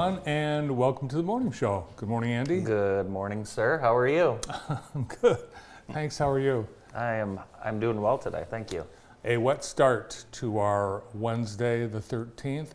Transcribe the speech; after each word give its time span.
Everyone, 0.00 0.26
and 0.26 0.78
welcome 0.78 1.08
to 1.08 1.16
the 1.16 1.22
morning 1.22 1.52
show. 1.52 1.86
Good 1.96 2.08
morning, 2.08 2.32
Andy. 2.32 2.62
Good 2.62 3.10
morning, 3.10 3.44
sir. 3.44 3.76
How 3.76 3.94
are 3.94 4.08
you? 4.08 4.38
I'm 4.94 5.04
good. 5.20 5.36
Thanks. 5.92 6.16
How 6.16 6.30
are 6.30 6.40
you? 6.40 6.66
I 6.94 7.16
am. 7.16 7.38
I'm 7.62 7.78
doing 7.78 8.00
well 8.00 8.16
today. 8.16 8.46
Thank 8.48 8.72
you. 8.72 8.86
A 9.26 9.36
wet 9.36 9.62
start 9.62 10.24
to 10.32 10.58
our 10.58 11.02
Wednesday, 11.12 11.86
the 11.86 11.98
13th. 11.98 12.68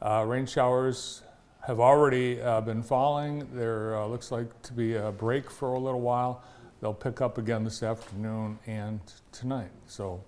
Uh, 0.00 0.24
rain 0.26 0.46
showers 0.46 1.20
have 1.66 1.80
already 1.80 2.40
uh, 2.40 2.62
been 2.62 2.82
falling. 2.82 3.46
There 3.52 3.96
uh, 3.96 4.06
looks 4.06 4.30
like 4.32 4.62
to 4.62 4.72
be 4.72 4.94
a 4.94 5.12
break 5.12 5.50
for 5.50 5.74
a 5.74 5.78
little 5.78 6.00
while. 6.00 6.42
They'll 6.80 6.94
pick 6.94 7.20
up 7.20 7.36
again 7.36 7.62
this 7.62 7.82
afternoon 7.82 8.58
and 8.66 9.00
tonight. 9.32 9.70
So 9.86 10.24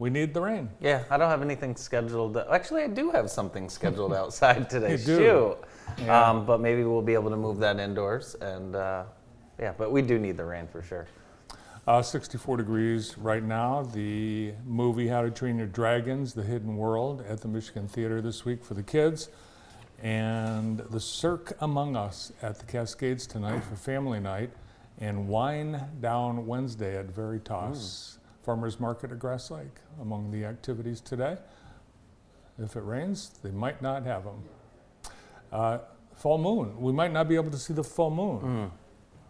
we 0.00 0.08
need 0.08 0.32
the 0.32 0.40
rain. 0.40 0.70
Yeah, 0.80 1.04
I 1.10 1.18
don't 1.18 1.28
have 1.28 1.42
anything 1.42 1.76
scheduled. 1.76 2.34
Actually, 2.38 2.84
I 2.84 2.86
do 2.86 3.10
have 3.10 3.30
something 3.30 3.68
scheduled 3.68 4.14
outside 4.22 4.68
today. 4.70 4.92
You 4.92 4.96
do? 4.96 5.16
Shoot. 5.18 5.58
Yeah. 6.04 6.30
Um, 6.30 6.46
but 6.46 6.58
maybe 6.60 6.84
we'll 6.84 7.02
be 7.02 7.12
able 7.12 7.28
to 7.28 7.36
move 7.36 7.58
that 7.58 7.78
indoors. 7.78 8.34
And 8.40 8.74
uh, 8.74 9.04
yeah, 9.60 9.72
but 9.76 9.92
we 9.92 10.00
do 10.00 10.18
need 10.18 10.38
the 10.38 10.44
rain 10.44 10.66
for 10.66 10.82
sure. 10.82 11.06
Uh, 11.86 12.00
64 12.00 12.56
degrees 12.56 13.18
right 13.18 13.42
now. 13.42 13.82
The 13.82 14.54
movie 14.66 15.06
How 15.06 15.20
to 15.20 15.30
Train 15.30 15.58
Your 15.58 15.66
Dragons, 15.66 16.32
The 16.32 16.44
Hidden 16.44 16.76
World, 16.76 17.22
at 17.28 17.42
the 17.42 17.48
Michigan 17.48 17.86
Theater 17.86 18.22
this 18.22 18.44
week 18.46 18.64
for 18.64 18.72
the 18.72 18.82
kids. 18.82 19.28
And 20.02 20.78
the 20.78 21.00
Cirque 21.00 21.52
Among 21.60 21.94
Us 21.94 22.32
at 22.40 22.58
the 22.58 22.64
Cascades 22.64 23.26
tonight 23.26 23.62
for 23.64 23.76
family 23.76 24.18
night. 24.18 24.50
And 24.98 25.28
Wine 25.28 25.88
Down 26.00 26.46
Wednesday 26.46 26.96
at 26.96 27.06
Veritas 27.06 28.16
Farmers 28.42 28.80
Market 28.80 29.12
at 29.12 29.18
Grass 29.18 29.50
Lake 29.50 29.76
among 30.00 30.30
the 30.30 30.44
activities 30.44 31.00
today. 31.00 31.36
If 32.58 32.76
it 32.76 32.80
rains, 32.80 33.38
they 33.42 33.50
might 33.50 33.80
not 33.80 34.04
have 34.04 34.24
them. 34.24 34.42
Uh, 35.52 35.78
full 36.14 36.38
moon. 36.38 36.80
We 36.80 36.92
might 36.92 37.12
not 37.12 37.28
be 37.28 37.36
able 37.36 37.50
to 37.50 37.58
see 37.58 37.74
the 37.74 37.84
full 37.84 38.10
moon. 38.10 38.70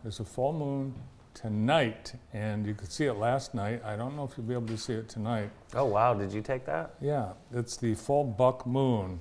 There's 0.03 0.21
a 0.21 0.25
full 0.25 0.53
moon 0.53 0.95
tonight, 1.35 2.15
and 2.33 2.67
you 2.67 2.75
could 2.75 2.91
see 2.91 3.07
it 3.07 3.15
last 3.15 3.55
night. 3.55 3.83
I 3.85 3.97
don't 3.97 4.17
know 4.17 4.25
if 4.25 4.37
you'll 4.37 4.47
be 4.47 4.55
able 4.55 4.67
to 4.69 4.79
see 4.79 4.95
it 4.95 5.09
tonight. 5.09 5.51
Oh 5.75 5.85
wow, 5.85 6.15
did 6.15 6.33
you 6.33 6.43
take 6.43 6.65
that? 6.67 6.95
Yeah, 7.01 7.33
it's 7.53 7.77
the 7.77 7.95
full 7.95 8.25
buck 8.25 8.67
moon. 8.67 9.21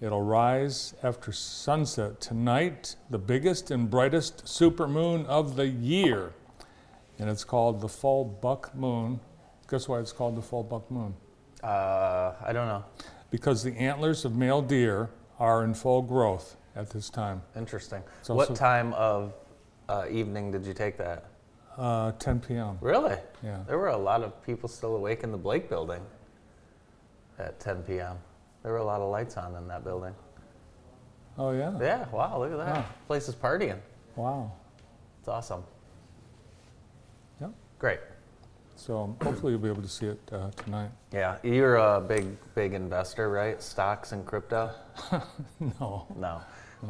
It'll 0.00 0.22
rise 0.22 0.94
after 1.02 1.32
sunset 1.32 2.20
tonight, 2.20 2.96
the 3.10 3.18
biggest 3.18 3.70
and 3.70 3.88
brightest 3.88 4.48
super 4.48 4.88
moon 4.88 5.24
of 5.26 5.56
the 5.56 5.66
year. 5.66 6.32
And 7.18 7.30
it's 7.30 7.44
called 7.44 7.80
the 7.80 7.88
full 7.88 8.24
buck 8.24 8.74
moon. 8.74 9.20
Guess 9.70 9.88
why 9.88 10.00
it's 10.00 10.12
called 10.12 10.36
the 10.36 10.42
full 10.42 10.62
buck 10.62 10.90
moon? 10.90 11.14
Uh, 11.62 12.32
I 12.44 12.52
don't 12.52 12.66
know. 12.66 12.84
Because 13.30 13.62
the 13.62 13.72
antlers 13.76 14.24
of 14.24 14.36
male 14.36 14.60
deer 14.62 15.10
are 15.38 15.64
in 15.64 15.74
full 15.74 16.02
growth 16.02 16.56
at 16.76 16.90
this 16.90 17.08
time. 17.10 17.42
Interesting. 17.56 18.02
It's 18.20 18.28
what 18.28 18.50
also- 18.50 18.54
time 18.54 18.92
of 18.94 19.34
uh, 19.88 20.06
evening 20.10 20.50
did 20.50 20.64
you 20.66 20.74
take 20.74 20.96
that? 20.98 21.24
Uh, 21.76 22.12
10 22.12 22.40
p.m. 22.40 22.78
Really? 22.80 23.16
Yeah. 23.42 23.58
There 23.66 23.78
were 23.78 23.88
a 23.88 23.96
lot 23.96 24.22
of 24.22 24.40
people 24.44 24.68
still 24.68 24.94
awake 24.94 25.24
in 25.24 25.32
the 25.32 25.38
Blake 25.38 25.68
building 25.68 26.00
at 27.38 27.58
10 27.58 27.82
p.m. 27.82 28.16
There 28.62 28.70
were 28.72 28.78
a 28.78 28.84
lot 28.84 29.00
of 29.00 29.10
lights 29.10 29.36
on 29.36 29.56
in 29.56 29.66
that 29.68 29.82
building. 29.82 30.14
Oh, 31.36 31.50
yeah? 31.50 31.76
Yeah, 31.80 32.08
wow, 32.12 32.38
look 32.38 32.52
at 32.52 32.58
that. 32.58 32.76
Yeah. 32.76 32.84
Place 33.08 33.28
is 33.28 33.34
partying. 33.34 33.78
Wow. 34.14 34.52
It's 35.18 35.28
awesome. 35.28 35.64
Yep. 37.74 37.78
Great. 37.78 38.00
So 38.76 39.16
hopefully 39.22 39.52
you'll 39.52 39.62
be 39.62 39.68
able 39.68 39.82
to 39.82 39.88
see 39.88 40.06
it 40.06 40.20
uh, 40.32 40.50
tonight. 40.50 40.90
Yeah, 41.12 41.36
you're 41.42 41.76
a 41.76 42.00
big, 42.00 42.36
big 42.54 42.74
investor, 42.74 43.30
right? 43.30 43.62
Stocks 43.62 44.12
and 44.12 44.26
crypto? 44.26 44.70
No. 45.80 46.06
No. 46.16 46.40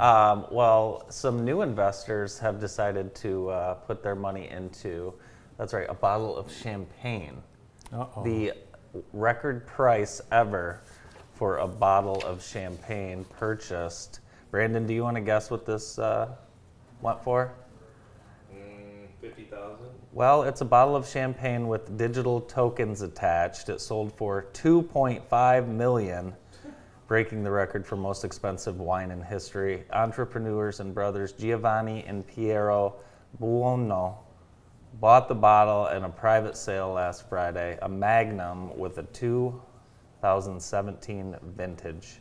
Um, 0.01 0.47
well, 0.51 1.05
some 1.11 1.45
new 1.45 1.63
investors 1.63 2.39
have 2.39 2.59
decided 2.59 3.15
to 3.17 3.51
uh, 3.51 3.75
put 3.75 4.03
their 4.03 4.17
money 4.17 4.49
into, 4.49 5.15
that's 5.57 5.73
right, 5.73 5.87
a 5.89 5.95
bottle 5.95 6.37
of 6.37 6.51
champagne. 6.51 7.41
Uh-oh. 7.93 8.25
The 8.25 8.55
record 9.13 9.67
price 9.67 10.21
ever 10.33 10.81
for 11.35 11.59
a 11.59 11.69
bottle 11.69 12.23
of 12.25 12.43
champagne 12.43 13.25
purchased. 13.39 14.21
Brandon, 14.51 14.87
do 14.87 14.95
you 14.95 15.03
want 15.03 15.17
to 15.17 15.21
guess 15.21 15.51
what 15.51 15.65
this 15.67 15.99
uh, 15.99 16.29
went 17.03 17.23
for? 17.23 17.53
Fifty 19.21 19.45
thousand. 19.45 19.89
Well, 20.15 20.45
it's 20.45 20.61
a 20.61 20.65
bottle 20.65 20.95
of 20.95 21.09
champagne 21.09 21.67
with 21.67 21.99
digital 21.99 22.41
tokens 22.41 23.03
attached. 23.03 23.69
It 23.69 23.81
sold 23.81 24.13
for 24.13 24.47
2.5 24.53 25.67
million, 25.67 26.37
breaking 27.09 27.43
the 27.43 27.51
record 27.51 27.85
for 27.85 27.97
most 27.97 28.25
expensive 28.25 28.79
wine 28.79 29.11
in 29.11 29.21
history. 29.21 29.83
Entrepreneurs 29.93 30.79
and 30.79 30.95
brothers 30.95 31.33
Giovanni 31.33 32.05
and 32.07 32.25
Pietro 32.25 32.95
Buono 33.41 34.21
bought 35.01 35.27
the 35.27 35.35
bottle 35.35 35.89
in 35.89 36.05
a 36.05 36.09
private 36.09 36.57
sale 36.57 36.93
last 36.93 37.29
Friday, 37.29 37.77
a 37.83 37.89
Magnum 37.89 38.79
with 38.79 38.99
a 38.99 39.03
2017 39.03 41.37
vintage. 41.57 42.21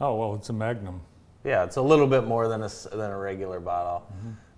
Oh, 0.00 0.14
well, 0.14 0.36
it's 0.36 0.50
a 0.50 0.52
magnum. 0.52 1.00
Yeah, 1.42 1.64
it's 1.64 1.78
a 1.78 1.82
little 1.82 2.06
bit 2.06 2.28
more 2.28 2.46
than 2.46 2.62
a, 2.62 2.70
than 2.92 3.10
a 3.10 3.18
regular 3.18 3.58
bottle. 3.58 4.06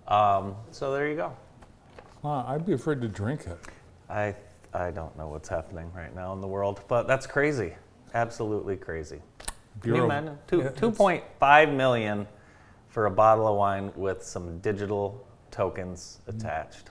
Um, 0.07 0.55
so 0.69 0.93
there 0.93 1.09
you 1.09 1.15
go. 1.15 1.35
Wow, 2.25 2.43
I'd 2.47 2.65
be 2.65 2.73
afraid 2.73 3.01
to 3.01 3.07
drink 3.07 3.45
it. 3.45 3.59
I 4.09 4.33
I 4.73 4.89
don't 4.89 5.15
know 5.15 5.27
what's 5.27 5.47
happening 5.47 5.91
right 5.93 6.13
now 6.15 6.33
in 6.33 6.41
the 6.41 6.47
world, 6.47 6.81
but 6.87 7.05
that's 7.05 7.27
crazy. 7.27 7.75
Absolutely 8.15 8.77
crazy. 8.77 9.21
Can 9.81 9.91
Bureau- 9.91 10.05
imagine? 10.05 10.39
Two 10.47 10.61
Yeah, 10.61 10.69
two 10.69 10.89
point 10.89 11.23
five 11.39 11.69
million 11.69 12.25
for 12.89 13.05
a 13.05 13.11
bottle 13.11 13.47
of 13.47 13.57
wine 13.57 13.91
with 13.95 14.23
some 14.23 14.57
digital 14.61 15.23
tokens 15.51 16.17
attached. 16.25 16.89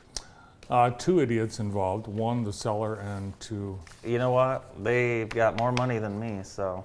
Uh, 0.71 0.91
two 0.91 1.19
idiots 1.19 1.59
involved. 1.59 2.07
One, 2.07 2.45
the 2.45 2.53
seller, 2.53 3.01
and 3.01 3.39
two. 3.41 3.77
You 4.05 4.19
know 4.19 4.31
what? 4.31 4.85
They've 4.85 5.29
got 5.29 5.59
more 5.59 5.73
money 5.73 5.99
than 5.99 6.21
me, 6.21 6.45
so 6.45 6.85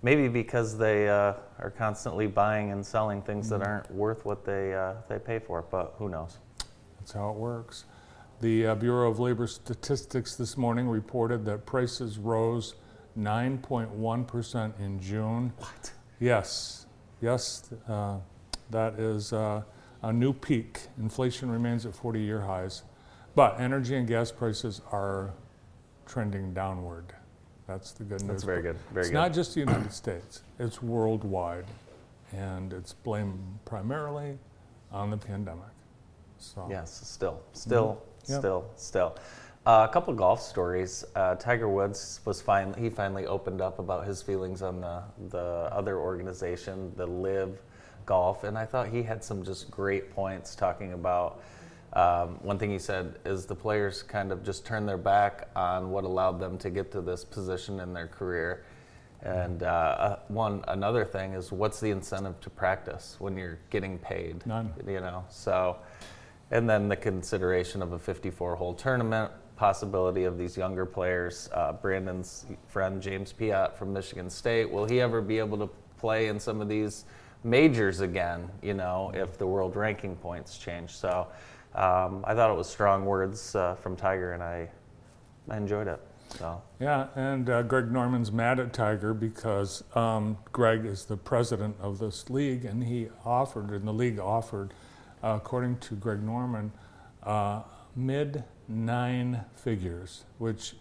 maybe 0.00 0.28
because 0.28 0.78
they 0.78 1.06
uh, 1.06 1.34
are 1.58 1.74
constantly 1.76 2.28
buying 2.28 2.72
and 2.72 2.84
selling 2.84 3.20
things 3.20 3.50
that 3.50 3.60
aren't 3.60 3.90
worth 3.90 4.24
what 4.24 4.46
they 4.46 4.72
uh, 4.72 4.94
they 5.06 5.18
pay 5.18 5.38
for. 5.38 5.60
But 5.70 5.96
who 5.98 6.08
knows? 6.08 6.38
That's 7.08 7.16
how 7.16 7.30
it 7.30 7.36
works. 7.36 7.86
The 8.42 8.66
uh, 8.66 8.74
Bureau 8.74 9.10
of 9.10 9.18
Labor 9.18 9.46
Statistics 9.46 10.34
this 10.34 10.58
morning 10.58 10.86
reported 10.86 11.42
that 11.46 11.64
prices 11.64 12.18
rose 12.18 12.74
9.1% 13.18 14.78
in 14.78 15.00
June. 15.00 15.54
What? 15.56 15.92
Yes, 16.20 16.84
yes, 17.22 17.72
uh, 17.88 18.18
that 18.68 19.00
is 19.00 19.32
uh, 19.32 19.62
a 20.02 20.12
new 20.12 20.34
peak. 20.34 20.80
Inflation 20.98 21.50
remains 21.50 21.86
at 21.86 21.94
40 21.94 22.20
year 22.20 22.42
highs, 22.42 22.82
but 23.34 23.58
energy 23.58 23.96
and 23.96 24.06
gas 24.06 24.30
prices 24.30 24.82
are 24.92 25.32
trending 26.04 26.52
downward. 26.52 27.14
That's 27.66 27.92
the 27.92 28.04
good 28.04 28.20
news. 28.20 28.28
That's 28.28 28.44
very 28.44 28.60
good. 28.60 28.76
Very 28.92 29.00
it's 29.00 29.08
good. 29.08 29.14
not 29.14 29.32
just 29.32 29.54
the 29.54 29.60
United 29.60 29.94
States, 29.94 30.42
it's 30.58 30.82
worldwide, 30.82 31.68
and 32.34 32.74
it's 32.74 32.92
blamed 32.92 33.60
primarily 33.64 34.36
on 34.92 35.08
the 35.08 35.16
pandemic. 35.16 35.72
So, 36.38 36.66
Yes, 36.70 36.90
still, 37.04 37.40
still, 37.52 38.00
Yep. 38.28 38.38
still, 38.40 38.64
still. 38.76 39.16
Uh, 39.66 39.86
a 39.88 39.92
couple 39.92 40.14
golf 40.14 40.40
stories. 40.40 41.04
Uh, 41.14 41.34
Tiger 41.34 41.68
Woods 41.68 42.20
was 42.24 42.40
fine. 42.40 42.72
He 42.74 42.88
finally 42.88 43.26
opened 43.26 43.60
up 43.60 43.78
about 43.78 44.06
his 44.06 44.22
feelings 44.22 44.62
on 44.62 44.80
the 44.80 45.02
the 45.30 45.68
other 45.72 45.98
organization, 45.98 46.92
the 46.96 47.06
Live 47.06 47.60
Golf, 48.06 48.44
and 48.44 48.56
I 48.56 48.64
thought 48.64 48.88
he 48.88 49.02
had 49.02 49.22
some 49.22 49.42
just 49.44 49.70
great 49.70 50.10
points 50.14 50.54
talking 50.54 50.92
about. 50.94 51.42
Um, 51.92 52.38
one 52.42 52.58
thing 52.58 52.70
he 52.70 52.78
said 52.78 53.18
is 53.24 53.46
the 53.46 53.54
players 53.54 54.02
kind 54.02 54.30
of 54.32 54.42
just 54.44 54.64
turned 54.64 54.88
their 54.88 54.98
back 54.98 55.48
on 55.56 55.90
what 55.90 56.04
allowed 56.04 56.38
them 56.38 56.56
to 56.58 56.70
get 56.70 56.92
to 56.92 57.00
this 57.00 57.24
position 57.24 57.80
in 57.80 57.92
their 57.94 58.06
career, 58.06 58.64
And 59.22 59.62
uh, 59.62 59.66
uh, 59.66 60.18
one 60.28 60.62
another 60.68 61.04
thing 61.04 61.32
is 61.34 61.50
what's 61.50 61.80
the 61.80 61.90
incentive 61.90 62.40
to 62.42 62.50
practice 62.50 63.16
when 63.18 63.36
you're 63.36 63.58
getting 63.70 63.98
paid? 63.98 64.46
None. 64.46 64.72
You 64.86 65.00
know, 65.00 65.24
so 65.28 65.76
and 66.50 66.68
then 66.68 66.88
the 66.88 66.96
consideration 66.96 67.82
of 67.82 67.92
a 67.92 67.98
54-hole 67.98 68.74
tournament 68.74 69.30
possibility 69.56 70.24
of 70.24 70.38
these 70.38 70.56
younger 70.56 70.86
players. 70.86 71.48
Uh, 71.52 71.72
Brandon's 71.72 72.46
friend 72.68 73.02
James 73.02 73.32
Piot 73.32 73.74
from 73.74 73.92
Michigan 73.92 74.30
State. 74.30 74.70
Will 74.70 74.86
he 74.86 75.00
ever 75.00 75.20
be 75.20 75.38
able 75.38 75.58
to 75.58 75.68
play 75.98 76.28
in 76.28 76.38
some 76.38 76.60
of 76.60 76.68
these 76.68 77.04
majors 77.42 78.00
again? 78.00 78.48
You 78.62 78.74
know, 78.74 79.10
if 79.14 79.36
the 79.36 79.46
world 79.46 79.74
ranking 79.74 80.14
points 80.16 80.58
change. 80.58 80.90
So 80.90 81.26
um, 81.74 82.24
I 82.26 82.34
thought 82.34 82.50
it 82.50 82.56
was 82.56 82.68
strong 82.68 83.04
words 83.04 83.54
uh, 83.54 83.74
from 83.74 83.96
Tiger, 83.96 84.32
and 84.32 84.42
I 84.42 84.68
I 85.50 85.56
enjoyed 85.56 85.88
it. 85.88 86.00
So 86.38 86.60
Yeah, 86.78 87.08
and 87.16 87.48
uh, 87.48 87.62
Greg 87.62 87.90
Norman's 87.90 88.30
mad 88.30 88.60
at 88.60 88.72
Tiger 88.72 89.14
because 89.14 89.82
um, 89.94 90.36
Greg 90.52 90.84
is 90.84 91.04
the 91.04 91.16
president 91.16 91.76
of 91.80 91.98
this 91.98 92.28
league, 92.30 92.64
and 92.64 92.84
he 92.84 93.08
offered, 93.24 93.70
and 93.70 93.86
the 93.86 93.92
league 93.92 94.18
offered, 94.18 94.74
according 95.22 95.78
to 95.78 95.94
Greg 95.94 96.22
Norman, 96.22 96.72
uh, 97.22 97.62
mid 97.96 98.44
nine 98.68 99.44
figures, 99.54 100.24
which 100.38 100.74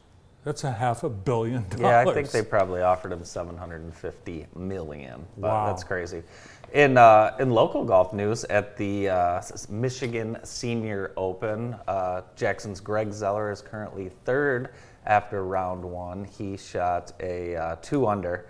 that's 0.43 0.63
a 0.63 0.71
half 0.71 1.03
a 1.03 1.09
billion 1.09 1.67
dollars. 1.69 1.81
yeah, 1.81 1.99
I 1.99 2.13
think 2.13 2.31
they 2.31 2.41
probably 2.41 2.81
offered 2.81 3.11
him 3.11 3.23
750 3.23 4.47
million. 4.55 5.25
But 5.37 5.47
Wow. 5.49 5.65
that's 5.67 5.83
crazy. 5.83 6.23
In 6.73 6.97
uh, 6.97 7.35
in 7.39 7.51
local 7.51 7.83
golf 7.85 8.13
news, 8.13 8.43
at 8.45 8.75
the 8.77 9.09
uh, 9.09 9.41
Michigan 9.69 10.37
Senior 10.43 11.13
Open, 11.17 11.75
uh, 11.87 12.21
Jackson's 12.35 12.79
Greg 12.81 13.11
Zeller 13.13 13.51
is 13.51 13.61
currently 13.61 14.09
third 14.25 14.69
after 15.05 15.43
round 15.45 15.83
one. 15.83 16.25
He 16.25 16.57
shot 16.57 17.13
a 17.21 17.55
uh, 17.55 17.75
two 17.81 18.05
under 18.07 18.47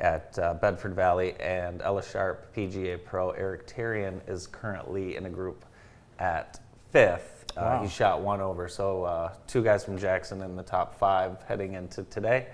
at 0.00 0.38
uh, 0.38 0.54
Bedford 0.54 0.94
Valley, 0.94 1.34
and 1.40 1.82
Ella 1.82 2.02
Sharp, 2.02 2.54
PGA 2.54 3.02
Pro 3.04 3.30
Eric 3.30 3.66
Terrian 3.66 4.20
is 4.28 4.46
currently 4.46 5.16
in 5.16 5.26
a 5.26 5.30
group 5.30 5.64
at 6.18 6.60
fifth. 6.90 7.34
Uh, 7.56 7.60
Wow. 7.62 7.82
He 7.82 7.88
shot 7.88 8.20
one 8.20 8.40
over, 8.40 8.68
so 8.68 9.02
uh, 9.04 9.32
two 9.48 9.64
guys 9.64 9.84
from 9.84 9.98
Jackson 9.98 10.42
in 10.42 10.54
the 10.54 10.62
top 10.62 10.96
five 10.98 11.42
heading 11.48 11.72
into 11.74 12.04
today. 12.04 12.46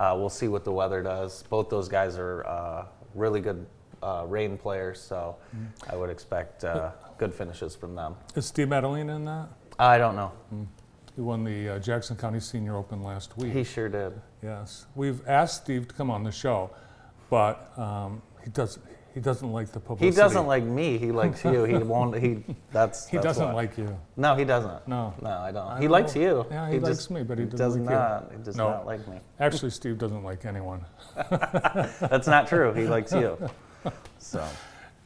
Uh, 0.00 0.14
we'll 0.16 0.30
see 0.30 0.48
what 0.48 0.64
the 0.64 0.72
weather 0.72 1.02
does. 1.02 1.42
Both 1.44 1.68
those 1.68 1.88
guys 1.88 2.16
are 2.16 2.46
uh, 2.46 2.86
really 3.14 3.40
good 3.40 3.66
uh, 4.02 4.24
rain 4.26 4.56
players, 4.56 5.00
so 5.00 5.36
Mm-hmm. 5.54 5.90
I 5.92 5.96
would 5.96 6.08
expect 6.10 6.64
uh, 6.64 6.90
good 7.18 7.34
finishes 7.34 7.74
from 7.74 7.94
them. 7.94 8.14
Is 8.34 8.46
Steve 8.46 8.68
Maddalena 8.68 9.16
in 9.16 9.24
that? 9.26 9.48
I 9.78 9.98
don't 9.98 10.16
know. 10.16 10.32
He 11.16 11.22
won 11.22 11.44
the 11.44 11.70
uh, 11.70 11.78
Jackson 11.78 12.14
County 12.14 12.40
Senior 12.40 12.76
Open 12.76 13.02
last 13.02 13.36
week. 13.38 13.52
He 13.52 13.64
sure 13.64 13.88
did. 13.88 14.12
Yes, 14.42 14.84
we've 14.94 15.26
asked 15.26 15.64
Steve 15.64 15.88
to 15.88 15.94
come 15.94 16.10
on 16.10 16.22
the 16.22 16.30
show, 16.30 16.70
but 17.30 17.72
um, 17.78 18.20
he 18.44 18.50
does. 18.50 18.78
He 19.14 19.20
doesn't 19.22 19.50
like 19.50 19.68
the 19.72 19.80
publicity. 19.80 20.10
He 20.10 20.14
doesn't 20.14 20.46
like 20.46 20.62
me. 20.62 20.98
He 20.98 21.10
likes 21.10 21.42
you. 21.42 21.64
He 21.64 21.74
won't. 21.78 22.18
He 22.18 22.44
that's. 22.70 23.08
He 23.08 23.16
that's 23.16 23.24
doesn't 23.24 23.46
why. 23.46 23.54
like 23.54 23.78
you. 23.78 23.98
No, 24.18 24.34
he 24.34 24.44
doesn't. 24.44 24.86
No. 24.86 25.14
No, 25.22 25.30
I 25.30 25.52
don't. 25.52 25.66
I 25.66 25.76
he 25.78 25.84
don't 25.84 25.92
likes 25.92 26.14
you. 26.14 26.44
Yeah, 26.50 26.68
he 26.70 26.78
likes 26.78 26.98
just 26.98 27.10
me, 27.10 27.22
but 27.22 27.38
he 27.38 27.46
doesn't 27.46 27.86
does 27.86 27.90
like 28.20 28.30
you. 28.32 28.36
He 28.36 28.44
does 28.44 28.56
No. 28.56 28.68
not 28.68 28.84
like 28.84 29.08
me. 29.08 29.16
Actually, 29.40 29.70
Steve 29.70 29.96
doesn't 29.96 30.22
like 30.22 30.44
anyone. 30.44 30.84
That's 31.30 32.26
not 32.26 32.46
true. 32.46 32.74
He 32.74 32.84
likes 32.84 33.12
you. 33.12 33.38
So 34.18 34.46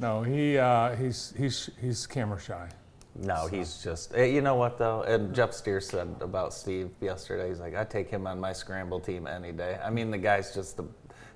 No, 0.01 0.23
he 0.23 0.57
uh, 0.59 0.97
he's 0.97 1.33
he's 1.39 1.71
he's 1.81 2.05
camera 2.07 2.41
shy. 2.41 2.69
No, 3.15 3.47
he's 3.49 3.83
just. 3.83 4.15
eh, 4.15 4.25
You 4.27 4.41
know 4.41 4.55
what 4.55 4.79
though? 4.79 5.03
And 5.03 5.35
Jeff 5.35 5.53
Steer 5.53 5.81
said 5.81 6.15
about 6.21 6.53
Steve 6.55 6.91
yesterday. 7.01 7.49
He's 7.49 7.61
like, 7.61 7.75
I 7.75 7.85
take 7.85 8.09
him 8.09 8.27
on 8.27 8.41
my 8.41 8.53
scramble 8.53 9.01
team 9.01 9.27
any 9.27 9.53
day. 9.53 9.79
I 9.85 9.91
mean, 9.91 10.11
the 10.11 10.19
guy's 10.19 10.55
just 10.55 10.77
the. 10.77 10.85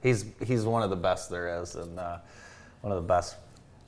He's 0.02 0.24
he's 0.44 0.64
one 0.64 0.82
of 0.82 0.90
the 0.90 0.96
best 0.96 1.30
there 1.30 1.60
is, 1.62 1.74
and 1.76 1.98
uh, 1.98 2.18
one 2.82 2.92
of 2.92 3.02
the 3.02 3.08
best 3.08 3.36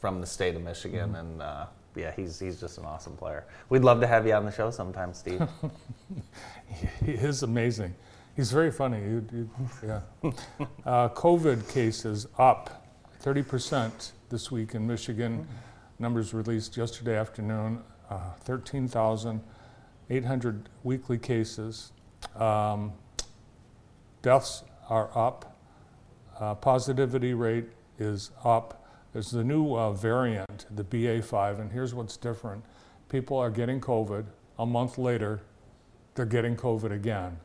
from 0.00 0.20
the 0.20 0.26
state 0.26 0.54
of 0.56 0.62
Michigan, 0.62 1.10
Mm-hmm. 1.10 1.16
and. 1.16 1.42
Uh, 1.42 1.66
yeah, 1.98 2.12
he's, 2.14 2.38
he's 2.38 2.60
just 2.60 2.76
an 2.76 2.84
awesome 2.84 3.16
player. 3.16 3.46
We'd 3.70 3.82
love 3.82 4.02
to 4.02 4.06
have 4.06 4.26
you 4.26 4.34
on 4.34 4.44
the 4.44 4.50
show 4.52 4.70
sometime, 4.70 5.14
Steve. 5.14 5.40
He 7.06 7.12
is 7.12 7.42
amazing. 7.42 7.94
He's 8.34 8.52
very 8.52 8.70
funny. 8.70 8.98
You, 9.00 9.26
you, 9.32 9.50
yeah. 9.82 10.00
uh, 10.84 11.08
COVID 11.08 11.66
cases 11.72 12.26
up 12.38 12.86
30% 13.24 14.10
this 14.28 14.50
week 14.50 14.74
in 14.74 14.86
Michigan. 14.86 15.48
Numbers 15.98 16.34
released 16.34 16.76
yesterday 16.76 17.16
afternoon. 17.16 17.82
Uh, 18.10 18.32
13,800 18.40 20.68
weekly 20.84 21.18
cases. 21.18 21.92
Um, 22.36 22.92
deaths 24.22 24.62
are 24.88 25.10
up. 25.16 25.58
Uh, 26.38 26.54
positivity 26.54 27.34
rate 27.34 27.66
is 27.98 28.30
up. 28.44 28.84
There's 29.12 29.30
the 29.30 29.42
new 29.42 29.74
uh, 29.74 29.92
variant, 29.92 30.66
the 30.70 30.84
BA5, 30.84 31.60
and 31.60 31.72
here's 31.72 31.94
what's 31.94 32.16
different. 32.16 32.64
People 33.08 33.36
are 33.38 33.50
getting 33.50 33.80
COVID. 33.80 34.26
A 34.58 34.66
month 34.66 34.98
later, 34.98 35.40
they're 36.14 36.26
getting 36.26 36.56
COVID 36.56 36.92
again. 36.92 37.38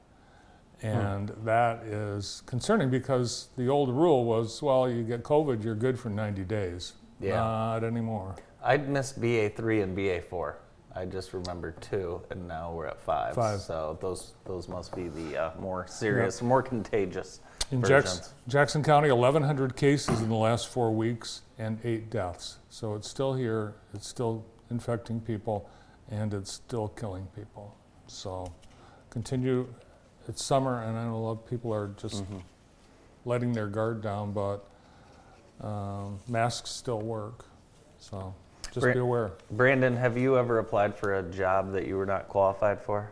And 0.81 1.29
that 1.43 1.83
is 1.83 2.41
concerning 2.45 2.89
because 2.89 3.49
the 3.55 3.67
old 3.67 3.89
rule 3.89 4.25
was, 4.25 4.61
well, 4.61 4.89
you 4.89 5.03
get 5.03 5.23
COVID, 5.23 5.63
you're 5.63 5.75
good 5.75 5.99
for 5.99 6.09
90 6.09 6.43
days. 6.43 6.93
Yeah. 7.21 7.35
Not 7.35 7.83
anymore. 7.83 8.35
I'd 8.63 8.89
missed 8.89 9.19
BA3 9.21 9.83
and 9.83 9.97
BA4. 9.97 10.55
I 10.93 11.05
just 11.05 11.33
remembered 11.33 11.81
two, 11.81 12.21
and 12.31 12.47
now 12.47 12.73
we're 12.73 12.87
at 12.87 12.99
five. 13.01 13.33
Five. 13.35 13.61
So 13.61 13.97
those 14.01 14.33
those 14.45 14.67
must 14.67 14.93
be 14.93 15.07
the 15.07 15.37
uh, 15.37 15.51
more 15.59 15.87
serious, 15.87 16.41
more 16.41 16.61
contagious 16.61 17.39
In. 17.71 17.81
Jackson, 17.81 18.25
Jackson 18.49 18.83
County, 18.83 19.09
1,100 19.09 19.77
cases 19.77 20.21
in 20.21 20.27
the 20.27 20.35
last 20.35 20.67
four 20.67 20.91
weeks 20.93 21.43
and 21.57 21.79
eight 21.85 22.09
deaths. 22.09 22.57
So 22.69 22.95
it's 22.95 23.07
still 23.09 23.33
here, 23.33 23.75
it's 23.93 24.05
still 24.05 24.43
infecting 24.69 25.21
people, 25.21 25.69
and 26.09 26.33
it's 26.33 26.51
still 26.51 26.89
killing 26.89 27.25
people. 27.37 27.73
So 28.07 28.51
continue. 29.09 29.73
It's 30.27 30.43
summer, 30.43 30.83
and 30.83 30.97
I 30.97 31.05
know 31.05 31.15
a 31.15 31.17
lot 31.17 31.31
of 31.31 31.47
people 31.49 31.73
are 31.73 31.87
just 31.97 32.23
Mm-hmm. 32.25 32.39
letting 33.23 33.53
their 33.53 33.67
guard 33.67 34.01
down, 34.01 34.33
but 34.33 34.67
um, 35.61 36.19
masks 36.27 36.69
still 36.69 37.01
work. 37.01 37.45
So 37.99 38.33
just 38.71 38.81
Bra- 38.81 38.93
be 38.93 38.99
aware. 38.99 39.31
Brandon, 39.51 39.95
have 39.95 40.17
you 40.17 40.37
ever 40.37 40.59
applied 40.59 40.95
for 40.95 41.19
a 41.19 41.23
job 41.23 41.71
that 41.73 41.87
you 41.87 41.97
were 41.97 42.05
not 42.05 42.27
qualified 42.27 42.81
for? 42.81 43.09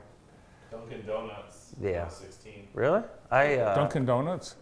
Dunkin' 0.71 1.05
Donuts. 1.05 1.75
Yeah. 1.81 1.89
when 1.91 1.99
I 2.01 2.05
was 2.05 2.13
16. 2.15 2.67
Really? 2.73 3.03
I. 3.31 3.55
Uh, 3.57 3.75
Dunkin' 3.75 4.05
Donuts. 4.05 4.55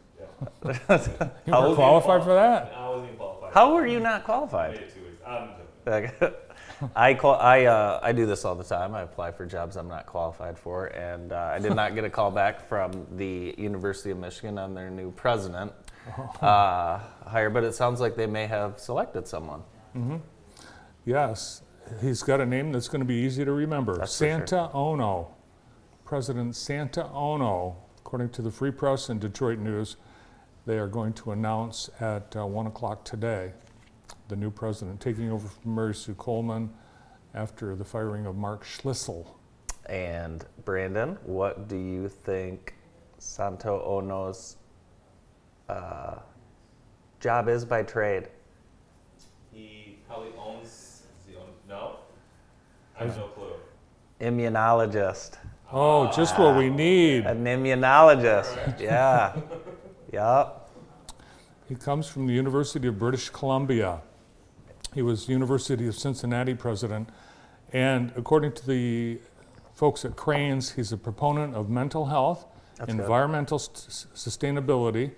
You 0.66 0.74
How 1.48 1.70
were 1.70 1.76
qualified 1.76 2.24
for 2.24 2.34
that. 2.34 2.74
I 2.76 2.90
wasn't 2.90 3.06
even 3.08 3.18
qualified. 3.18 3.54
How 3.54 3.74
were 3.74 3.88
you 3.88 4.00
not 4.00 4.22
I 4.22 4.26
qualified? 4.26 4.72
waited 4.72 4.94
two 4.94 5.02
weeks. 5.02 5.22
I'm 5.26 5.50
joking. 5.86 6.34
I 6.96 7.16
call, 7.16 7.36
I 7.36 7.66
uh, 7.66 8.00
I 8.04 8.12
do 8.12 8.28
this 8.28 8.46
all 8.46 8.54
the 8.54 8.64
time. 8.64 8.94
I 8.94 9.02
apply 9.02 9.32
for 9.32 9.46
jobs 9.48 9.78
I'm 9.78 9.88
not 9.88 10.06
qualified 10.06 10.60
for, 10.60 10.88
and 10.88 11.32
uh, 11.32 11.52
I 11.56 11.60
did 11.60 11.74
not 11.76 11.96
get 11.96 12.04
a 12.04 12.10
call 12.10 12.30
back 12.30 12.68
from 12.68 13.08
the 13.16 13.56
University 13.58 14.12
of 14.12 14.20
Michigan 14.20 14.60
on 14.60 14.76
their 14.76 14.92
new 14.92 15.12
president 15.12 15.72
uh, 16.42 17.00
hire. 17.26 17.50
But 17.50 17.64
it 17.64 17.74
sounds 17.74 18.00
like 18.00 18.16
they 18.16 18.28
may 18.28 18.48
have 18.48 18.80
selected 18.80 19.28
someone. 19.28 19.64
Yes, 21.06 21.62
he's 22.02 22.22
got 22.22 22.42
a 22.42 22.46
name 22.46 22.72
that's 22.72 22.88
going 22.88 23.00
to 23.02 23.06
be 23.06 23.16
easy 23.16 23.46
to 23.46 23.52
remember. 23.52 23.98
That's 23.98 24.18
for 24.18 24.26
sure. 24.26 24.38
Santa 24.40 24.70
Ono. 24.74 25.34
President 26.06 26.56
Santa 26.56 27.10
Ono, 27.12 27.76
according 27.98 28.30
to 28.30 28.42
the 28.42 28.52
Free 28.52 28.72
Press 28.72 29.10
and 29.10 29.20
Detroit 29.20 29.60
News, 29.60 29.98
they 30.66 30.78
are 30.78 30.88
going 30.88 31.14
to 31.14 31.32
announce 31.32 31.90
at 32.00 32.36
uh, 32.36 32.46
1 32.46 32.68
o'clock 32.68 33.04
today 33.04 33.54
the 34.28 34.36
new 34.36 34.52
president, 34.52 35.00
taking 35.00 35.32
over 35.32 35.48
from 35.48 35.76
Mary 35.76 35.96
Sue 35.96 36.14
Coleman 36.16 36.70
after 37.34 37.76
the 37.76 37.84
firing 37.84 38.26
of 38.26 38.36
Mark 38.36 38.66
Schlissel. 38.66 39.28
And 39.88 40.46
Brandon, 40.66 41.18
what 41.24 41.68
do 41.68 41.78
you 41.78 42.10
think 42.10 42.74
Santa 43.18 43.72
Ono's 43.72 44.58
uh, 45.70 46.16
job 47.20 47.48
is 47.50 47.66
by 47.66 47.84
trade? 47.84 48.28
He 49.54 50.00
probably 50.08 50.30
owns. 50.40 51.04
Does 51.26 51.34
he 51.34 51.36
own? 51.36 51.50
No. 51.68 51.98
I 53.00 53.04
have 53.06 53.18
no 53.18 53.28
clue. 53.28 53.54
Immunologist. 54.22 55.38
Oh, 55.72 56.12
just 56.12 56.38
what 56.40 56.56
we 56.56 56.70
need. 56.70 57.26
An 57.26 57.44
immunologist. 57.44 58.80
Yeah. 58.80 59.36
Yup. 60.14 60.70
He 61.68 61.76
comes 61.76 62.08
from 62.08 62.28
the 62.28 62.34
University 62.34 62.88
of 62.88 62.98
British 62.98 63.30
Columbia. 63.30 64.00
He 64.94 65.02
was 65.02 65.28
University 65.28 65.86
of 65.88 65.96
Cincinnati 65.96 66.56
president, 66.56 67.10
and 67.74 68.14
according 68.16 68.54
to 68.54 68.66
the 68.66 69.20
folks 69.74 70.06
at 70.06 70.16
Crain's, 70.16 70.72
he's 70.72 70.92
a 70.94 70.98
proponent 70.98 71.54
of 71.56 71.70
mental 71.70 72.06
health, 72.06 72.46
That's 72.78 72.90
environmental 72.92 73.58
s- 73.58 74.08
sustainability, 74.16 75.12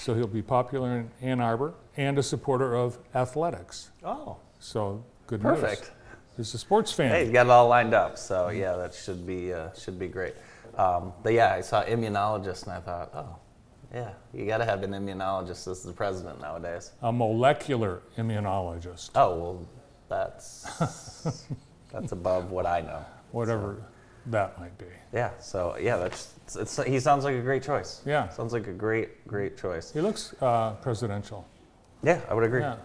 so 0.00 0.14
he'll 0.14 0.26
be 0.26 0.42
popular 0.42 0.98
in 0.98 1.10
Ann 1.20 1.40
Arbor, 1.40 1.74
and 1.96 2.18
a 2.18 2.22
supporter 2.22 2.74
of 2.74 2.98
athletics. 3.14 3.90
Oh, 4.04 4.36
So 4.58 5.04
good 5.26 5.42
news. 5.44 5.60
perfect. 5.60 5.92
He's 6.36 6.54
a 6.54 6.58
sports 6.58 6.90
fan. 6.92 7.10
Hey, 7.10 7.26
you 7.26 7.32
got 7.32 7.46
it 7.46 7.50
all 7.50 7.68
lined 7.68 7.92
up. 7.92 8.16
So 8.16 8.48
yeah, 8.48 8.76
that 8.76 8.94
should 8.94 9.26
be 9.26 9.52
uh, 9.52 9.72
should 9.74 9.98
be 9.98 10.08
great. 10.08 10.34
Um, 10.76 11.12
but 11.22 11.32
yeah, 11.34 11.52
I 11.52 11.60
saw 11.60 11.84
immunologist 11.84 12.62
and 12.64 12.72
I 12.72 12.80
thought, 12.80 13.10
oh, 13.14 13.36
Yeah, 13.92 14.10
you 14.32 14.46
got 14.46 14.58
to 14.58 14.64
have 14.64 14.82
an 14.82 14.92
immunologist 14.92 15.70
as 15.70 15.82
the 15.82 15.92
president 15.92 16.40
nowadays. 16.40 16.92
A 17.02 17.12
molecular 17.12 18.00
immunologist, 18.16 19.10
Oh 19.14 19.36
well, 19.38 19.68
that's 20.08 20.62
that's 21.92 22.12
above 22.12 22.52
what 22.52 22.64
I 22.66 22.80
know. 22.80 23.04
whatever 23.32 23.82
that 24.26 24.58
might 24.58 24.76
be. 24.78 24.86
Yeah. 25.12 25.30
So 25.40 25.76
yeah, 25.80 25.96
that's 25.96 26.34
it's, 26.46 26.56
it's, 26.56 26.84
he 26.84 27.00
sounds 27.00 27.24
like 27.24 27.34
a 27.34 27.40
great 27.40 27.62
choice. 27.62 28.02
Yeah. 28.06 28.28
Sounds 28.28 28.52
like 28.52 28.66
a 28.66 28.72
great 28.72 29.26
great 29.26 29.56
choice. 29.56 29.92
He 29.92 30.00
looks 30.00 30.34
uh, 30.40 30.72
presidential. 30.82 31.46
Yeah, 32.02 32.20
I 32.28 32.34
would 32.34 32.44
agree. 32.44 32.60
Yeah. 32.60 32.76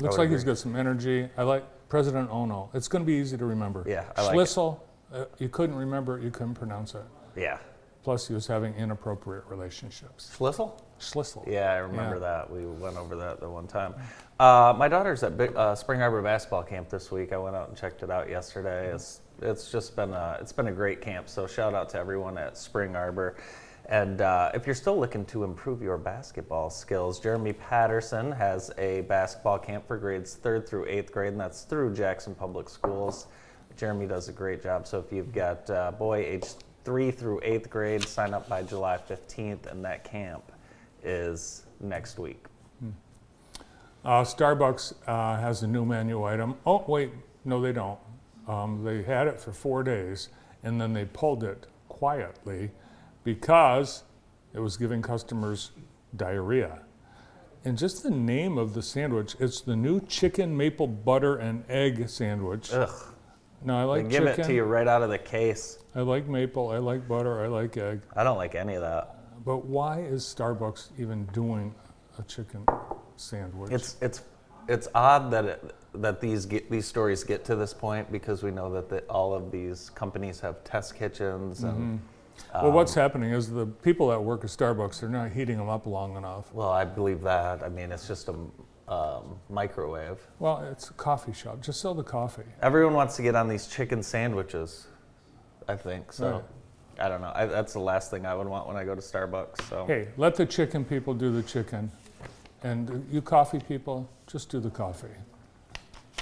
Looks 0.00 0.18
like 0.18 0.30
he's 0.30 0.44
got 0.44 0.58
some 0.58 0.74
energy. 0.74 1.28
I 1.36 1.42
like 1.42 1.64
President 1.88 2.30
Ono. 2.30 2.70
It's 2.74 2.88
going 2.88 3.02
to 3.02 3.06
be 3.06 3.14
easy 3.14 3.36
to 3.36 3.44
remember. 3.44 3.84
Yeah, 3.86 4.04
I 4.16 4.22
like 4.22 4.34
it. 4.34 4.38
Schlissel, 4.38 4.80
uh, 5.12 5.26
you 5.38 5.48
couldn't 5.48 5.76
remember 5.76 6.18
it, 6.18 6.24
you 6.24 6.30
couldn't 6.30 6.54
pronounce 6.54 6.94
it. 6.94 7.04
Yeah. 7.36 7.58
Plus, 8.02 8.26
he 8.26 8.34
was 8.34 8.46
having 8.46 8.74
inappropriate 8.74 9.44
relationships. 9.46 10.34
Schlissel? 10.36 10.80
Schlissel. 10.98 11.46
Yeah, 11.46 11.72
I 11.72 11.76
remember 11.76 12.16
Yeah. 12.16 12.20
that. 12.20 12.50
We 12.50 12.66
went 12.66 12.96
over 12.96 13.14
that 13.16 13.40
the 13.40 13.48
one 13.48 13.68
time. 13.68 13.94
Uh, 14.40 14.74
my 14.76 14.88
daughter's 14.88 15.22
at 15.22 15.36
Big, 15.36 15.54
uh, 15.54 15.74
Spring 15.76 16.02
Arbor 16.02 16.20
basketball 16.20 16.64
camp 16.64 16.88
this 16.88 17.12
week. 17.12 17.32
I 17.32 17.36
went 17.38 17.54
out 17.54 17.68
and 17.68 17.76
checked 17.78 18.02
it 18.02 18.10
out 18.10 18.28
yesterday. 18.28 18.92
It's 18.92 19.20
it's 19.42 19.70
just 19.70 19.96
been 19.96 20.12
a 20.12 20.38
it's 20.40 20.52
been 20.52 20.68
a 20.68 20.72
great 20.72 21.00
camp. 21.00 21.28
So 21.28 21.46
shout 21.46 21.74
out 21.74 21.88
to 21.90 21.98
everyone 21.98 22.38
at 22.38 22.56
Spring 22.56 22.96
Arbor. 22.96 23.36
And 23.86 24.20
uh, 24.20 24.52
if 24.54 24.64
you're 24.64 24.76
still 24.76 24.98
looking 24.98 25.24
to 25.26 25.44
improve 25.44 25.82
your 25.82 25.98
basketball 25.98 26.70
skills, 26.70 27.18
Jeremy 27.18 27.52
Patterson 27.52 28.30
has 28.32 28.70
a 28.78 29.02
basketball 29.02 29.58
camp 29.58 29.86
for 29.86 29.96
grades 29.96 30.34
third 30.34 30.68
through 30.68 30.86
eighth 30.86 31.12
grade, 31.12 31.32
and 31.32 31.40
that's 31.40 31.62
through 31.62 31.94
Jackson 31.94 32.34
Public 32.34 32.68
Schools. 32.68 33.26
Jeremy 33.76 34.06
does 34.06 34.28
a 34.28 34.32
great 34.32 34.62
job. 34.62 34.86
So 34.86 34.98
if 34.98 35.12
you've 35.12 35.32
got 35.32 35.68
uh, 35.68 35.92
boy 35.92 36.18
aged 36.18 36.64
three 36.84 37.10
through 37.10 37.40
eighth 37.42 37.70
grade, 37.70 38.02
sign 38.02 38.34
up 38.34 38.48
by 38.48 38.62
July 38.62 38.98
15th, 39.08 39.66
and 39.66 39.84
that 39.84 40.04
camp 40.04 40.52
is 41.02 41.64
next 41.80 42.18
week. 42.18 42.46
Uh, 44.04 44.22
Starbucks 44.22 44.94
uh, 45.06 45.40
has 45.40 45.62
a 45.62 45.66
new 45.66 45.84
menu 45.84 46.24
item. 46.24 46.56
Oh, 46.66 46.84
wait, 46.88 47.12
no, 47.44 47.60
they 47.60 47.72
don't. 47.72 47.98
Um, 48.48 48.82
they 48.84 49.02
had 49.02 49.26
it 49.28 49.38
for 49.40 49.52
four 49.52 49.82
days 49.82 50.28
and 50.62 50.80
then 50.80 50.92
they 50.92 51.04
pulled 51.04 51.44
it 51.44 51.66
quietly 51.88 52.70
because 53.24 54.04
it 54.54 54.60
was 54.60 54.76
giving 54.76 55.02
customers 55.02 55.72
diarrhea. 56.16 56.80
And 57.64 57.78
just 57.78 58.02
the 58.02 58.10
name 58.10 58.58
of 58.58 58.74
the 58.74 58.82
sandwich, 58.82 59.36
it's 59.38 59.60
the 59.60 59.76
new 59.76 60.00
chicken 60.00 60.56
maple 60.56 60.88
butter 60.88 61.36
and 61.36 61.64
egg 61.68 62.08
sandwich. 62.08 62.72
Ugh, 62.72 62.90
No, 63.64 63.76
I 63.76 63.80
they 63.82 64.02
like 64.02 64.10
give 64.10 64.24
chicken. 64.24 64.40
it 64.40 64.46
to 64.48 64.54
you 64.54 64.64
right 64.64 64.88
out 64.88 65.02
of 65.02 65.10
the 65.10 65.18
case. 65.18 65.78
I 65.94 66.00
like 66.00 66.26
maple, 66.26 66.70
I 66.70 66.78
like 66.78 67.06
butter, 67.06 67.44
I 67.44 67.46
like 67.46 67.76
egg. 67.76 68.02
I 68.16 68.24
don't 68.24 68.36
like 68.36 68.54
any 68.56 68.74
of 68.74 68.82
that. 68.82 69.44
But 69.44 69.64
why 69.66 70.00
is 70.00 70.22
Starbucks 70.24 70.90
even 70.98 71.26
doing 71.26 71.74
a 72.18 72.22
chicken 72.22 72.64
sandwich? 73.16 73.72
It's 73.72 73.96
it's 74.00 74.22
it's 74.68 74.88
odd 74.94 75.30
that 75.32 75.44
it, 75.44 75.74
that 75.94 76.20
these 76.20 76.46
get, 76.46 76.70
these 76.70 76.86
stories 76.86 77.22
get 77.24 77.44
to 77.44 77.56
this 77.56 77.74
point 77.74 78.10
because 78.10 78.42
we 78.42 78.50
know 78.50 78.72
that 78.72 78.88
the, 78.88 79.00
all 79.02 79.34
of 79.34 79.50
these 79.50 79.90
companies 79.90 80.40
have 80.40 80.64
test 80.64 80.94
kitchens 80.96 81.64
and 81.64 82.00
well, 82.54 82.72
what's 82.72 82.94
happening 82.94 83.30
is 83.30 83.50
the 83.50 83.66
people 83.66 84.08
that 84.08 84.22
work 84.22 84.44
at 84.44 84.50
Starbucks, 84.50 85.00
they're 85.00 85.08
not 85.08 85.32
heating 85.32 85.56
them 85.56 85.68
up 85.68 85.86
long 85.86 86.16
enough. 86.16 86.52
well, 86.52 86.70
I 86.70 86.84
believe 86.84 87.22
that. 87.22 87.62
I 87.62 87.68
mean, 87.68 87.92
it's 87.92 88.06
just 88.06 88.28
a 88.28 88.34
um, 88.92 89.38
microwave. 89.48 90.18
Well, 90.38 90.66
it's 90.70 90.90
a 90.90 90.92
coffee 90.94 91.32
shop. 91.32 91.62
Just 91.62 91.80
sell 91.80 91.94
the 91.94 92.02
coffee. 92.02 92.42
Everyone 92.60 92.94
wants 92.94 93.16
to 93.16 93.22
get 93.22 93.34
on 93.34 93.48
these 93.48 93.66
chicken 93.66 94.02
sandwiches. 94.02 94.86
I 95.68 95.76
think 95.76 96.12
so. 96.12 96.30
Right. 96.30 96.44
I 97.06 97.08
don't 97.08 97.22
know. 97.22 97.32
I, 97.34 97.46
that's 97.46 97.72
the 97.72 97.80
last 97.80 98.10
thing 98.10 98.26
I 98.26 98.34
would 98.34 98.46
want 98.46 98.66
when 98.66 98.76
I 98.76 98.84
go 98.84 98.94
to 98.94 99.00
Starbucks. 99.00 99.68
So 99.68 99.86
Hey, 99.86 100.08
let 100.16 100.34
the 100.34 100.44
chicken 100.44 100.84
people 100.84 101.14
do 101.14 101.32
the 101.32 101.42
chicken. 101.42 101.90
And 102.62 103.06
you 103.10 103.22
coffee 103.22 103.60
people, 103.60 104.08
just 104.26 104.50
do 104.50 104.60
the 104.60 104.70
coffee. 104.70 105.08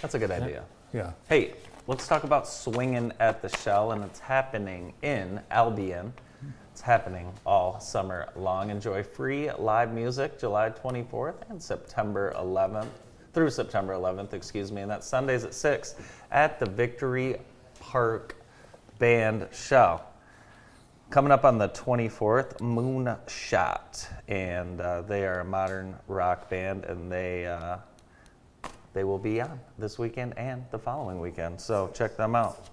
That's 0.00 0.14
a 0.14 0.18
good 0.18 0.30
idea. 0.30 0.64
Yeah. 0.92 1.12
Hey, 1.28 1.54
let's 1.86 2.08
talk 2.08 2.24
about 2.24 2.48
swinging 2.48 3.12
at 3.20 3.42
the 3.42 3.48
shell, 3.48 3.92
and 3.92 4.04
it's 4.04 4.20
happening 4.20 4.92
in 5.02 5.40
Albion. 5.50 6.12
It's 6.72 6.80
happening 6.80 7.32
all 7.44 7.78
summer 7.80 8.28
long. 8.36 8.70
Enjoy 8.70 9.02
free 9.02 9.52
live 9.52 9.92
music 9.92 10.38
July 10.38 10.70
24th 10.70 11.50
and 11.50 11.62
September 11.62 12.34
11th 12.38 12.88
through 13.32 13.50
September 13.50 13.94
11th, 13.94 14.32
excuse 14.32 14.72
me, 14.72 14.82
and 14.82 14.90
that's 14.90 15.06
Sundays 15.06 15.44
at 15.44 15.54
6 15.54 15.94
at 16.32 16.58
the 16.58 16.66
Victory 16.66 17.36
Park 17.78 18.36
Band 18.98 19.48
Shell. 19.52 20.06
Coming 21.10 21.32
up 21.32 21.44
on 21.44 21.58
the 21.58 21.68
24th, 21.70 22.58
Moonshot, 22.58 24.06
and 24.28 24.80
uh, 24.80 25.02
they 25.02 25.26
are 25.26 25.40
a 25.40 25.44
modern 25.44 25.96
rock 26.06 26.48
band, 26.48 26.84
and 26.84 27.10
they 27.10 27.46
uh, 27.46 27.78
they 28.92 29.04
will 29.04 29.18
be 29.18 29.40
on 29.40 29.60
this 29.78 29.98
weekend 29.98 30.36
and 30.38 30.64
the 30.70 30.78
following 30.78 31.20
weekend. 31.20 31.60
So 31.60 31.90
check 31.94 32.16
them 32.16 32.34
out. 32.34 32.68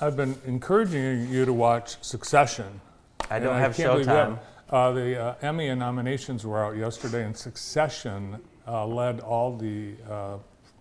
I've 0.00 0.16
been 0.16 0.36
encouraging 0.46 1.28
you 1.28 1.44
to 1.44 1.52
watch 1.52 2.02
Succession. 2.02 2.80
I 3.30 3.38
don't 3.38 3.58
have 3.58 3.78
you 3.78 3.84
Showtime. 3.84 4.38
Uh, 4.68 4.90
the 4.92 5.20
uh, 5.22 5.34
Emmy 5.42 5.72
nominations 5.74 6.44
were 6.46 6.64
out 6.64 6.76
yesterday, 6.76 7.24
and 7.24 7.36
Succession 7.36 8.38
uh, 8.66 8.86
led 8.86 9.20
all 9.20 9.56
the 9.56 9.94
uh, 10.10 10.36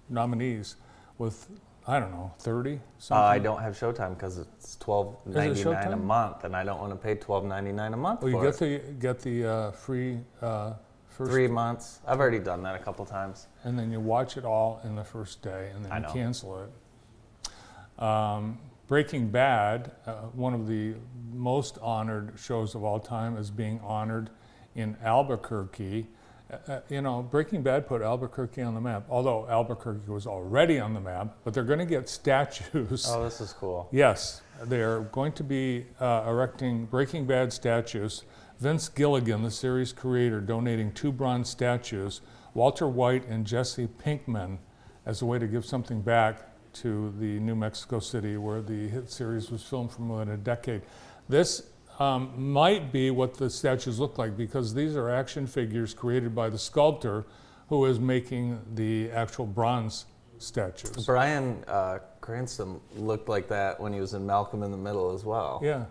nominees 0.09 0.77
with, 1.17 1.47
I 1.87 1.99
don't 1.99 2.11
know, 2.11 2.31
30 2.39 2.75
Uh, 2.75 2.77
something. 2.99 3.23
I 3.23 3.37
don't 3.37 3.61
have 3.61 3.77
Showtime 3.77 4.15
because 4.15 4.37
it's 4.37 4.75
twelve 4.77 5.15
ninety 5.25 5.63
nine 5.63 5.93
a 5.93 5.97
month, 5.97 6.43
and 6.45 6.55
I 6.55 6.63
don't 6.63 6.79
want 6.79 6.91
to 6.93 6.95
pay 6.97 7.15
twelve 7.15 7.43
ninety 7.45 7.71
nine 7.73 7.93
a 7.93 7.97
month 7.97 8.21
Well, 8.21 8.31
you 8.31 8.41
get 8.41 8.61
it. 8.61 8.85
the, 8.85 8.91
get 8.93 9.19
the 9.19 9.45
uh, 9.45 9.71
free 9.71 10.19
uh, 10.41 10.73
first 11.21 11.31
Three 11.31 11.47
months. 11.47 11.99
I've 12.07 12.19
already 12.19 12.39
done 12.39 12.63
that 12.63 12.75
a 12.75 12.79
couple 12.79 13.05
times. 13.05 13.47
and 13.63 13.77
then 13.77 13.91
you 13.91 13.99
watch 13.99 14.37
it 14.37 14.45
all 14.45 14.81
in 14.83 14.95
the 14.95 15.03
first 15.03 15.41
day, 15.41 15.71
and 15.73 15.85
then 15.85 15.91
I 15.91 15.97
you 15.97 16.01
know. 16.03 16.13
cancel 16.13 16.63
it. 16.63 18.03
Um, 18.03 18.57
Breaking 18.87 19.29
Bad, 19.29 19.91
uh, 20.05 20.13
one 20.33 20.53
of 20.53 20.67
the 20.67 20.95
most 21.31 21.77
honored 21.81 22.33
shows 22.37 22.75
of 22.75 22.83
all 22.83 22.99
time, 22.99 23.37
is 23.37 23.49
being 23.49 23.79
honored 23.83 24.29
in 24.75 24.97
Albuquerque. 25.03 26.07
Uh, 26.51 26.57
uh, 26.67 26.79
you 26.89 27.01
know, 27.01 27.21
Breaking 27.21 27.61
Bad 27.61 27.87
put 27.87 28.01
Albuquerque 28.01 28.61
on 28.61 28.73
the 28.73 28.81
map, 28.81 29.05
although 29.09 29.47
Albuquerque 29.47 30.11
was 30.11 30.27
already 30.27 30.79
on 30.79 30.93
the 30.93 30.99
map, 30.99 31.37
but 31.45 31.53
they're 31.53 31.63
going 31.63 31.79
to 31.79 31.85
get 31.85 32.09
statues. 32.19 33.05
Oh, 33.07 33.23
this 33.23 33.39
is 33.39 33.53
cool. 33.53 33.87
Yes, 33.91 34.41
they're 34.63 35.01
going 35.01 35.31
to 35.33 35.43
be 35.43 35.85
uh, 35.99 36.25
erecting 36.27 36.85
Breaking 36.85 37.25
Bad 37.25 37.53
statues. 37.53 38.23
Vince 38.61 38.89
Gilligan, 38.89 39.41
the 39.41 39.49
series 39.49 39.91
creator, 39.91 40.39
donating 40.39 40.91
two 40.91 41.11
bronze 41.11 41.49
statues, 41.49 42.21
Walter 42.53 42.87
White 42.87 43.27
and 43.27 43.43
Jesse 43.43 43.87
Pinkman, 43.87 44.59
as 45.03 45.23
a 45.23 45.25
way 45.25 45.39
to 45.39 45.47
give 45.47 45.65
something 45.65 45.99
back 45.99 46.43
to 46.73 47.11
the 47.17 47.39
New 47.39 47.55
Mexico 47.55 47.97
City 47.97 48.37
where 48.37 48.61
the 48.61 48.87
hit 48.87 49.09
series 49.09 49.49
was 49.49 49.63
filmed 49.63 49.91
for 49.91 50.03
more 50.03 50.19
than 50.19 50.35
a 50.35 50.37
decade. 50.37 50.83
This 51.27 51.63
um, 51.97 52.31
might 52.37 52.91
be 52.91 53.09
what 53.09 53.33
the 53.33 53.49
statues 53.49 53.99
look 53.99 54.19
like 54.19 54.37
because 54.37 54.75
these 54.75 54.95
are 54.95 55.09
action 55.09 55.47
figures 55.47 55.95
created 55.95 56.35
by 56.35 56.47
the 56.47 56.59
sculptor 56.59 57.25
who 57.67 57.83
is 57.85 57.99
making 57.99 58.61
the 58.75 59.09
actual 59.09 59.47
bronze 59.47 60.05
statues. 60.37 61.07
Bryan 61.07 61.63
uh, 61.67 61.97
Cranston 62.21 62.79
looked 62.95 63.27
like 63.27 63.47
that 63.47 63.79
when 63.79 63.91
he 63.91 63.99
was 63.99 64.13
in 64.13 64.23
Malcolm 64.23 64.61
in 64.61 64.69
the 64.69 64.77
Middle 64.77 65.15
as 65.15 65.25
well, 65.25 65.59
Yeah. 65.63 65.85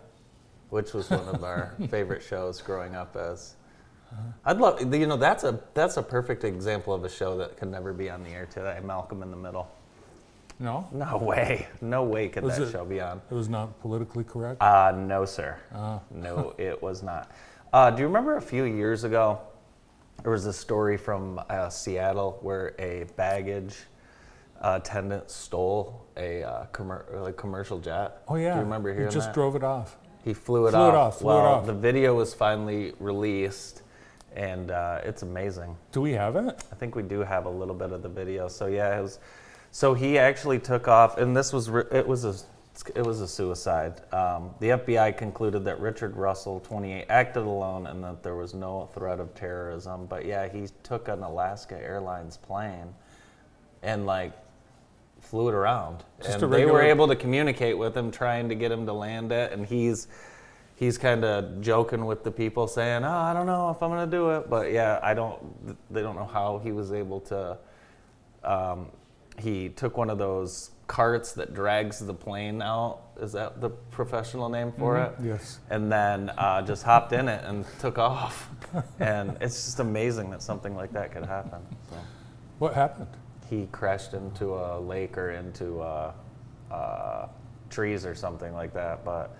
Which 0.71 0.93
was 0.93 1.09
one 1.09 1.27
of 1.27 1.43
our 1.43 1.75
favorite 1.89 2.23
shows 2.23 2.61
growing 2.61 2.95
up 2.95 3.15
as. 3.15 3.55
I'd 4.43 4.57
love, 4.57 4.81
you 4.93 5.07
know, 5.07 5.15
that's 5.15 5.45
a 5.45 5.57
that's 5.73 5.95
a 5.95 6.03
perfect 6.03 6.43
example 6.43 6.93
of 6.93 7.05
a 7.05 7.09
show 7.09 7.37
that 7.37 7.55
could 7.55 7.69
never 7.71 7.93
be 7.93 8.09
on 8.09 8.23
the 8.23 8.31
air 8.31 8.45
today. 8.45 8.77
Malcolm 8.83 9.23
in 9.23 9.31
the 9.31 9.37
Middle. 9.37 9.69
No? 10.59 10.85
No 10.91 11.17
way, 11.17 11.67
no 11.79 12.03
way 12.03 12.27
could 12.27 12.43
Was 12.43 12.57
that 12.57 12.63
it- 12.67 12.71
show 12.71 12.83
be 12.85 12.99
on. 12.99 13.21
It 13.31 13.33
was 13.33 13.47
not 13.47 13.79
politically 13.79 14.23
correct? 14.25 14.61
Uh, 14.61 14.91
no, 14.95 15.23
sir. 15.25 15.57
Ah. 15.73 16.01
No, 16.11 16.53
it 16.57 16.81
was 16.81 17.01
not. 17.03 17.31
Uh, 17.71 17.89
do 17.89 18.01
you 18.01 18.07
remember 18.07 18.35
a 18.35 18.41
few 18.41 18.65
years 18.65 19.05
ago, 19.05 19.39
there 20.23 20.31
was 20.33 20.45
a 20.45 20.53
story 20.53 20.97
from 20.97 21.39
uh, 21.49 21.69
Seattle 21.69 22.37
where 22.41 22.75
a 22.79 23.05
baggage 23.15 23.77
uh, 24.61 24.77
attendant 24.81 25.31
stole 25.31 26.05
a 26.17 26.43
uh, 26.43 26.65
commer- 26.73 27.21
like 27.21 27.37
commercial 27.37 27.79
jet? 27.79 28.21
Oh 28.27 28.35
yeah. 28.35 28.51
Do 28.53 28.57
you 28.59 28.63
remember 28.65 28.93
hearing 28.93 29.07
He 29.07 29.13
just 29.13 29.27
that? 29.27 29.33
drove 29.33 29.55
it 29.55 29.63
off. 29.63 29.97
He 30.23 30.33
flew 30.33 30.67
it 30.67 30.71
Flew 30.71 30.79
it 30.87 30.95
off. 30.95 31.13
off, 31.15 31.19
flew 31.19 31.31
it 31.31 31.35
well, 31.35 31.45
off. 31.45 31.65
the 31.65 31.73
video 31.73 32.15
was 32.15 32.33
finally 32.33 32.93
released, 32.99 33.81
and 34.35 34.69
uh, 34.71 34.99
it's 35.03 35.23
amazing. 35.23 35.75
Do 35.91 36.01
we 36.01 36.11
have 36.13 36.35
it? 36.35 36.63
I 36.71 36.75
think 36.75 36.95
we 36.95 37.03
do 37.03 37.19
have 37.21 37.45
a 37.45 37.49
little 37.49 37.73
bit 37.75 37.91
of 37.91 38.03
the 38.03 38.09
video. 38.09 38.47
So 38.47 38.67
yeah, 38.67 38.97
it 38.97 39.01
was. 39.01 39.19
So 39.71 39.93
he 39.93 40.17
actually 40.19 40.59
took 40.59 40.87
off, 40.87 41.17
and 41.17 41.35
this 41.35 41.51
was 41.53 41.69
it 41.69 42.07
was 42.07 42.25
a 42.25 42.35
it 42.95 43.05
was 43.05 43.21
a 43.21 43.27
suicide. 43.27 44.01
Um, 44.13 44.51
the 44.59 44.69
FBI 44.69 45.17
concluded 45.17 45.65
that 45.65 45.79
Richard 45.79 46.15
Russell, 46.15 46.59
28, 46.61 47.05
acted 47.09 47.43
alone, 47.43 47.87
and 47.87 48.03
that 48.03 48.23
there 48.23 48.35
was 48.35 48.53
no 48.53 48.89
threat 48.93 49.19
of 49.19 49.33
terrorism. 49.35 50.05
But 50.05 50.25
yeah, 50.25 50.47
he 50.47 50.67
took 50.83 51.07
an 51.07 51.21
Alaska 51.23 51.77
Airlines 51.81 52.37
plane, 52.37 52.93
and 53.83 54.05
like 54.05 54.33
flew 55.31 55.47
it 55.47 55.53
around, 55.53 56.03
Just 56.21 56.41
and 56.41 56.53
they 56.53 56.65
were 56.65 56.81
able 56.81 57.07
to 57.07 57.15
communicate 57.15 57.77
with 57.77 57.95
him, 57.95 58.11
trying 58.11 58.49
to 58.49 58.55
get 58.55 58.69
him 58.69 58.85
to 58.85 58.93
land 58.93 59.31
it, 59.31 59.53
and 59.53 59.65
he's. 59.65 60.07
he's 60.75 60.97
kind 60.97 61.23
of 61.23 61.61
joking 61.61 62.05
with 62.05 62.23
the 62.23 62.31
people, 62.31 62.67
saying, 62.67 63.03
"Oh, 63.05 63.17
I 63.29 63.33
don't 63.33 63.45
know 63.45 63.69
if 63.69 63.81
I'm 63.81 63.91
gonna 63.91 64.07
do 64.07 64.31
it," 64.31 64.49
but 64.49 64.71
yeah, 64.71 64.99
I 65.01 65.13
don't. 65.13 65.39
They 65.89 66.01
don't 66.01 66.15
know 66.15 66.25
how 66.25 66.59
he 66.63 66.71
was 66.71 66.91
able 66.91 67.19
to. 67.21 67.57
Um, 68.43 68.87
he 69.39 69.69
took 69.69 69.95
one 69.95 70.09
of 70.09 70.17
those 70.17 70.71
carts 70.87 71.31
that 71.33 71.53
drags 71.53 71.99
the 71.99 72.13
plane 72.13 72.61
out. 72.61 73.03
Is 73.21 73.31
that 73.31 73.61
the 73.61 73.69
professional 73.69 74.49
name 74.49 74.71
for 74.73 74.97
it? 74.97 75.13
Yes. 75.23 75.59
And 75.69 75.89
then 75.91 76.31
uh, 76.37 76.61
just 76.63 76.83
hopped 76.83 77.13
in 77.13 77.29
it 77.29 77.43
and 77.45 77.63
took 77.79 77.97
off. 77.97 78.49
and 78.99 79.37
it's 79.39 79.63
just 79.65 79.79
amazing 79.79 80.31
that 80.31 80.41
something 80.41 80.75
like 80.75 80.91
that 80.91 81.11
could 81.13 81.25
happen. 81.25 81.61
So 81.89 81.95
What 82.59 82.73
happened? 82.73 83.07
He 83.51 83.67
crashed 83.73 84.13
into 84.13 84.55
a 84.55 84.79
lake 84.79 85.17
or 85.17 85.31
into 85.31 85.81
uh, 85.81 86.13
uh, 86.71 87.27
trees 87.69 88.05
or 88.05 88.15
something 88.15 88.53
like 88.53 88.73
that. 88.73 89.03
But 89.03 89.35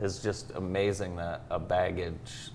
it's 0.00 0.22
just 0.22 0.52
amazing 0.54 1.16
that 1.16 1.42
a 1.50 1.58
baggage 1.58 2.52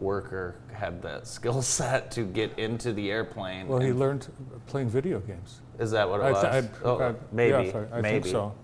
worker 0.00 0.56
had 0.72 1.00
that 1.02 1.26
skill 1.36 1.62
set 1.62 2.10
to 2.12 2.24
get 2.24 2.56
into 2.58 2.92
the 2.92 3.10
airplane. 3.10 3.66
Well, 3.66 3.80
he 3.80 3.92
learned 3.92 4.28
playing 4.66 4.90
video 4.90 5.18
games. 5.20 5.62
Is 5.78 5.90
that 5.92 6.08
what 6.08 6.20
it 6.20 6.24
I 6.24 6.32
was? 6.32 6.42
th- 6.42 6.64
I- 6.64 6.84
oh, 6.84 7.00
I- 7.00 7.14
maybe. 7.32 7.64
yes, 7.64 7.74
I, 7.90 8.00
maybe. 8.02 8.20
think 8.20 8.26
so. 8.26 8.54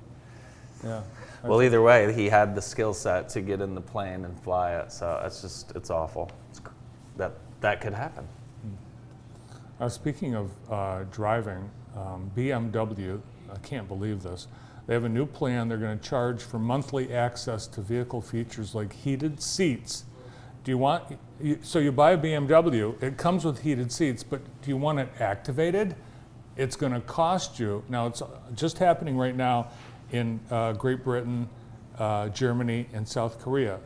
Yeah. 0.85 1.03
Well, 1.45 1.63
either 1.63 1.81
way, 1.81 2.13
he 2.13 2.29
had 2.29 2.55
the 2.55 2.63
skill 2.63 2.93
set 2.93 3.29
to 3.31 3.41
get 3.41 3.61
in 3.61 3.75
the 3.75 3.81
plane 3.81 4.25
and 4.25 4.39
fly 4.41 4.73
it. 4.75 4.93
So 4.93 5.23
it's 5.25 5.41
just, 5.41 5.75
it's 5.77 5.91
awful. 5.91 6.31
It's, 6.51 6.61
that 7.17 7.33
that 7.61 7.81
could 7.81 7.95
happen. 7.95 8.27
Uh, 9.79 9.89
speaking 9.89 10.35
of 10.35 10.51
uh, 10.71 11.05
driving, 11.11 11.71
um, 11.97 12.31
BMW, 12.37 13.21
I 13.53 13.59
can't 13.59 13.89
believe 13.89 14.23
this. 14.23 14.49
They 14.87 14.95
have 14.95 15.05
a 15.05 15.09
new 15.09 15.27
plan. 15.27 15.69
They're 15.69 15.79
going 15.79 15.99
to 15.99 16.09
charge 16.09 16.43
for 16.43 16.59
monthly 16.59 17.13
access 17.13 17.67
to 17.69 17.81
vehicle 17.81 18.21
features 18.21 18.75
like 18.75 18.93
heated 18.93 19.41
seats. 19.43 20.05
Do 20.63 20.73
you 20.73 20.79
want, 20.79 21.17
so 21.63 21.79
you 21.79 21.93
buy 21.93 22.13
a 22.13 22.19
BMW, 22.19 23.01
it 23.01 23.17
comes 23.17 23.45
with 23.45 23.63
heated 23.63 23.93
seats, 23.93 24.25
but 24.25 24.41
do 24.63 24.69
you 24.69 24.77
want 24.77 24.99
it 24.99 25.09
activated? 25.21 25.95
It's 26.57 26.75
going 26.75 26.93
to 26.93 27.01
cost 27.01 27.61
you, 27.61 27.85
now 27.89 28.07
it's 28.07 28.21
just 28.55 28.79
happening 28.79 29.17
right 29.17 29.37
now 29.37 29.69
in 30.11 30.41
uh, 30.51 30.73
Great 30.73 31.05
Britain, 31.05 31.49
uh, 31.99 32.31
Germany, 32.31 32.89
and 32.93 33.07
South 33.07 33.39
Korea, 33.39 33.79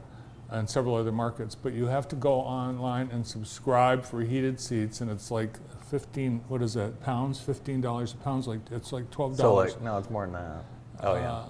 and 0.51 0.69
several 0.69 0.97
other 0.97 1.13
markets, 1.13 1.55
but 1.55 1.73
you 1.73 1.87
have 1.87 2.09
to 2.09 2.17
go 2.17 2.35
online 2.35 3.09
and 3.13 3.27
subscribe 3.27 4.05
for 4.05 4.21
heated 4.23 4.59
seats, 4.61 5.01
and 5.01 5.11
it's 5.11 5.31
like 5.31 5.59
15, 5.91 6.41
what 6.49 6.61
is 6.63 6.75
that, 6.75 7.01
pounds? 7.03 7.39
$15 7.41 8.15
a 8.15 8.17
pound, 8.19 8.47
like, 8.47 8.61
it's 8.71 8.93
like 8.93 9.11
$12. 9.11 9.37
So 9.37 9.55
like, 9.55 9.81
no, 9.81 9.99
it's 9.99 10.11
more 10.11 10.25
than 10.27 10.35
that. 10.35 10.65
Oh 11.03 11.15
yeah. 11.15 11.45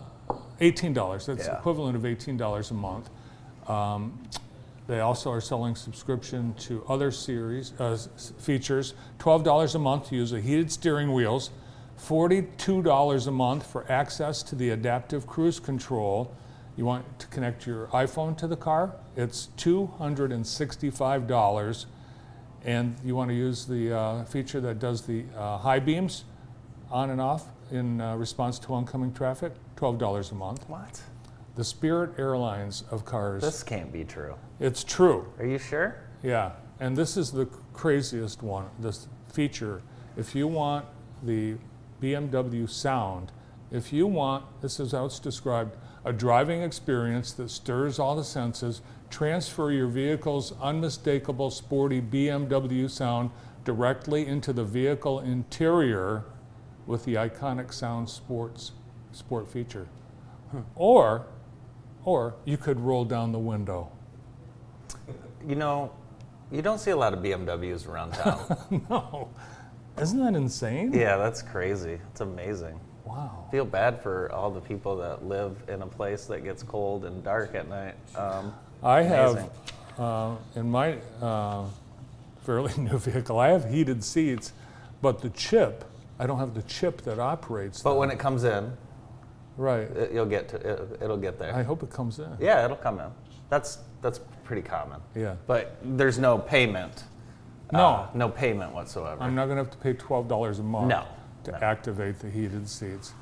Eighteen 0.60 0.92
dollars. 0.92 1.26
That's 1.26 1.46
Yeah. 1.46 1.56
equivalent 1.58 1.96
of 1.96 2.04
eighteen 2.06 2.36
dollars 2.36 2.70
a 2.70 2.74
month. 2.74 3.10
Um, 3.66 4.22
they 4.86 5.00
also 5.00 5.30
are 5.32 5.40
selling 5.40 5.74
subscription 5.74 6.54
to 6.58 6.84
other 6.88 7.10
series 7.10 7.72
uh, 7.80 7.96
features. 8.38 8.94
Twelve 9.18 9.42
dollars 9.42 9.74
a 9.74 9.78
month 9.80 10.10
to 10.10 10.14
use 10.16 10.30
the 10.30 10.40
heated 10.40 10.70
steering 10.70 11.12
wheels. 11.12 11.50
Forty-two 11.96 12.82
dollars 12.82 13.26
a 13.26 13.32
month 13.32 13.66
for 13.66 13.90
access 13.90 14.42
to 14.44 14.54
the 14.54 14.70
adaptive 14.70 15.26
cruise 15.26 15.58
control. 15.58 16.32
You 16.80 16.86
want 16.86 17.18
to 17.18 17.26
connect 17.26 17.66
your 17.66 17.88
iPhone 17.88 18.38
to 18.38 18.46
the 18.46 18.56
car? 18.56 18.94
It's 19.14 19.48
two 19.58 19.88
hundred 19.98 20.32
and 20.32 20.46
sixty-five 20.46 21.26
dollars. 21.26 21.84
And 22.64 22.96
you 23.04 23.14
want 23.14 23.28
to 23.28 23.34
use 23.34 23.66
the 23.66 23.92
uh, 23.94 24.24
feature 24.24 24.62
that 24.62 24.78
does 24.78 25.02
the 25.02 25.26
uh, 25.36 25.58
high 25.58 25.78
beams 25.78 26.24
on 26.90 27.10
and 27.10 27.20
off 27.20 27.48
in 27.70 28.00
uh, 28.00 28.16
response 28.16 28.58
to 28.60 28.72
oncoming 28.72 29.12
traffic, 29.12 29.52
$12 29.76 30.32
a 30.32 30.34
month. 30.34 30.66
what? 30.70 31.02
The 31.54 31.64
Spirit 31.64 32.18
Airlines 32.18 32.84
of 32.90 33.04
cars, 33.04 33.42
This 33.42 33.62
can't 33.62 33.92
be 33.92 34.04
true. 34.04 34.34
it's 34.58 34.82
true, 34.82 35.26
Are 35.38 35.44
you 35.46 35.58
sure? 35.58 35.96
yeah. 36.22 36.52
And 36.80 36.96
this 36.96 37.18
is 37.18 37.30
the 37.30 37.44
craziest 37.74 38.42
one, 38.42 38.66
this 38.78 39.06
feature. 39.30 39.82
If 40.16 40.34
you 40.34 40.48
want 40.48 40.86
the 41.22 41.56
BMW 42.00 42.68
sound, 42.70 43.32
if 43.70 43.92
you 43.92 44.06
want, 44.06 44.44
this 44.62 44.80
is 44.80 44.92
how 44.92 45.04
it's 45.04 45.18
described, 45.18 45.76
a 46.04 46.12
driving 46.12 46.62
experience 46.62 47.32
that 47.32 47.50
stirs 47.50 47.98
all 47.98 48.16
the 48.16 48.24
senses, 48.24 48.80
transfer 49.10 49.70
your 49.70 49.88
vehicle's 49.88 50.52
unmistakable 50.60 51.50
sporty 51.50 52.00
BMW 52.00 52.88
sound 52.88 53.30
directly 53.64 54.26
into 54.26 54.52
the 54.52 54.64
vehicle 54.64 55.20
interior 55.20 56.24
with 56.86 57.04
the 57.04 57.14
iconic 57.14 57.72
sound 57.72 58.08
sports 58.08 58.72
sport 59.12 59.50
feature. 59.50 59.86
Hmm. 60.50 60.60
Or 60.74 61.26
or 62.04 62.34
you 62.44 62.56
could 62.56 62.80
roll 62.80 63.04
down 63.04 63.32
the 63.32 63.38
window. 63.38 63.90
You 65.46 65.54
know, 65.54 65.92
you 66.50 66.62
don't 66.62 66.78
see 66.78 66.90
a 66.90 66.96
lot 66.96 67.12
of 67.12 67.20
BMWs 67.20 67.86
around 67.86 68.12
town. 68.12 68.86
no. 68.90 69.28
Isn't 70.00 70.18
that 70.20 70.34
insane? 70.34 70.92
yeah, 70.92 71.16
that's 71.16 71.42
crazy. 71.42 71.98
It's 72.10 72.22
amazing. 72.22 72.80
Wow. 73.10 73.48
Feel 73.50 73.64
bad 73.64 74.02
for 74.02 74.30
all 74.32 74.50
the 74.50 74.60
people 74.60 74.96
that 74.98 75.24
live 75.24 75.56
in 75.68 75.82
a 75.82 75.86
place 75.86 76.26
that 76.26 76.44
gets 76.44 76.62
cold 76.62 77.04
and 77.04 77.24
dark 77.24 77.54
at 77.54 77.68
night. 77.68 77.94
Um, 78.16 78.54
I 78.82 79.02
have, 79.02 79.50
uh, 79.98 80.36
in 80.54 80.70
my 80.70 80.98
uh, 81.20 81.64
fairly 82.42 82.72
new 82.78 82.98
vehicle, 82.98 83.38
I 83.38 83.48
have 83.48 83.68
heated 83.68 84.04
seats, 84.04 84.52
but 85.02 85.20
the 85.20 85.30
chip, 85.30 85.84
I 86.18 86.26
don't 86.26 86.38
have 86.38 86.54
the 86.54 86.62
chip 86.62 87.02
that 87.02 87.18
operates. 87.18 87.82
but 87.82 87.90
them. 87.90 87.98
when 87.98 88.10
it 88.10 88.18
comes 88.18 88.44
in, 88.44 88.72
right, 89.56 89.90
it, 89.90 90.12
you'll 90.12 90.26
get 90.26 90.48
to 90.50 90.56
it, 90.56 90.98
it'll 91.02 91.16
get 91.16 91.38
there. 91.38 91.54
I 91.54 91.62
hope 91.62 91.82
it 91.82 91.90
comes 91.90 92.20
in. 92.20 92.30
yeah, 92.38 92.64
it'll 92.64 92.76
come 92.76 93.00
in. 93.00 93.10
That's 93.48 93.78
that's 94.02 94.20
pretty 94.44 94.62
common. 94.62 95.00
Yeah. 95.14 95.34
But 95.46 95.76
there's 95.82 96.18
no 96.18 96.38
payment. 96.38 97.04
No. 97.72 97.78
uh, 97.78 98.06
no 98.14 98.28
payment 98.28 98.72
whatsoever. 98.72 99.22
I'm 99.22 99.34
not 99.34 99.46
going 99.46 99.58
to 99.58 99.62
have 99.64 99.70
to 99.70 99.78
pay 99.78 99.94
$12 99.94 100.58
a 100.58 100.62
month 100.62 100.88
No, 100.88 101.04
to 101.44 101.64
activate 101.64 102.18
the 102.18 102.30
heated 102.30 102.68
seats. 102.68 103.12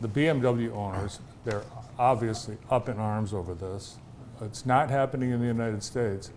The 0.00 0.08
BMW 0.08 0.72
owners, 0.72 1.20
they're 1.44 1.64
obviously 1.98 2.56
up 2.70 2.88
in 2.88 2.98
arms 2.98 3.32
over 3.34 3.54
this. 3.54 3.96
It's 4.40 4.64
not 4.64 4.88
happening 4.90 5.30
in 5.30 5.40
the 5.40 5.46
United 5.46 5.82
States, 5.82 6.30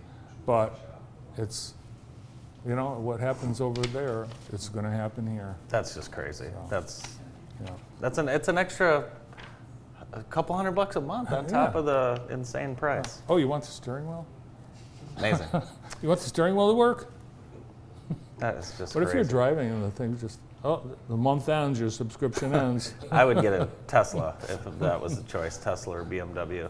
but 0.45 0.99
it's, 1.37 1.75
you 2.67 2.75
know, 2.75 2.93
what 2.93 3.19
happens 3.19 3.61
over 3.61 3.81
there, 3.81 4.25
it's 4.51 4.69
going 4.69 4.85
to 4.85 4.91
happen 4.91 5.27
here. 5.27 5.55
That's 5.69 5.93
just 5.93 6.11
crazy. 6.11 6.47
That's 6.69 7.03
Yeah. 7.63 7.69
that's 7.99 8.17
an 8.17 8.27
it's 8.27 8.47
an 8.47 8.57
extra 8.57 9.05
a 10.13 10.23
couple 10.23 10.55
hundred 10.55 10.71
bucks 10.71 10.95
a 10.95 11.01
month 11.01 11.31
on 11.31 11.45
top 11.45 11.73
Yeah. 11.73 11.79
of 11.79 11.85
the 11.85 12.21
insane 12.33 12.75
price. 12.75 13.21
Oh, 13.29 13.37
you 13.37 13.47
want 13.47 13.63
the 13.63 13.71
steering 13.71 14.07
wheel? 14.07 14.25
Amazing. 15.17 15.47
You 16.01 16.07
want 16.07 16.19
the 16.21 16.27
steering 16.29 16.55
wheel 16.55 16.69
to 16.69 16.73
work? 16.73 17.11
that 18.39 18.55
is 18.55 18.73
just 18.75 18.95
What 18.95 19.03
if 19.03 19.13
you're 19.13 19.23
driving 19.23 19.69
and 19.69 19.83
the 19.83 19.91
thing 19.91 20.17
just, 20.17 20.39
oh, 20.63 20.83
the 21.09 21.17
month 21.17 21.49
ends, 21.49 21.79
your 21.79 21.89
subscription 21.89 22.53
ends? 22.53 22.93
I 23.11 23.25
would 23.25 23.41
get 23.41 23.53
a 23.53 23.67
Tesla 23.87 24.35
if 24.49 24.63
that 24.79 25.01
was 25.01 25.17
the 25.21 25.23
choice, 25.23 25.57
Tesla 25.57 25.97
or 25.97 26.05
BMW. 26.05 26.69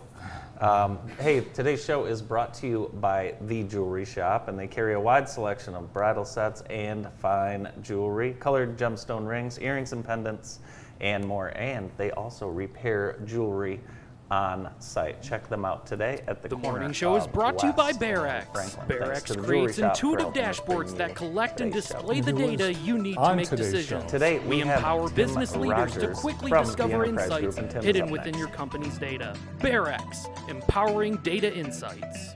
Um, 0.60 1.00
hey, 1.20 1.42
today's 1.42 1.84
show 1.84 2.06
is 2.06 2.22
brought 2.22 2.54
to 2.56 2.68
you 2.68 2.92
by 3.00 3.34
The 3.42 3.64
Jewelry 3.64 4.06
Shop, 4.06 4.48
and 4.48 4.58
they 4.58 4.68
carry 4.68 4.94
a 4.94 5.00
wide 5.00 5.28
selection 5.28 5.74
of 5.74 5.92
bridal 5.92 6.26
sets 6.26 6.62
and 6.70 7.08
fine 7.18 7.72
jewelry, 7.82 8.36
colored 8.40 8.78
gemstone 8.78 9.28
rings, 9.28 9.58
earrings 9.60 9.92
and 9.92 10.06
pendants, 10.06 10.60
and 11.00 11.26
more. 11.26 11.48
And 11.56 11.90
they 11.98 12.12
also 12.12 12.48
repair 12.48 13.20
jewelry 13.26 13.80
on 14.32 14.72
site. 14.80 15.22
Check 15.22 15.48
them 15.50 15.66
out 15.66 15.86
today 15.86 16.22
at 16.28 16.42
the 16.42 16.48
The 16.48 16.56
corner 16.56 16.80
morning 16.80 16.94
show 16.94 17.16
is 17.18 17.26
of 17.26 17.34
brought 17.34 17.60
to 17.60 17.68
you 17.68 17.74
by 17.74 17.88
West 17.88 18.02
and 18.02 18.02
Bearex. 18.02 18.88
Bearex 18.88 19.44
creates 19.44 19.44
Jewelry 19.46 19.74
Shop 19.74 19.76
for 19.76 20.08
intuitive 20.08 20.20
helping 20.20 20.44
us 20.46 20.60
bring 20.60 20.78
dashboards 20.78 20.98
that 20.98 21.16
collect 21.16 21.62
and 21.62 21.72
today's 21.72 21.88
show. 21.88 21.96
display 21.98 22.22
the 22.22 22.34
data 22.34 22.74
you 22.74 22.98
need 22.98 23.16
to 23.16 23.36
make 23.36 23.50
today's 23.50 23.72
decisions. 23.72 24.04
show? 24.04 24.10
Today 24.10 24.40
we 24.40 24.48
we 24.58 24.62
empower 24.62 25.08
Tim 25.08 25.16
business 25.16 25.56
leaders 25.56 25.94
to 25.98 26.08
quickly 26.14 26.50
discover 26.52 27.06
insights 27.06 27.58
and 27.58 27.70
Tim 27.70 27.80
is 27.80 27.86
hidden 27.86 28.10
within 28.10 28.32
next. 28.32 28.40
your 28.40 28.48
company's 28.50 28.98
data. 28.98 29.36
Bearex, 29.60 30.50
empowering 30.50 31.18
data 31.18 31.54
insights. 31.54 32.36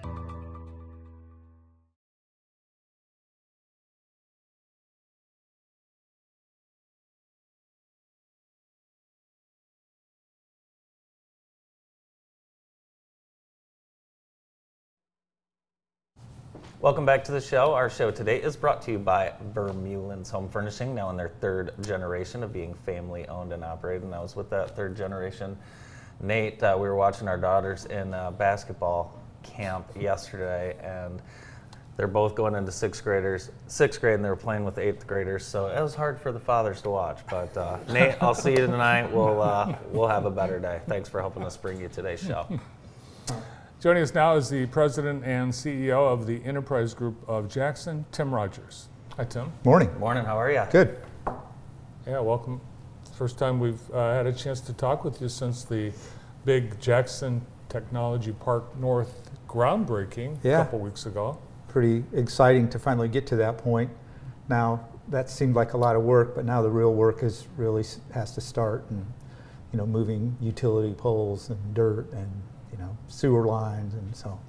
Welcome 16.85 17.03
back 17.03 17.23
to 17.23 17.31
the 17.31 17.41
show. 17.41 17.73
Our 17.73 17.89
show 17.89 18.11
today 18.11 18.39
is 18.39 18.55
brought 18.55 18.83
to 18.83 18.91
you 18.91 18.99
by 18.99 19.33
Vermeulen's 19.55 20.29
Home 20.29 20.47
Furnishing, 20.47 20.93
now 20.93 21.09
in 21.09 21.17
their 21.17 21.29
third 21.41 21.73
generation 21.81 22.43
of 22.43 22.53
being 22.53 22.75
family 22.75 23.27
owned 23.27 23.53
and 23.53 23.63
operated. 23.63 24.03
And 24.03 24.13
I 24.13 24.19
was 24.19 24.35
with 24.35 24.51
that 24.51 24.75
third 24.75 24.95
generation. 24.95 25.57
Nate, 26.21 26.61
uh, 26.61 26.75
we 26.79 26.87
were 26.87 26.93
watching 26.95 27.27
our 27.27 27.39
daughters 27.39 27.85
in 27.85 28.13
uh, 28.13 28.29
basketball 28.29 29.19
camp 29.41 29.87
yesterday, 29.99 30.77
and 30.79 31.23
they're 31.97 32.05
both 32.05 32.35
going 32.35 32.53
into 32.53 32.71
sixth 32.71 33.03
graders, 33.03 33.49
sixth 33.65 33.99
grade, 33.99 34.13
and 34.13 34.23
they 34.23 34.29
were 34.29 34.35
playing 34.35 34.63
with 34.63 34.77
eighth 34.77 35.07
graders. 35.07 35.43
So 35.43 35.65
it 35.65 35.81
was 35.81 35.95
hard 35.95 36.21
for 36.21 36.31
the 36.31 36.39
fathers 36.39 36.83
to 36.83 36.91
watch. 36.91 37.17
But 37.27 37.57
uh, 37.57 37.79
Nate, 37.89 38.13
I'll 38.21 38.35
see 38.35 38.51
you 38.51 38.57
tonight. 38.67 39.11
We'll 39.11 39.41
uh, 39.41 39.75
we'll 39.89 40.07
have 40.07 40.25
a 40.25 40.31
better 40.31 40.59
day. 40.59 40.81
Thanks 40.87 41.09
for 41.09 41.19
helping 41.19 41.41
us 41.41 41.57
bring 41.57 41.81
you 41.81 41.87
today's 41.87 42.21
show. 42.21 42.47
Joining 43.79 44.03
us 44.03 44.13
now 44.13 44.35
is 44.35 44.49
the 44.49 44.65
president 44.67 45.23
and 45.25 45.51
CEO 45.51 46.11
of 46.11 46.25
the 46.25 46.43
Enterprise 46.43 46.93
Group 46.93 47.15
of 47.27 47.47
Jackson, 47.49 48.05
Tim 48.11 48.33
Rogers. 48.33 48.87
Hi, 49.17 49.25
Tim. 49.25 49.51
Morning. 49.63 49.89
Morning, 49.99 50.25
how 50.25 50.39
are 50.39 50.51
you? 50.51 50.63
Good. 50.71 50.97
Yeah, 52.07 52.19
welcome. 52.19 52.61
First 53.17 53.37
time 53.37 53.59
we've 53.59 53.79
uh, 53.93 54.13
had 54.13 54.25
a 54.27 54.33
chance 54.33 54.59
to 54.61 54.73
talk 54.73 55.03
with 55.03 55.21
you 55.21 55.29
since 55.29 55.63
the 55.63 55.91
big 56.45 56.79
Jackson 56.79 57.45
Technology 57.69 58.31
Park 58.33 58.75
North 58.77 59.29
groundbreaking 59.47 60.37
Yeah. 60.43 60.61
a 60.61 60.63
couple 60.65 60.79
weeks 60.79 61.05
ago. 61.05 61.37
Pretty 61.67 62.03
exciting 62.13 62.69
to 62.69 62.79
finally 62.79 63.07
get 63.07 63.27
to 63.27 63.35
that 63.37 63.57
point. 63.57 63.89
Now, 64.49 64.87
that 65.09 65.29
seemed 65.29 65.55
like 65.55 65.73
a 65.73 65.77
lot 65.77 65.95
of 65.95 66.03
work, 66.03 66.33
but 66.35 66.45
now 66.45 66.61
the 66.61 66.69
real 66.69 66.93
work 66.93 67.23
is 67.23 67.47
really 67.57 67.83
has 68.13 68.33
to 68.35 68.41
start 68.41 68.85
and, 68.89 69.05
you 69.71 69.77
know, 69.77 69.85
moving 69.85 70.35
utility 70.41 70.93
poles 70.93 71.49
and 71.49 71.73
dirt 71.73 72.11
and, 72.13 72.29
you 72.75 72.83
know, 72.83 72.97
sewer 73.07 73.45
lines. 73.45 73.93
And 73.93 74.15
so 74.15 74.39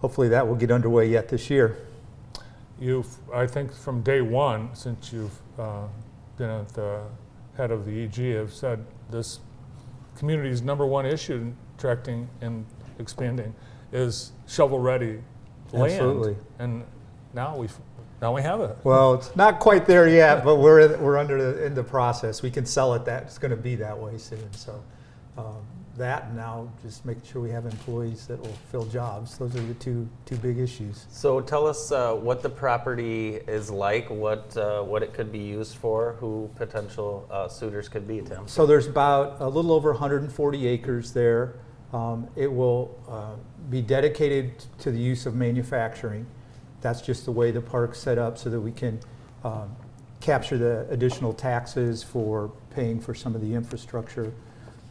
hopefully 0.00 0.28
that 0.28 0.46
will 0.46 0.54
get 0.54 0.70
underway 0.70 1.08
yet 1.08 1.28
this 1.28 1.50
year. 1.50 1.76
You've, 2.78 3.08
I 3.32 3.46
think, 3.46 3.74
from 3.74 4.02
day 4.02 4.20
one, 4.20 4.74
since 4.74 5.12
you've 5.12 5.38
uh, 5.58 5.86
been 6.38 6.50
at 6.50 6.68
the 6.70 7.02
head 7.56 7.70
of 7.70 7.84
the 7.84 8.04
EG, 8.04 8.36
have 8.36 8.52
said 8.52 8.84
this 9.10 9.40
community's 10.16 10.62
number 10.62 10.86
one 10.86 11.04
issue 11.04 11.34
in 11.34 11.56
attracting 11.76 12.28
and 12.40 12.64
expanding 12.98 13.54
is 13.92 14.32
shovel-ready 14.46 15.20
land. 15.72 15.92
Absolutely. 15.92 16.36
And 16.58 16.84
now 17.34 17.56
we 17.56 17.68
now 18.20 18.34
we 18.34 18.42
have 18.42 18.60
it. 18.60 18.76
Well, 18.84 19.14
it's 19.14 19.34
not 19.34 19.60
quite 19.60 19.86
there 19.86 20.06
yet, 20.06 20.44
but 20.44 20.56
we're, 20.56 20.94
we're 20.98 21.16
under 21.16 21.52
the, 21.52 21.64
in 21.64 21.74
the 21.74 21.82
process. 21.82 22.42
We 22.42 22.50
can 22.50 22.66
sell 22.66 22.92
it 22.92 23.06
that, 23.06 23.22
it's 23.22 23.38
going 23.38 23.50
to 23.50 23.56
be 23.56 23.76
that 23.76 23.98
way 23.98 24.18
soon. 24.18 24.52
So 24.52 24.82
um, 25.38 25.64
that 26.00 26.24
and 26.24 26.36
now 26.36 26.68
just 26.82 27.04
making 27.04 27.22
sure 27.24 27.40
we 27.40 27.50
have 27.50 27.64
employees 27.64 28.26
that 28.26 28.40
will 28.40 28.56
fill 28.70 28.84
jobs. 28.86 29.38
Those 29.38 29.54
are 29.54 29.62
the 29.62 29.74
two, 29.74 30.08
two 30.26 30.36
big 30.36 30.58
issues. 30.58 31.06
So 31.10 31.40
tell 31.40 31.66
us 31.66 31.92
uh, 31.92 32.14
what 32.14 32.42
the 32.42 32.50
property 32.50 33.36
is 33.46 33.70
like, 33.70 34.10
what 34.10 34.56
uh, 34.56 34.82
what 34.82 35.02
it 35.02 35.14
could 35.14 35.30
be 35.30 35.38
used 35.38 35.76
for, 35.76 36.16
who 36.18 36.50
potential 36.56 37.28
uh, 37.30 37.48
suitors 37.48 37.88
could 37.88 38.08
be, 38.08 38.20
Tim. 38.20 38.48
So 38.48 38.66
there's 38.66 38.86
about 38.86 39.40
a 39.40 39.48
little 39.48 39.72
over 39.72 39.92
140 39.92 40.66
acres 40.66 41.12
there. 41.12 41.54
Um, 41.92 42.28
it 42.36 42.52
will 42.52 42.98
uh, 43.08 43.36
be 43.68 43.82
dedicated 43.82 44.52
to 44.78 44.90
the 44.90 44.98
use 44.98 45.26
of 45.26 45.34
manufacturing. 45.34 46.26
That's 46.80 47.00
just 47.00 47.24
the 47.24 47.32
way 47.32 47.50
the 47.50 47.60
park's 47.60 47.98
set 47.98 48.18
up 48.18 48.38
so 48.38 48.48
that 48.48 48.60
we 48.60 48.72
can 48.72 49.00
um, 49.44 49.74
capture 50.20 50.56
the 50.56 50.86
additional 50.90 51.32
taxes 51.32 52.02
for 52.02 52.52
paying 52.70 53.00
for 53.00 53.14
some 53.14 53.34
of 53.34 53.40
the 53.40 53.54
infrastructure. 53.54 54.32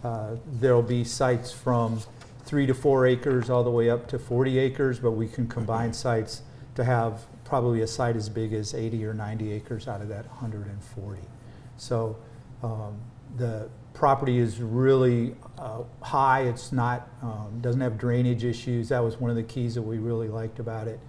Uh, 0.03 0.35
there'll 0.59 0.81
be 0.81 1.03
sites 1.03 1.51
from 1.51 1.99
three 2.45 2.65
to 2.65 2.73
four 2.73 3.05
acres 3.05 3.49
all 3.49 3.63
the 3.63 3.69
way 3.69 3.89
up 3.89 4.07
to 4.07 4.17
40 4.17 4.57
acres, 4.57 4.99
but 4.99 5.11
we 5.11 5.27
can 5.27 5.47
combine 5.47 5.93
sites 5.93 6.41
to 6.75 6.83
have 6.83 7.25
probably 7.43 7.81
a 7.81 7.87
site 7.87 8.15
as 8.15 8.29
big 8.29 8.53
as 8.53 8.73
80 8.73 9.05
or 9.05 9.13
90 9.13 9.51
acres 9.51 9.87
out 9.87 10.01
of 10.01 10.07
that 10.07 10.25
140. 10.27 11.21
So 11.77 12.15
um, 12.63 12.97
the 13.37 13.69
property 13.93 14.37
is 14.37 14.61
really 14.61 15.35
uh, 15.57 15.83
high. 16.01 16.43
It's 16.43 16.71
not, 16.71 17.09
um, 17.21 17.59
doesn't 17.61 17.81
have 17.81 17.97
drainage 17.97 18.43
issues. 18.43 18.89
That 18.89 19.03
was 19.03 19.19
one 19.19 19.29
of 19.29 19.35
the 19.35 19.43
keys 19.43 19.75
that 19.75 19.81
we 19.81 19.97
really 19.97 20.29
liked 20.29 20.59
about 20.59 20.87
it. 20.87 20.99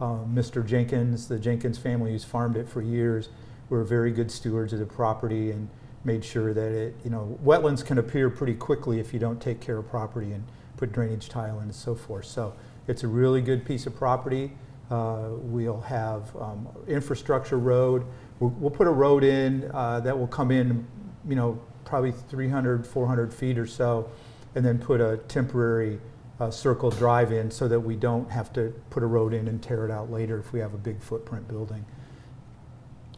Um, 0.00 0.34
Mr. 0.34 0.66
Jenkins, 0.66 1.28
the 1.28 1.38
Jenkins 1.38 1.78
family 1.78 2.10
who's 2.12 2.24
farmed 2.24 2.56
it 2.56 2.68
for 2.68 2.82
years, 2.82 3.30
were 3.68 3.84
very 3.84 4.10
good 4.10 4.30
stewards 4.30 4.72
of 4.72 4.78
the 4.78 4.86
property 4.86 5.50
and 5.50 5.68
made 6.04 6.24
sure 6.24 6.52
that 6.52 6.72
it, 6.72 6.96
you 7.04 7.10
know, 7.10 7.38
wetlands 7.44 7.84
can 7.84 7.98
appear 7.98 8.30
pretty 8.30 8.54
quickly 8.54 9.00
if 9.00 9.12
you 9.12 9.18
don't 9.18 9.40
take 9.40 9.60
care 9.60 9.78
of 9.78 9.88
property 9.88 10.32
and 10.32 10.44
put 10.76 10.92
drainage 10.92 11.28
tile 11.28 11.58
in 11.58 11.64
and 11.64 11.74
so 11.74 11.94
forth. 11.94 12.26
So 12.26 12.54
it's 12.86 13.02
a 13.04 13.08
really 13.08 13.40
good 13.40 13.64
piece 13.64 13.86
of 13.86 13.96
property. 13.96 14.52
Uh, 14.90 15.28
we'll 15.32 15.80
have 15.80 16.34
um, 16.36 16.68
infrastructure 16.86 17.58
road. 17.58 18.04
We'll, 18.38 18.50
we'll 18.50 18.70
put 18.70 18.86
a 18.86 18.92
road 18.92 19.24
in 19.24 19.70
uh, 19.72 20.00
that 20.00 20.18
will 20.18 20.26
come 20.26 20.50
in, 20.50 20.86
you 21.26 21.36
know, 21.36 21.60
probably 21.84 22.12
300, 22.12 22.86
400 22.86 23.32
feet 23.32 23.58
or 23.58 23.66
so, 23.66 24.10
and 24.54 24.64
then 24.64 24.78
put 24.78 25.00
a 25.00 25.18
temporary 25.28 25.98
uh, 26.40 26.50
circle 26.50 26.90
drive 26.90 27.32
in 27.32 27.50
so 27.50 27.68
that 27.68 27.80
we 27.80 27.96
don't 27.96 28.30
have 28.30 28.52
to 28.52 28.74
put 28.90 29.02
a 29.02 29.06
road 29.06 29.32
in 29.32 29.48
and 29.48 29.62
tear 29.62 29.84
it 29.84 29.90
out 29.90 30.10
later 30.10 30.38
if 30.38 30.52
we 30.52 30.60
have 30.60 30.74
a 30.74 30.78
big 30.78 31.00
footprint 31.00 31.46
building. 31.48 31.84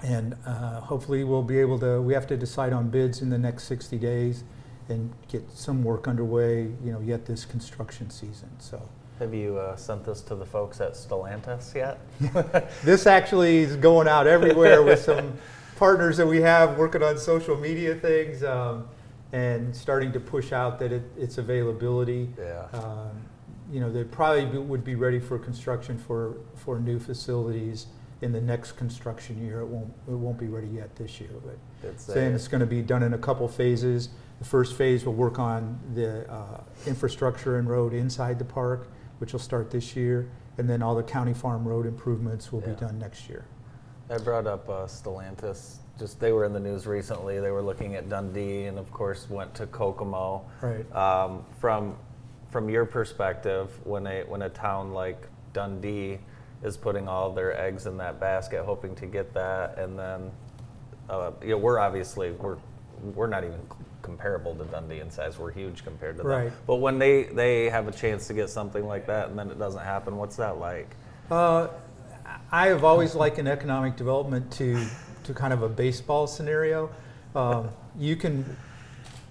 And 0.02 0.36
uh, 0.46 0.80
hopefully 0.80 1.24
we'll 1.24 1.42
be 1.42 1.58
able 1.58 1.78
to, 1.80 2.00
we 2.02 2.12
have 2.14 2.26
to 2.28 2.36
decide 2.36 2.72
on 2.72 2.88
bids 2.88 3.22
in 3.22 3.30
the 3.30 3.38
next 3.38 3.64
60 3.64 3.96
days 3.98 4.44
and 4.88 5.12
get 5.28 5.50
some 5.50 5.82
work 5.82 6.06
underway, 6.06 6.62
you 6.84 6.92
know, 6.92 7.00
yet 7.00 7.26
this 7.26 7.44
construction 7.44 8.10
season, 8.10 8.50
so. 8.58 8.80
Have 9.18 9.32
you 9.32 9.56
uh, 9.56 9.76
sent 9.76 10.04
this 10.04 10.20
to 10.22 10.34
the 10.34 10.44
folks 10.44 10.80
at 10.80 10.92
Stellantis 10.92 11.74
yet? 11.74 11.98
This 12.84 13.06
actually 13.06 13.58
is 13.58 13.76
going 13.76 14.06
out 14.06 14.26
everywhere 14.26 14.82
with 14.82 15.00
some 15.00 15.38
partners 15.76 16.18
that 16.18 16.26
we 16.26 16.42
have 16.42 16.76
working 16.76 17.02
on 17.02 17.18
social 17.18 17.56
media 17.56 17.94
things 17.94 18.44
um, 18.44 18.86
and 19.32 19.74
starting 19.74 20.12
to 20.12 20.20
push 20.20 20.52
out 20.52 20.78
that 20.80 20.92
it, 20.92 21.02
its 21.16 21.38
availability. 21.38 22.28
Yeah. 22.38 22.66
Um, 22.74 23.10
you 23.72 23.80
know, 23.80 23.90
they 23.90 24.04
probably 24.04 24.44
be, 24.44 24.58
would 24.58 24.84
be 24.84 24.94
ready 24.94 25.18
for 25.18 25.38
construction 25.38 25.98
for, 25.98 26.36
for 26.54 26.78
new 26.78 27.00
facilities 27.00 27.86
in 28.22 28.32
the 28.32 28.40
next 28.40 28.72
construction 28.72 29.44
year. 29.44 29.60
It 29.60 29.66
won't, 29.66 29.92
it 30.08 30.12
won't 30.12 30.38
be 30.38 30.46
ready 30.48 30.68
yet 30.68 30.94
this 30.96 31.20
year, 31.20 31.30
but 31.44 31.58
It's 31.88 32.04
saying 32.04 32.34
it's 32.34 32.48
going 32.48 32.60
to 32.60 32.66
be 32.66 32.82
done 32.82 33.02
in 33.02 33.14
a 33.14 33.18
couple 33.18 33.46
phases. 33.48 34.08
The 34.38 34.44
first 34.44 34.76
phase 34.76 35.04
will 35.04 35.14
work 35.14 35.38
on 35.38 35.78
the 35.94 36.30
uh, 36.30 36.60
infrastructure 36.86 37.58
and 37.58 37.68
road 37.68 37.92
inside 37.92 38.38
the 38.38 38.44
park, 38.44 38.88
which 39.18 39.32
will 39.32 39.40
start 39.40 39.70
this 39.70 39.96
year, 39.96 40.28
and 40.58 40.68
then 40.68 40.82
all 40.82 40.94
the 40.94 41.02
county 41.02 41.34
farm 41.34 41.66
road 41.66 41.86
improvements 41.86 42.52
will 42.52 42.60
Yeah. 42.60 42.70
be 42.74 42.80
done 42.80 42.98
next 42.98 43.28
year. 43.28 43.44
I 44.08 44.18
brought 44.18 44.46
up 44.46 44.68
uh, 44.68 44.86
Stellantis. 44.86 45.76
Just 45.98 46.20
they 46.20 46.30
were 46.32 46.44
in 46.44 46.52
the 46.52 46.60
news 46.60 46.86
recently. 46.86 47.40
They 47.40 47.50
were 47.50 47.62
looking 47.62 47.96
at 47.96 48.08
Dundee, 48.08 48.64
and 48.66 48.78
of 48.78 48.90
course 48.92 49.28
went 49.28 49.54
to 49.54 49.66
Kokomo. 49.66 50.44
Right. 50.60 50.90
Um, 50.94 51.44
from 51.58 51.96
from 52.50 52.68
your 52.68 52.84
perspective, 52.84 53.70
when 53.84 54.06
a 54.06 54.22
when 54.24 54.42
a 54.42 54.48
town 54.50 54.92
like 54.92 55.26
Dundee 55.54 56.18
is 56.62 56.76
putting 56.76 57.08
all 57.08 57.32
their 57.32 57.58
eggs 57.60 57.86
in 57.86 57.96
that 57.98 58.18
basket, 58.20 58.64
hoping 58.64 58.94
to 58.96 59.06
get 59.06 59.32
that, 59.34 59.78
and 59.78 59.98
then 59.98 60.30
uh, 61.08 61.30
you 61.42 61.50
know 61.50 61.58
we're 61.58 61.78
obviously 61.78 62.32
we're 62.32 62.56
we're 63.14 63.26
not 63.26 63.44
even 63.44 63.60
comparable 64.02 64.54
to 64.54 64.64
Dundee 64.64 65.00
in 65.00 65.10
size. 65.10 65.38
We're 65.38 65.50
huge 65.50 65.84
compared 65.84 66.16
to 66.16 66.22
them. 66.22 66.32
Right. 66.32 66.52
But 66.66 66.76
when 66.76 66.98
they 66.98 67.24
they 67.24 67.68
have 67.68 67.88
a 67.88 67.92
chance 67.92 68.26
to 68.28 68.34
get 68.34 68.48
something 68.48 68.86
like 68.86 69.06
that, 69.06 69.28
and 69.28 69.38
then 69.38 69.50
it 69.50 69.58
doesn't 69.58 69.82
happen, 69.82 70.16
what's 70.16 70.36
that 70.36 70.58
like? 70.58 70.88
Uh, 71.30 71.68
I 72.50 72.68
have 72.68 72.84
always 72.84 73.14
likened 73.14 73.48
economic 73.48 73.96
development 73.96 74.50
to, 74.52 74.84
to 75.24 75.34
kind 75.34 75.52
of 75.52 75.62
a 75.62 75.68
baseball 75.68 76.26
scenario. 76.26 76.90
Um, 77.34 77.70
you 77.98 78.16
can 78.16 78.56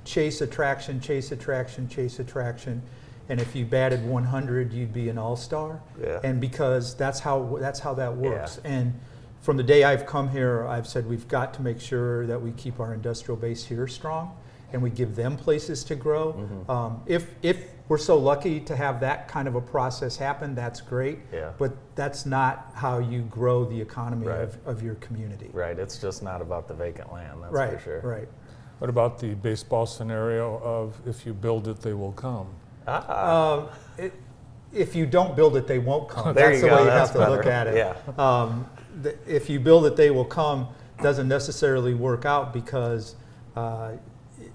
chase 0.04 0.42
attraction, 0.42 1.00
chase 1.00 1.32
attraction, 1.32 1.88
chase 1.88 2.20
attraction, 2.20 2.82
and 3.30 3.42
if 3.42 3.56
you 3.56 3.66
batted 3.66 4.06
100, 4.06 4.72
you'd 4.74 4.94
be 4.94 5.10
an 5.10 5.18
all-star. 5.18 5.82
Yeah. 6.02 6.20
And 6.24 6.40
because 6.40 6.96
that's 6.96 7.20
how 7.20 7.58
that's 7.60 7.80
how 7.80 7.94
that 7.96 8.16
works. 8.16 8.60
Yeah. 8.64 8.72
And 8.72 9.00
from 9.42 9.58
the 9.58 9.64
day 9.64 9.84
I've 9.84 10.06
come 10.06 10.30
here, 10.30 10.66
I've 10.68 10.88
said 10.88 11.08
we've 11.08 11.28
got 11.28 11.54
to 11.56 11.62
make 11.62 11.80
sure 11.80 12.26
that 12.28 12.42
we 12.42 12.52
keep 12.52 12.80
our 12.80 12.94
industrial 12.94 13.38
base 13.38 13.66
here 13.66 13.88
strong, 13.88 14.36
and 14.74 14.82
we 14.82 14.90
give 14.90 15.16
them 15.16 15.38
places 15.38 15.84
to 15.86 15.96
grow. 15.96 16.34
Mm-hmm. 16.34 16.72
Um, 16.72 17.04
if 17.06 17.28
if 17.42 17.58
we're 17.88 17.98
so 18.00 18.18
lucky 18.18 18.60
to 18.62 18.76
have 18.76 19.00
that 19.02 19.28
kind 19.28 19.48
of 19.48 19.54
a 19.56 19.62
process 19.62 20.18
happen, 20.18 20.56
that's 20.56 20.82
great. 20.82 21.20
Yeah. 21.32 21.52
But 21.58 21.76
that's 21.96 22.26
not 22.26 22.72
how 22.74 22.98
you 22.98 23.22
grow 23.24 23.64
the 23.66 23.80
economy 23.80 24.26
Right. 24.26 24.42
of, 24.42 24.58
of 24.66 24.82
your 24.82 24.96
community. 24.96 25.50
Right. 25.54 25.78
It's 25.78 26.00
just 26.00 26.24
not 26.24 26.42
about 26.42 26.68
the 26.68 26.74
vacant 26.74 27.14
land. 27.14 27.44
That's 27.44 27.54
right. 27.54 27.74
for 27.74 27.80
sure. 27.80 28.02
Right. 28.02 28.28
What 28.80 28.90
about 28.90 29.20
the 29.20 29.36
baseball 29.36 29.86
scenario 29.86 30.58
of 30.64 31.00
if 31.06 31.26
you 31.26 31.34
build 31.34 31.68
it, 31.68 31.80
they 31.82 31.94
will 31.94 32.12
come? 32.14 32.48
Ah. 32.88 33.54
Um, 33.54 33.70
it, 33.98 34.14
if 34.74 34.96
you 34.96 35.06
don't 35.06 35.36
build 35.36 35.56
it, 35.56 35.68
they 35.68 35.80
won't 35.80 36.10
come. 36.10 36.36
There 36.36 36.50
That's 36.50 36.58
you 36.58 36.62
the 36.64 36.68
go, 36.70 36.76
way 36.76 36.82
you 36.82 36.88
that's 36.88 37.12
have 37.12 37.26
to 37.26 37.32
look 37.32 37.46
at 37.46 37.68
it. 37.68 37.76
Yeah. 37.78 37.96
Um, 38.18 38.68
the, 39.02 39.16
if 39.28 39.50
you 39.50 39.60
build 39.60 39.86
it, 39.86 39.96
they 39.96 40.12
will 40.12 40.26
come 40.26 40.68
doesn't 41.02 41.28
necessarily 41.28 41.94
work 41.94 42.26
out 42.26 42.54
because 42.54 43.16
uh, 43.56 43.92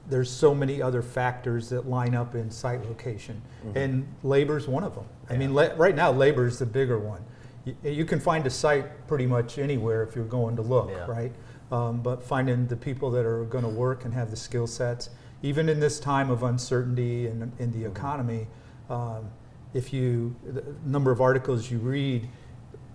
there's 0.09 0.31
so 0.31 0.55
many 0.55 0.81
other 0.83 1.03
factors 1.03 1.69
that 1.71 1.89
line 1.89 2.15
up 2.15 2.35
in 2.35 2.51
site 2.51 2.85
location, 2.87 3.41
and 3.75 4.07
labor's 4.23 4.67
one 4.69 4.85
of 4.85 4.95
them. 4.95 5.05
I 5.29 5.37
mean, 5.37 5.55
la- 5.55 5.71
right 5.77 5.95
now, 5.95 6.11
labor 6.13 6.47
is 6.47 6.59
the 6.59 6.67
bigger 6.67 6.99
one. 6.99 7.23
You, 7.65 7.77
you 7.85 8.05
can 8.05 8.21
find 8.21 8.47
a 8.47 8.51
site 8.51 9.07
pretty 9.07 9.27
much 9.27 9.59
anywhere 9.59 10.03
if 10.03 10.15
you're 10.17 10.25
going 10.25 10.57
to 10.57 10.63
look, 10.63 10.91
Yeah. 10.91 11.07
right? 11.07 11.33
Um, 11.73 12.03
but 12.03 12.23
finding 12.23 12.67
the 12.67 12.77
people 12.77 13.11
that 13.13 13.25
are 13.25 13.45
going 13.45 13.65
to 13.65 13.71
work 13.71 14.05
and 14.05 14.13
have 14.13 14.31
the 14.31 14.37
skill 14.37 14.67
sets, 14.67 15.11
even 15.43 15.69
in 15.69 15.81
this 15.81 15.99
time 16.01 16.31
of 16.31 16.43
uncertainty 16.43 17.27
in, 17.27 17.53
in 17.59 17.73
the 17.73 17.87
economy, 17.89 18.47
um, 18.89 19.31
if 19.73 19.93
you, 19.93 20.35
the 20.45 20.65
number 20.85 21.11
of 21.11 21.21
articles 21.21 21.71
you 21.71 21.79
read, 21.79 22.29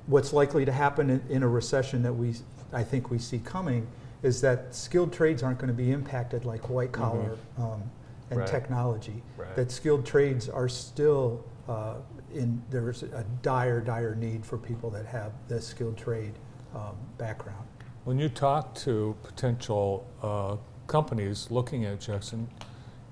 what's 0.07 0.33
likely 0.33 0.65
to 0.65 0.71
happen 0.71 1.09
in, 1.09 1.21
in 1.29 1.43
a 1.43 1.47
recession 1.47 2.03
that 2.03 2.13
we, 2.13 2.35
I 2.71 2.83
think 2.83 3.09
we 3.09 3.17
see 3.17 3.39
coming, 3.39 3.87
is 4.21 4.41
that 4.41 4.75
skilled 4.75 5.13
trades 5.13 5.43
aren't 5.43 5.57
going 5.57 5.69
to 5.69 5.73
be 5.73 5.91
impacted 5.91 6.45
like 6.45 6.69
white 6.69 6.91
collar 6.91 7.37
um, 7.57 7.83
and 8.29 8.39
Right. 8.39 8.47
technology. 8.47 9.21
Right. 9.37 9.55
That 9.55 9.71
skilled 9.71 10.05
trades 10.05 10.49
are 10.49 10.67
still 10.67 11.45
uh, 11.67 11.95
in, 12.33 12.61
there's 12.69 13.03
a 13.03 13.25
dire, 13.41 13.81
dire 13.81 14.15
need 14.15 14.45
for 14.45 14.57
people 14.57 14.89
that 14.91 15.05
have 15.05 15.31
the 15.47 15.61
skilled 15.61 15.97
trade 15.97 16.33
um, 16.75 16.95
background. 17.17 17.65
When 18.03 18.19
you 18.19 18.29
talk 18.29 18.75
to 18.75 19.15
potential 19.23 20.05
uh, 20.21 20.57
companies 20.87 21.49
looking 21.49 21.85
at 21.85 21.99
Jackson, 21.99 22.47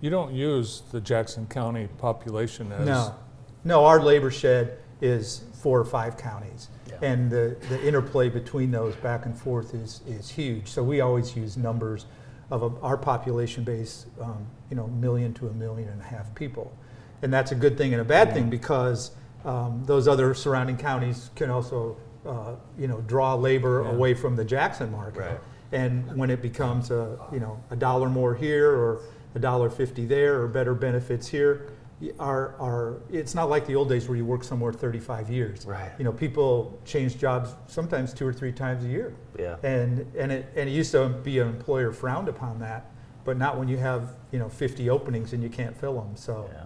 you 0.02 0.10
don't 0.10 0.34
use 0.34 0.84
the 0.92 1.02
Jackson 1.02 1.46
County 1.48 1.88
population 1.98 2.72
as 2.72 2.86
No, 2.86 3.16
no, 3.64 3.86
our 3.86 4.02
labor 4.02 4.32
shed 4.32 4.78
is 5.02 5.44
four 5.54 5.80
or 5.80 5.86
five 5.86 6.18
counties. 6.18 6.70
Yeah. 6.90 6.96
And 7.02 7.30
the, 7.32 7.56
the 7.70 7.86
interplay 7.88 8.30
between 8.30 8.72
those 8.72 8.96
back 8.98 9.26
and 9.26 9.38
forth 9.38 9.74
is, 9.74 10.02
is 10.08 10.30
huge. 10.30 10.68
So 10.68 10.84
we 10.84 11.02
always 11.02 11.36
use 11.36 11.58
numbers 11.58 12.06
of 12.52 12.64
a, 12.64 12.80
our 12.82 12.98
population 12.98 13.64
base, 13.64 14.06
um, 14.22 14.46
you 14.70 14.76
know, 14.76 14.88
million 14.88 15.34
to 15.36 15.48
a 15.48 15.54
million 15.54 15.90
and 15.90 16.02
a 16.02 16.06
half 16.06 16.34
people. 16.36 16.76
And 17.22 17.34
that's 17.34 17.52
a 17.52 17.56
good 17.56 17.78
thing 17.78 17.94
and 17.94 18.02
a 18.02 18.06
bad 18.06 18.34
thing 18.34 18.50
because 18.50 19.12
um, 19.46 19.84
those 19.86 20.08
other 20.08 20.34
surrounding 20.34 20.78
counties 20.78 21.30
can 21.36 21.50
also, 21.50 21.98
uh, 22.26 22.56
you 22.78 22.88
know, 22.88 23.02
draw 23.02 23.34
labor 23.36 23.82
Yeah. 23.84 23.92
away 23.92 24.14
from 24.14 24.36
the 24.36 24.44
Jackson 24.46 24.92
market. 24.92 25.20
Right. 25.20 25.40
And 25.74 26.16
when 26.16 26.30
it 26.30 26.42
becomes 26.42 26.92
a, 26.92 27.18
you 27.32 27.40
know, 27.40 27.62
a 27.72 27.76
dollar 27.76 28.08
more 28.10 28.36
here 28.36 28.70
or 28.72 29.02
a 29.36 29.40
dollar 29.40 29.70
fifty 29.70 30.06
there 30.06 30.42
or 30.42 30.48
better 30.48 30.74
benefits 30.74 31.28
here, 31.28 31.72
our, 32.20 32.56
our, 32.60 33.02
it's 33.12 33.34
not 33.34 33.50
like 33.50 33.66
the 33.66 33.76
old 33.76 33.90
days 33.90 34.08
where 34.08 34.18
you 34.18 34.26
work 34.26 34.44
somewhere 34.44 34.72
thirty-five 34.72 35.30
years. 35.30 35.66
Right. 35.66 35.92
You 35.98 36.06
know, 36.06 36.14
people 36.14 36.80
change 36.86 37.18
jobs 37.18 37.56
sometimes 37.68 38.14
two 38.14 38.28
or 38.28 38.34
three 38.34 38.52
times 38.52 38.86
a 38.86 38.88
year. 38.88 39.16
Yeah. 39.38 39.56
And, 39.64 40.06
and 40.16 40.32
it, 40.32 40.46
and 40.56 40.70
it 40.70 40.74
used 40.74 40.92
to 40.92 41.10
be 41.10 41.40
an 41.40 41.48
employer 41.48 41.92
frowned 41.92 42.30
upon 42.30 42.60
that, 42.60 42.92
but 43.26 43.38
not 43.38 43.58
when 43.58 43.68
you 43.68 43.78
have, 43.78 44.16
you 44.32 44.40
know, 44.40 44.50
fifty 44.50 44.90
openings 44.90 45.34
and 45.34 45.42
you 45.42 45.50
can't 45.50 45.76
fill 45.76 45.96
them, 45.96 46.16
so. 46.16 46.50
Yeah. 46.54 46.66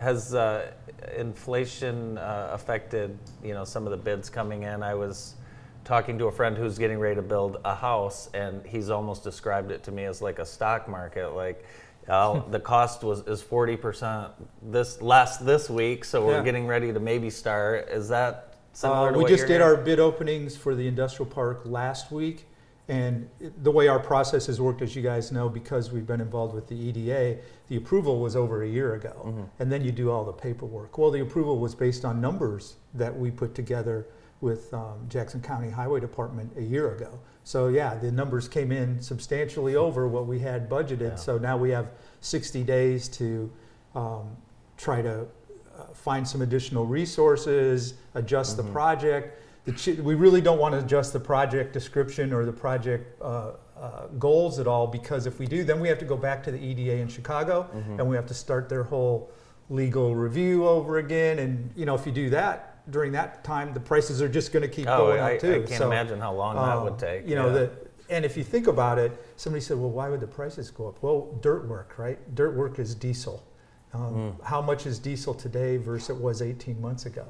Has 0.00 0.34
uh, 0.34 0.72
inflation 1.16 2.18
uh, 2.18 2.50
affected, 2.52 3.16
you 3.42 3.54
know, 3.54 3.64
some 3.64 3.86
of 3.86 3.90
the 3.92 3.96
bids 3.96 4.28
coming 4.28 4.64
in? 4.64 4.82
I 4.82 4.92
was 4.92 5.36
talking 5.84 6.18
to 6.18 6.26
a 6.26 6.32
friend 6.32 6.56
who's 6.56 6.78
getting 6.78 6.98
ready 6.98 7.16
to 7.16 7.22
build 7.22 7.58
a 7.64 7.74
house, 7.74 8.30
and 8.34 8.64
he's 8.66 8.90
almost 8.90 9.22
described 9.22 9.70
it 9.70 9.82
to 9.84 9.92
me 9.92 10.04
as 10.04 10.20
like 10.22 10.38
a 10.38 10.46
stock 10.46 10.88
market. 10.88 11.34
Like, 11.34 11.64
uh, 12.08 12.40
the 12.50 12.60
cost 12.60 13.02
was 13.04 13.20
is 13.26 13.42
forty 13.42 13.76
percent 13.76 14.32
this 14.62 15.00
last 15.02 15.44
this 15.44 15.68
week, 15.70 16.04
so 16.04 16.24
we're 16.26 16.38
Yeah. 16.38 16.42
getting 16.42 16.66
ready 16.66 16.92
to 16.92 17.00
maybe 17.00 17.30
start. 17.30 17.88
Is 17.88 18.08
that 18.08 18.54
similar 18.72 19.14
Uh, 19.14 19.18
we 19.18 19.24
just 19.26 19.42
did 19.46 19.60
hearing? 19.60 19.62
our 19.62 19.76
bid 19.76 20.00
openings 20.00 20.56
for 20.56 20.74
the 20.74 20.88
industrial 20.88 21.30
park 21.30 21.62
last 21.64 22.10
week. 22.10 22.48
And 22.86 23.30
the 23.62 23.70
way 23.70 23.88
our 23.88 23.98
process 23.98 24.44
has 24.44 24.60
worked, 24.60 24.82
as 24.82 24.94
you 24.94 25.00
guys 25.00 25.32
know, 25.32 25.48
because 25.48 25.90
we've 25.90 26.06
been 26.06 26.20
involved 26.20 26.54
with 26.54 26.66
the 26.66 26.74
EDA, 26.74 27.38
the 27.68 27.76
approval 27.76 28.20
was 28.20 28.36
over 28.36 28.62
a 28.62 28.68
year 28.68 28.92
ago. 28.92 29.14
Mm-hmm. 29.24 29.42
And 29.58 29.72
then 29.72 29.82
you 29.82 29.90
do 29.90 30.10
all 30.10 30.22
the 30.22 30.34
paperwork. 30.34 30.98
Well, 30.98 31.10
the 31.10 31.20
approval 31.22 31.58
was 31.58 31.74
based 31.74 32.04
on 32.04 32.20
numbers 32.20 32.74
that 32.92 33.16
we 33.18 33.30
put 33.30 33.54
together 33.54 34.06
with 34.44 34.72
um, 34.74 34.98
Jackson 35.08 35.40
County 35.40 35.70
Highway 35.70 36.00
Department 36.00 36.52
a 36.58 36.62
year 36.62 36.94
ago. 36.94 37.18
So 37.44 37.68
yeah, 37.68 37.94
the 37.96 38.12
numbers 38.12 38.46
came 38.46 38.70
in 38.70 39.00
substantially 39.00 39.74
over 39.74 40.06
what 40.06 40.26
we 40.26 40.38
had 40.38 40.62
Yeah. 40.62 40.68
budgeted. 40.76 41.18
So 41.18 41.38
now 41.38 41.56
we 41.56 41.70
have 41.70 41.86
60 42.20 42.62
days 42.62 43.08
to 43.08 43.50
um, 43.94 44.36
try 44.76 45.00
to 45.02 45.22
uh, 45.22 45.84
find 45.94 46.28
some 46.28 46.42
additional 46.42 46.84
resources, 46.86 47.94
adjust 48.14 48.56
the 48.58 48.62
project. 48.64 49.40
The 49.64 49.72
chi- 49.72 50.02
we 50.02 50.14
really 50.14 50.42
don't 50.42 50.58
want 50.58 50.74
to 50.74 50.78
adjust 50.78 51.12
the 51.14 51.20
project 51.20 51.72
description 51.72 52.32
or 52.34 52.44
the 52.44 52.52
project 52.52 53.20
uh, 53.22 53.52
uh, 53.80 54.06
goals 54.18 54.58
at 54.58 54.66
all 54.66 54.86
because 54.86 55.26
if 55.26 55.38
we 55.38 55.46
do, 55.46 55.64
then 55.64 55.80
we 55.80 55.88
have 55.88 55.98
to 55.98 56.04
go 56.04 56.16
back 56.18 56.42
to 56.44 56.50
the 56.52 56.58
EDA 56.62 56.96
in 56.98 57.08
Chicago 57.08 57.66
and 57.72 58.06
we 58.06 58.14
have 58.14 58.26
to 58.26 58.34
start 58.34 58.68
their 58.68 58.84
whole 58.84 59.30
legal 59.70 60.14
review 60.14 60.68
over 60.68 60.98
again. 60.98 61.38
And 61.38 61.70
you 61.74 61.86
know, 61.86 61.94
if 61.94 62.04
you 62.04 62.12
do 62.12 62.28
that 62.30 62.73
during 62.90 63.12
that 63.12 63.44
time, 63.44 63.72
the 63.72 63.80
prices 63.80 64.20
are 64.20 64.28
just 64.28 64.52
going 64.52 64.62
to 64.62 64.68
keep 64.68 64.86
Oh, 64.88 65.06
going 65.06 65.20
I, 65.20 65.34
up 65.36 65.40
too. 65.40 65.54
I 65.54 65.58
can't 65.58 65.68
So, 65.78 65.86
imagine 65.86 66.20
how 66.20 66.32
long 66.34 66.56
that 66.56 66.76
um, 66.76 66.84
would 66.84 66.98
take. 66.98 67.26
You 67.28 67.34
know, 67.34 67.46
yeah. 67.46 67.52
the, 67.52 67.70
and 68.10 68.24
if 68.24 68.36
you 68.36 68.44
think 68.44 68.66
about 68.66 68.98
it, 68.98 69.12
somebody 69.36 69.62
said, 69.62 69.78
well, 69.78 69.90
why 69.90 70.08
would 70.10 70.20
the 70.20 70.26
prices 70.26 70.70
go 70.70 70.88
up? 70.88 71.02
Well, 71.02 71.38
dirt 71.40 71.66
work, 71.66 71.94
right? 71.98 72.18
Dirt 72.34 72.54
work 72.54 72.78
is 72.78 72.94
diesel. 72.94 73.42
Um, 73.94 74.36
How 74.42 74.60
much 74.60 74.86
is 74.86 74.98
diesel 74.98 75.34
today 75.34 75.76
versus 75.76 76.10
it 76.10 76.16
was 76.20 76.42
18 76.42 76.80
months 76.80 77.06
ago? 77.06 77.24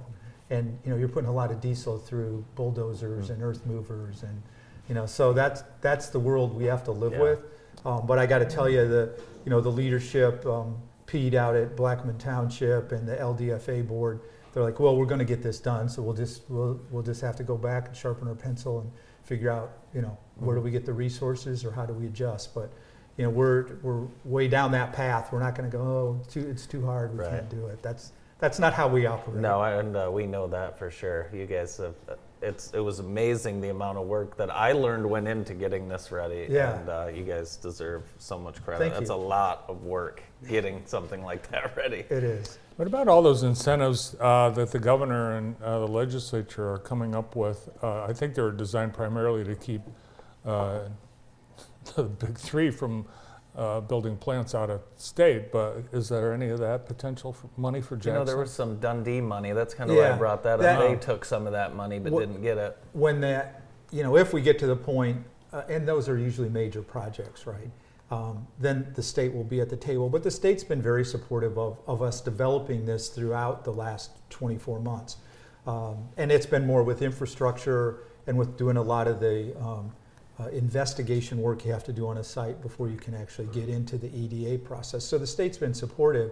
And, 0.51 0.79
you 0.85 0.91
know, 0.91 0.97
you're 0.97 1.09
putting 1.09 1.29
a 1.29 1.33
lot 1.33 1.51
of 1.51 1.61
diesel 1.61 1.99
through 1.99 2.45
bulldozers 2.55 3.31
and 3.31 3.43
earth 3.43 3.65
movers 3.67 4.23
and, 4.23 4.43
you 4.89 4.95
know, 4.95 5.07
so 5.07 5.33
that's, 5.33 5.63
that's 5.81 6.09
the 6.09 6.19
world 6.19 6.55
we 6.55 6.65
have 6.65 6.85
to 6.85 6.91
live 6.93 7.13
Yeah. 7.13 7.21
with. 7.23 7.41
Um, 7.87 8.07
but 8.07 8.19
I 8.19 8.27
got 8.27 8.39
to 8.39 8.45
tell 8.47 8.69
you, 8.69 8.87
the, 8.89 9.19
you 9.45 9.51
know, 9.51 9.61
the 9.61 9.71
leadership, 9.71 10.45
um, 10.47 10.77
Pete 11.07 11.35
out 11.35 11.55
at 11.55 11.77
Blackman 11.77 12.17
Township 12.19 12.93
and 12.93 13.07
the 13.07 13.17
LDFA 13.17 13.87
board, 13.87 14.21
they're 14.55 14.63
like, 14.63 14.79
well, 14.81 14.97
we're 14.97 15.05
going 15.07 15.19
to 15.19 15.25
get 15.25 15.43
this 15.43 15.59
done, 15.61 15.89
so 15.89 16.01
we'll 16.01 16.15
just 16.15 16.43
we'll, 16.49 16.81
we'll 16.91 17.03
just 17.03 17.21
have 17.21 17.37
to 17.37 17.43
go 17.43 17.57
back 17.59 17.89
and 17.89 17.97
sharpen 17.97 18.29
our 18.29 18.35
pencil 18.35 18.81
and 18.81 18.91
figure 19.25 19.51
out, 19.51 19.73
you 19.93 20.01
know, 20.01 20.17
where 20.37 20.55
do 20.57 20.63
we 20.63 20.71
get 20.71 20.87
the 20.87 20.93
resources 20.93 21.65
or 21.65 21.73
how 21.73 21.85
do 21.85 21.93
we 21.93 22.07
adjust? 22.07 22.55
But 22.55 22.73
you 23.17 23.25
know, 23.25 23.31
we're 23.31 23.77
we're 23.83 24.07
way 24.25 24.49
down 24.49 24.73
that 24.73 24.93
path. 24.93 25.33
We're 25.33 25.41
not 25.43 25.55
going 25.57 25.71
to 25.71 25.77
go, 25.77 25.83
oh, 25.83 26.19
it's 26.23 26.33
too, 26.33 26.49
it's 26.49 26.67
too 26.67 26.85
hard. 26.87 27.13
We 27.13 27.21
Right. 27.21 27.31
can't 27.31 27.51
do 27.51 27.67
it. 27.67 27.83
That's 27.83 28.13
that's 28.39 28.59
not 28.59 28.73
how 28.75 28.89
we 28.89 29.07
operate. 29.07 29.39
No, 29.39 29.63
and 29.63 29.97
uh, 29.97 30.09
we 30.13 30.27
know 30.27 30.47
that 30.49 30.79
for 30.79 30.91
sure. 30.91 31.29
You 31.33 31.47
guys 31.47 31.77
have. 31.79 31.95
It's 32.43 32.73
it 32.73 32.81
was 32.81 32.99
amazing 32.99 33.63
the 33.63 33.71
amount 33.71 33.97
of 33.97 34.07
work 34.07 34.37
that 34.37 34.51
I 34.55 34.73
learned 34.73 35.09
went 35.09 35.27
into 35.27 35.55
getting 35.55 35.89
this 35.89 36.13
ready. 36.13 36.47
Yeah. 36.51 36.79
And 36.79 36.89
uh, 36.91 37.07
you 37.15 37.25
guys 37.25 37.57
deserve 37.57 38.03
so 38.19 38.39
much 38.39 38.63
credit. 38.63 38.81
Thank 38.81 38.95
That's 38.95 39.09
you. 39.09 39.15
a 39.15 39.17
lot 39.17 39.65
of 39.69 39.83
work 39.83 40.23
getting 40.47 40.83
something 40.85 41.25
like 41.25 41.51
that 41.53 41.75
ready. 41.79 42.05
It 42.11 42.23
is. 42.23 42.59
What 42.77 42.89
about 42.89 43.07
all 43.07 43.23
those 43.23 43.45
incentives 43.45 44.17
uh, 44.21 44.51
that 44.51 44.73
the 44.73 44.81
governor 44.81 45.37
and 45.37 45.55
uh, 45.63 45.79
the 45.81 45.87
legislature 45.87 46.73
are 46.73 46.79
coming 46.79 47.15
up 47.15 47.37
with? 47.37 47.69
Uh, 47.81 48.03
I 48.05 48.13
think 48.13 48.35
they're 48.35 48.51
designed 48.51 48.95
primarily 48.95 49.45
to 49.45 49.55
keep 49.55 49.83
uh, 50.45 50.81
the 51.95 52.03
big 52.03 52.37
three 52.37 52.71
from 52.73 53.07
uh, 53.57 53.81
building 53.81 54.17
plants 54.17 54.57
out 54.57 54.71
of 54.71 54.83
state, 54.97 55.53
but 55.53 55.85
is 55.93 56.09
there 56.09 56.33
any 56.33 56.49
of 56.49 56.59
that 56.59 56.87
potential 56.87 57.33
for 57.33 57.49
money 57.57 57.81
for 57.81 57.95
Jackson? 57.95 58.13
You 58.13 58.19
Jackson? 58.19 58.21
know, 58.21 58.25
there 58.25 58.39
was 58.39 58.53
some 58.53 58.81
Dundee 58.81 59.21
money. 59.21 59.53
That's 59.53 59.73
kind 59.75 59.89
of 59.89 59.97
why 59.97 60.11
I 60.11 60.17
brought 60.17 60.43
that, 60.43 60.59
that- 60.59 60.83
up. 60.83 60.89
They 60.89 60.97
took 60.97 61.25
some 61.25 61.47
of 61.47 61.53
that 61.53 61.77
money 61.77 62.01
but 62.01 62.13
What- 62.13 62.21
didn't 62.27 62.43
get 62.43 62.59
it. 62.59 62.77
when 62.93 63.21
that, 63.21 63.63
you 63.93 64.03
know, 64.03 64.17
if 64.17 64.33
we 64.33 64.41
get 64.41 64.59
to 64.59 64.67
the 64.67 64.75
point, 64.75 65.25
uh, 65.53 65.63
and 65.69 65.87
those 65.87 66.09
are 66.09 66.19
usually 66.19 66.49
major 66.49 66.83
projects, 66.83 67.47
right? 67.47 67.71
Um, 68.15 68.47
then 68.61 68.93
the 68.95 69.03
state 69.03 69.35
will 69.35 69.43
be 69.43 69.61
at 69.61 69.69
the 69.69 69.77
table. 69.77 70.09
But 70.09 70.23
the 70.23 70.31
state's 70.31 70.63
been 70.63 70.81
very 70.81 71.05
supportive 71.05 71.59
of, 71.59 71.79
of 71.89 72.01
us 72.01 72.21
developing 72.21 72.87
this 72.87 73.09
throughout 73.09 73.65
the 73.65 73.73
last 73.73 74.13
24 74.31 74.79
months. 74.79 75.17
Um, 75.67 76.09
and 76.17 76.31
it's 76.31 76.47
been 76.47 76.65
more 76.65 76.85
with 76.85 77.03
infrastructure 77.03 78.05
and 78.29 78.39
with 78.39 78.57
doing 78.57 78.77
a 78.77 78.83
lot 78.83 79.09
of 79.09 79.19
the 79.19 79.59
um, 79.61 79.93
uh, 80.39 80.47
investigation 80.51 81.43
work 81.43 81.65
you 81.65 81.73
have 81.73 81.83
to 81.85 81.93
do 81.93 82.07
on 82.07 82.19
a 82.19 82.25
site 82.25 82.63
before 82.63 82.89
you 82.89 82.97
can 82.97 83.15
actually 83.17 83.49
get 83.49 83.69
into 83.69 83.99
the 83.99 84.15
EDA 84.17 84.59
process. 84.59 85.05
So 85.05 85.19
the 85.19 85.27
state's 85.27 85.59
been 85.59 85.75
supportive. 85.75 86.31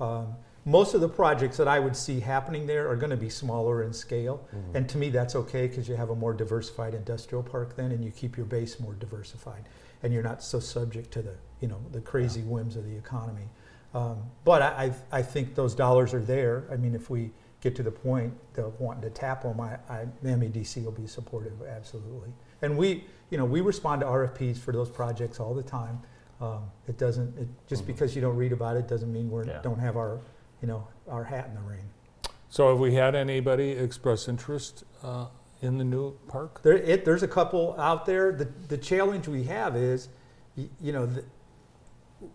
Um, 0.00 0.34
most 0.64 0.94
of 0.94 1.00
the 1.00 1.08
projects 1.08 1.56
that 1.56 1.68
I 1.68 1.78
would 1.80 1.96
see 1.96 2.20
happening 2.20 2.66
there 2.66 2.88
are 2.88 2.96
going 2.96 3.10
to 3.10 3.16
be 3.16 3.30
smaller 3.30 3.82
in 3.82 3.92
scale, 3.92 4.46
and 4.74 4.88
to 4.88 4.98
me 4.98 5.08
that's 5.10 5.34
okay 5.34 5.66
because 5.66 5.88
you 5.88 5.96
have 5.96 6.10
a 6.10 6.14
more 6.14 6.32
diversified 6.34 6.94
industrial 6.94 7.42
park 7.42 7.76
then, 7.76 7.92
and 7.92 8.04
you 8.04 8.10
keep 8.10 8.36
your 8.36 8.46
base 8.46 8.78
more 8.78 8.94
diversified, 8.94 9.64
and 10.02 10.12
you're 10.12 10.22
not 10.22 10.42
so 10.42 10.60
subject 10.60 11.10
to 11.12 11.22
the 11.22 11.34
you 11.60 11.68
know 11.68 11.80
the 11.92 12.00
crazy 12.00 12.42
whims 12.42 12.76
of 12.76 12.84
the 12.84 12.94
economy. 12.96 13.48
Um, 13.94 14.22
but 14.44 14.62
I, 14.62 14.92
I 15.12 15.18
I 15.18 15.22
think 15.22 15.54
those 15.54 15.74
dollars 15.74 16.12
are 16.14 16.20
there. 16.22 16.64
I 16.70 16.76
mean, 16.76 16.94
if 16.94 17.08
we 17.10 17.30
get 17.62 17.74
to 17.76 17.82
the 17.82 17.90
point 17.90 18.32
of 18.56 18.78
wanting 18.80 19.02
to 19.02 19.10
tap 19.10 19.42
them, 19.42 19.60
I, 19.60 19.76
I, 19.88 20.06
the 20.22 20.30
MEDC 20.30 20.82
will 20.82 20.92
be 20.92 21.06
supportive, 21.06 21.52
absolutely. 21.68 22.30
And 22.62 22.76
we, 22.78 23.04
you 23.28 23.36
know, 23.36 23.44
we 23.44 23.60
respond 23.60 24.00
to 24.00 24.06
RFPs 24.06 24.56
for 24.58 24.72
those 24.72 24.88
projects 24.88 25.38
all 25.40 25.52
the 25.52 25.62
time. 25.62 26.00
Um, 26.40 26.62
it 26.88 26.96
doesn't, 26.96 27.36
it, 27.36 27.48
just 27.66 27.86
because 27.86 28.16
you 28.16 28.22
don't 28.22 28.36
read 28.36 28.52
about 28.52 28.78
it 28.78 28.88
doesn't 28.88 29.12
mean 29.12 29.30
we 29.30 29.44
Yeah. 29.46 29.60
don't 29.62 29.78
have 29.78 29.98
our, 29.98 30.20
you 30.60 30.68
know, 30.68 30.86
our 31.08 31.24
hat 31.24 31.46
in 31.48 31.54
the 31.54 31.60
ring. 31.60 31.84
So 32.48 32.68
have 32.70 32.78
we 32.78 32.94
had 32.94 33.14
anybody 33.14 33.70
express 33.70 34.28
interest 34.28 34.84
uh, 35.02 35.26
in 35.62 35.78
the 35.78 35.84
new 35.84 36.18
park? 36.28 36.62
There, 36.62 36.76
it, 36.76 37.04
there's 37.04 37.22
a 37.22 37.28
couple 37.28 37.78
out 37.78 38.06
there. 38.06 38.32
The, 38.32 38.48
the 38.68 38.78
challenge 38.78 39.28
we 39.28 39.44
have 39.44 39.76
is, 39.76 40.08
y- 40.56 40.68
you 40.80 40.92
know, 40.92 41.06
the, 41.06 41.24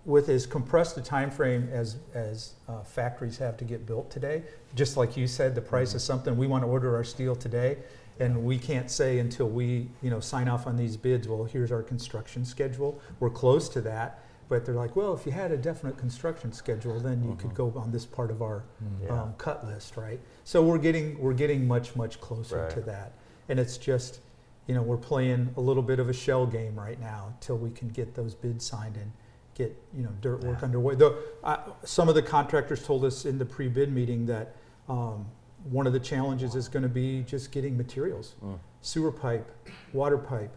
with 0.06 0.30
as 0.30 0.48
compressed 0.48 0.98
a 0.98 1.02
time 1.02 1.30
frame 1.30 1.70
as, 1.72 1.98
as 2.14 2.54
uh, 2.68 2.82
factories 2.84 3.38
have 3.38 3.56
to 3.58 3.66
get 3.66 3.86
built 3.86 4.10
today, 4.10 4.44
just 4.74 4.98
like 4.98 5.16
you 5.16 5.28
said, 5.28 5.54
the 5.54 5.62
price 5.62 5.94
is 5.94 6.04
something, 6.04 6.36
we 6.38 6.48
want 6.48 6.64
to 6.64 6.68
order 6.68 6.96
our 6.96 7.04
steel 7.04 7.36
today, 7.36 7.78
and 8.20 8.44
we 8.44 8.58
can't 8.58 8.90
say 8.90 9.20
until 9.20 9.48
we, 9.48 9.88
you 10.02 10.10
know, 10.10 10.20
sign 10.20 10.48
off 10.48 10.66
on 10.66 10.76
these 10.76 10.98
bids, 10.98 11.28
well, 11.28 11.44
here's 11.44 11.72
our 11.72 11.84
construction 11.84 12.46
schedule. 12.46 13.00
We're 13.20 13.30
close 13.30 13.70
to 13.70 13.82
that, 13.82 14.24
but 14.48 14.66
they're 14.66 14.76
like, 14.76 14.96
well, 14.96 15.14
if 15.14 15.26
you 15.26 15.32
had 15.32 15.52
a 15.52 15.58
definite 15.58 15.98
construction 15.98 16.52
schedule, 16.52 17.00
then 17.00 17.24
you 17.24 17.36
could 17.36 17.54
go 17.56 17.74
on 17.76 17.92
this 17.92 18.06
part 18.06 18.30
of 18.32 18.42
our 18.42 18.64
Yeah. 19.02 19.22
um, 19.24 19.34
cut 19.38 19.66
list, 19.66 19.98
right? 19.98 20.20
So 20.44 20.64
we're 20.64 20.78
getting 20.78 21.20
we're 21.20 21.34
getting 21.34 21.68
much 21.68 21.96
much 21.96 22.22
closer 22.22 22.58
Right. 22.64 22.70
to 22.72 22.82
that, 22.82 23.14
and 23.50 23.60
it's 23.60 23.78
just, 23.78 24.20
you 24.68 24.76
know, 24.76 24.82
we're 24.84 24.98
playing 24.98 25.50
a 25.58 25.62
little 25.62 25.84
bit 25.84 26.00
of 26.00 26.10
a 26.10 26.14
shell 26.14 26.46
game 26.46 26.78
right 26.78 27.00
now 27.00 27.34
till 27.40 27.58
we 27.58 27.72
can 27.72 27.90
get 27.90 28.14
those 28.14 28.36
bids 28.36 28.66
signed 28.66 28.98
and 28.98 29.12
get, 29.56 29.76
you 29.94 30.04
know, 30.04 30.12
dirt 30.22 30.44
work 30.44 30.62
underway. 30.64 30.96
Though, 30.96 31.18
uh, 31.44 31.58
some 31.84 32.10
of 32.10 32.16
the 32.16 32.22
contractors 32.22 32.84
told 32.86 33.06
us 33.06 33.26
in 33.26 33.38
the 33.38 33.46
pre-bid 33.46 33.92
meeting 33.92 34.26
that, 34.26 34.56
um, 34.90 35.26
one 35.72 35.88
of 35.88 35.94
the 35.94 36.00
challenges 36.00 36.56
is 36.56 36.68
gonna 36.68 36.90
be 36.90 37.24
just 37.24 37.52
getting 37.52 37.76
materials. 37.78 38.36
Mm. 38.44 38.60
Sewer 38.82 39.12
pipe, 39.12 39.50
water 39.94 40.18
pipe 40.18 40.56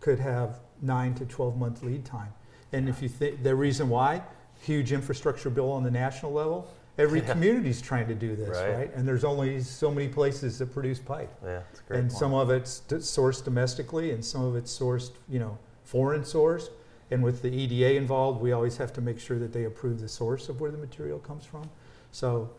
could 0.00 0.18
have 0.18 0.60
nine 0.82 1.14
to 1.14 1.24
twelve 1.24 1.56
month 1.56 1.82
lead 1.82 2.04
time. 2.04 2.34
And 2.72 2.88
if 2.88 3.02
you 3.02 3.08
think, 3.08 3.42
the 3.42 3.54
reason 3.54 3.88
why, 3.88 4.22
huge 4.60 4.92
infrastructure 4.92 5.50
bill 5.50 5.70
on 5.70 5.82
the 5.82 5.90
national 5.90 6.32
level, 6.32 6.70
every 6.98 7.20
Yeah. 7.22 7.32
community's 7.32 7.82
trying 7.82 8.08
to 8.08 8.14
do 8.14 8.34
this, 8.34 8.48
Right. 8.56 8.74
right? 8.74 8.94
And 8.94 9.06
there's 9.06 9.24
only 9.24 9.60
so 9.62 9.90
many 9.90 10.08
places 10.08 10.58
that 10.58 10.72
produce 10.72 10.98
pipe. 10.98 11.30
Yeah, 11.44 11.60
it's 11.70 11.80
great. 11.80 12.00
And 12.00 12.08
point. 12.08 12.18
some 12.18 12.34
of 12.34 12.50
it's 12.50 12.80
d- 12.80 12.96
sourced 12.96 13.44
domestically 13.44 14.12
and 14.12 14.24
some 14.24 14.42
of 14.44 14.56
it's 14.56 14.76
sourced, 14.76 15.10
you 15.28 15.38
know, 15.38 15.58
foreign 15.84 16.22
sourced. 16.22 16.70
And 17.10 17.22
with 17.22 17.42
the 17.42 17.50
EDA 17.50 17.96
involved, 17.96 18.40
we 18.40 18.52
always 18.52 18.78
have 18.78 18.92
to 18.94 19.02
make 19.02 19.18
sure 19.20 19.38
that 19.38 19.52
they 19.52 19.64
approve 19.64 20.00
the 20.00 20.08
source 20.08 20.48
of 20.48 20.60
where 20.62 20.70
the 20.70 20.78
material 20.78 21.18
comes 21.18 21.44
from. 21.44 21.68
So 22.10 22.50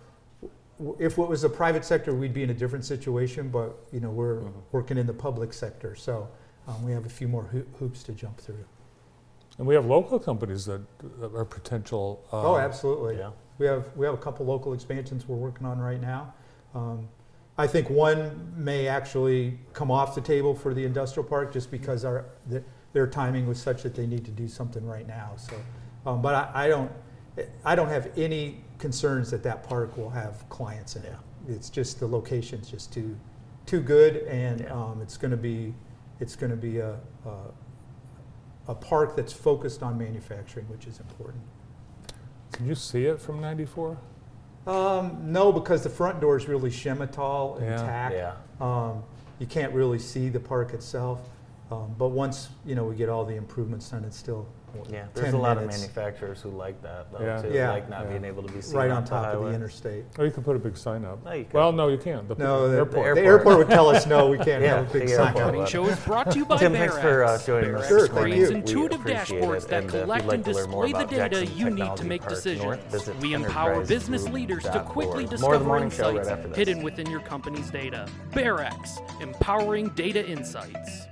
if 1.00 1.18
it 1.18 1.28
was 1.28 1.44
a 1.44 1.50
private 1.50 1.84
sector, 1.86 2.14
we'd 2.14 2.34
be 2.36 2.44
in 2.44 2.52
a 2.52 2.54
different 2.54 2.86
situation, 2.86 3.50
but, 3.50 3.76
you 3.92 4.00
know, 4.00 4.12
we're 4.12 4.42
Mhm. 4.42 4.52
working 4.72 4.98
in 5.00 5.08
the 5.08 5.14
public 5.14 5.54
sector. 5.54 5.96
So 5.96 6.28
um, 6.68 6.84
we 6.86 6.92
have 6.92 7.06
a 7.08 7.10
few 7.10 7.28
more 7.28 7.44
hoo- 7.44 7.66
hoops 7.80 8.04
to 8.04 8.12
jump 8.12 8.38
through. 8.38 8.64
And 9.58 9.68
we 9.68 9.76
have 9.76 9.86
local 9.86 10.20
companies 10.20 10.66
that 10.66 10.82
are 11.22 11.46
potential. 11.46 12.24
uh, 12.32 12.52
Oh, 12.52 12.58
absolutely. 12.58 13.18
Yeah. 13.18 13.32
We 13.60 13.68
have, 13.68 13.86
we 13.96 14.06
have 14.06 14.16
a 14.16 14.18
couple 14.18 14.46
local 14.46 14.74
expansions 14.74 15.28
we're 15.28 15.36
working 15.36 15.66
on 15.68 15.80
right 15.80 16.02
now. 16.02 16.34
Um, 16.74 17.08
I 17.58 17.68
think 17.68 17.88
one 17.90 18.52
may 18.58 18.88
actually 18.88 19.60
come 19.74 19.92
off 19.92 20.16
the 20.16 20.22
table 20.22 20.56
for 20.56 20.74
the 20.74 20.84
industrial 20.86 21.28
park 21.30 21.54
just 21.54 21.70
because 21.70 22.04
our, 22.04 22.26
th- 22.50 22.64
their 22.94 23.06
timing 23.06 23.48
was 23.48 23.62
such 23.62 23.84
that 23.84 23.94
they 23.94 24.08
need 24.08 24.26
to 24.26 24.32
do 24.32 24.48
something 24.48 24.84
right 24.86 25.08
now, 25.08 25.34
so. 25.38 25.56
Um, 26.06 26.22
but 26.22 26.34
I, 26.34 26.66
I 26.66 26.68
don't, 26.68 26.92
I 27.64 27.76
don't 27.76 27.90
have 27.90 28.10
any 28.18 28.64
concerns 28.80 29.30
that 29.32 29.44
that 29.44 29.64
park 29.64 29.96
will 29.98 30.10
have 30.10 30.48
clients 30.50 30.96
in 30.96 31.04
it. 31.04 31.14
It's 31.48 31.70
just, 31.70 32.00
the 32.00 32.08
location's 32.08 32.72
just 32.72 32.92
too, 32.92 33.16
too 33.68 33.82
good 33.82 34.18
and, 34.24 34.62
Yeah. 34.62 34.74
um, 34.74 35.00
it's 35.02 35.16
gonna 35.16 35.38
be, 35.38 35.76
it's 36.20 36.36
gonna 36.36 36.56
be 36.56 36.80
a, 36.80 36.98
a, 37.26 37.30
a 38.68 38.76
park 38.76 39.16
that's 39.16 39.34
focused 39.34 39.84
on 39.84 39.98
manufacturing, 39.98 40.68
which 40.68 40.88
is 40.88 41.00
important. 41.00 41.44
Can 42.52 42.68
you 42.68 42.76
see 42.76 43.06
it 43.06 43.20
from 43.20 43.42
94? 43.42 43.98
Um, 44.66 45.18
no, 45.32 45.52
because 45.52 45.84
the 45.84 45.90
front 45.90 46.22
door 46.22 46.38
is 46.38 46.48
really 46.48 46.70
Chemitol 46.70 47.58
and 47.58 47.66
Yeah. 47.66 47.78
tack. 47.78 48.14
Yeah. 48.14 48.34
Um, 48.62 49.04
you 49.40 49.48
can't 49.48 49.74
really 49.74 50.00
see 50.00 50.30
the 50.30 50.40
park 50.40 50.74
itself. 50.74 51.30
Um, 51.72 51.96
but 51.98 52.10
once, 52.10 52.50
you 52.66 52.76
know, 52.76 52.86
we 52.86 52.96
get 52.96 53.10
all 53.10 53.26
the 53.26 53.36
improvements 53.36 53.90
done, 53.90 54.06
it's 54.06 54.16
still 54.18 54.48
Yeah, 54.90 55.06
there's 55.14 55.26
10 55.28 55.34
a 55.36 55.38
lot 55.38 55.58
minutes. 55.58 55.76
of 55.78 55.82
manufacturers 55.82 56.42
who 56.42 56.50
like 56.50 56.82
that 56.82 57.12
though 57.12 57.24
Yeah. 57.24 57.42
too, 57.42 57.50
Yeah. 57.52 57.72
like 57.72 57.90
not 57.90 58.02
Yeah. 58.04 58.10
being 58.10 58.26
able 58.26 58.44
to 58.44 58.52
be 58.54 58.62
seen 58.62 58.78
right 58.78 58.90
off 58.92 58.98
on 58.98 59.06
top 59.06 59.34
of 59.34 59.44
the 59.44 59.50
interstate. 59.54 60.06
Or 60.18 60.26
you 60.26 60.32
could 60.32 60.44
put 60.46 60.56
a 60.56 60.60
big 60.60 60.76
sign 60.78 61.06
up. 61.06 61.24
No, 61.26 61.32
you. 61.34 61.46
Well, 61.54 61.72
no, 61.72 61.88
you 61.90 61.98
can't. 61.98 62.28
The, 62.28 62.36
No, 62.36 62.64
the 62.64 62.70
the, 62.70 62.78
airport. 62.78 62.94
the 62.94 63.22
Airport. 63.22 63.26
airport 63.26 63.58
would 63.60 63.70
tell 63.70 63.90
us, 63.90 64.06
no, 64.08 64.28
we 64.30 64.38
can't 64.38 64.62
Yeah, 64.64 64.78
have 64.78 64.90
a 64.90 64.94
big 64.94 65.02
the 65.04 65.08
sign 65.10 65.28
airport 65.28 65.44
up. 65.44 65.50
Upcoming 65.50 65.66
show 65.68 65.86
is 65.88 66.00
brought 66.02 66.32
to 66.32 66.38
you 66.40 66.46
by 66.46 66.58
Tim, 66.58 66.74
thanks 66.74 66.98
for 66.98 67.24
uh, 67.24 67.38
joining 67.46 67.76
us 67.76 67.88
Sure, 67.88 68.08
thank 68.08 68.36
you. 68.36 68.48
We 68.50 68.56
intuitive 68.56 69.00
appreciate 69.02 69.44
dashboards 69.44 69.64
it. 69.64 69.68
that 69.70 69.84
And, 69.84 69.94
uh, 69.94 69.98
if 69.98 70.04
collect 70.04 70.22
you'd 70.24 70.28
like 70.30 70.36
and 70.38 70.46
to 70.46 70.52
learn 70.54 70.70
more 70.70 70.86
display 70.86 70.92
the 71.00 71.06
about 71.06 71.30
data 71.30 71.46
Jackson 71.46 71.58
you 71.58 71.70
need 71.70 71.96
to 71.98 72.06
make 72.06 72.28
decisions. 72.28 73.20
We 73.22 73.34
empower 73.34 73.86
business 73.86 74.28
leaders 74.30 74.64
to 74.64 74.80
quickly 74.82 75.14
More 75.14 75.22
of 75.24 75.30
the 75.30 75.36
discover 75.38 75.64
show 75.66 75.70
right 75.72 75.84
insights 75.84 76.28
after 76.30 76.48
this. 76.50 76.58
hidden 76.58 76.84
within 76.84 77.10
your 77.10 77.22
company's 77.22 77.70
data. 77.70 78.08
Barax, 78.32 79.00
empowering 79.22 79.90
data 79.90 80.26
insights. 80.26 81.08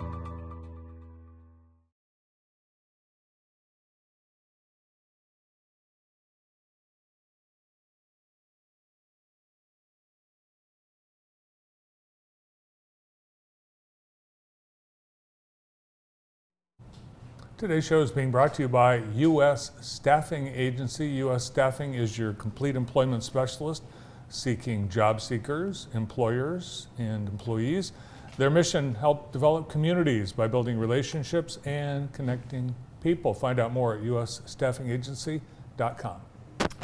Today's 17.61 17.85
show 17.85 18.01
is 18.01 18.09
being 18.09 18.31
brought 18.31 18.55
to 18.55 18.63
you 18.63 18.67
by 18.67 19.03
U.S. 19.17 19.69
Staffing 19.81 20.47
Agency. 20.47 21.07
U.S. 21.09 21.43
Staffing 21.43 21.93
is 21.93 22.17
your 22.17 22.33
complete 22.33 22.75
employment 22.75 23.23
specialist 23.23 23.83
seeking 24.29 24.89
job 24.89 25.21
seekers, 25.21 25.87
employers, 25.93 26.87
and 26.97 27.29
employees. 27.29 27.93
Their 28.37 28.49
mission 28.49 28.95
help 28.95 29.31
develop 29.31 29.69
communities 29.69 30.31
by 30.31 30.47
building 30.47 30.79
relationships 30.79 31.59
and 31.63 32.11
connecting 32.13 32.73
people. 32.99 33.31
Find 33.31 33.59
out 33.59 33.71
more 33.71 33.95
at 33.95 34.01
usstaffingagency.com. 34.01 36.21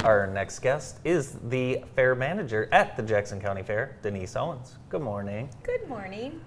Our 0.04 0.28
next 0.28 0.60
guest 0.60 1.00
is 1.02 1.38
the 1.48 1.82
fair 1.96 2.14
manager 2.14 2.68
at 2.70 2.96
the 2.96 3.02
Jackson 3.02 3.40
County 3.40 3.64
Fair, 3.64 3.96
Denise 4.00 4.36
Owens. 4.36 4.78
Good 4.90 5.02
morning. 5.02 5.50
Good 5.64 5.88
morning. 5.88 6.40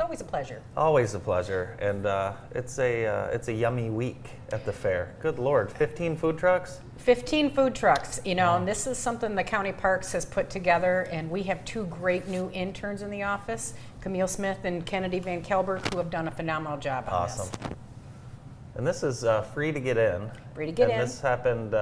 It's 0.00 0.04
always 0.06 0.20
a 0.22 0.24
pleasure. 0.24 0.62
Always 0.78 1.12
a 1.12 1.18
pleasure, 1.18 1.76
and 1.78 2.06
uh, 2.06 2.32
it's 2.54 2.78
a 2.78 3.04
uh, 3.04 3.26
it's 3.26 3.48
a 3.48 3.52
yummy 3.52 3.90
week 3.90 4.30
at 4.50 4.64
the 4.64 4.72
fair. 4.72 5.14
Good 5.20 5.38
lord, 5.38 5.70
15 5.70 6.16
food 6.16 6.38
trucks. 6.38 6.80
15 6.96 7.50
food 7.50 7.74
trucks, 7.74 8.18
you 8.24 8.34
know, 8.34 8.56
and 8.56 8.66
this 8.66 8.86
is 8.86 8.96
something 8.96 9.34
the 9.34 9.44
county 9.44 9.72
parks 9.72 10.10
has 10.12 10.24
put 10.24 10.48
together, 10.48 11.06
and 11.12 11.30
we 11.30 11.42
have 11.42 11.62
two 11.66 11.84
great 11.84 12.28
new 12.28 12.50
interns 12.54 13.02
in 13.02 13.10
the 13.10 13.22
office, 13.24 13.74
Camille 14.00 14.26
Smith 14.26 14.60
and 14.64 14.86
Kennedy 14.86 15.18
Van 15.18 15.42
Kelberg, 15.42 15.92
who 15.92 15.98
have 15.98 16.08
done 16.08 16.28
a 16.28 16.30
phenomenal 16.30 16.78
job 16.78 17.04
on 17.06 17.12
Awesome. 17.12 17.50
this. 17.60 17.76
And 18.76 18.86
this 18.86 19.02
is 19.02 19.24
uh, 19.24 19.42
free 19.42 19.70
to 19.70 19.80
get 19.80 19.98
in. 19.98 20.30
Free 20.54 20.64
to 20.64 20.72
get 20.72 20.84
and 20.84 20.92
in. 20.92 21.00
This 21.00 21.20
happened. 21.20 21.74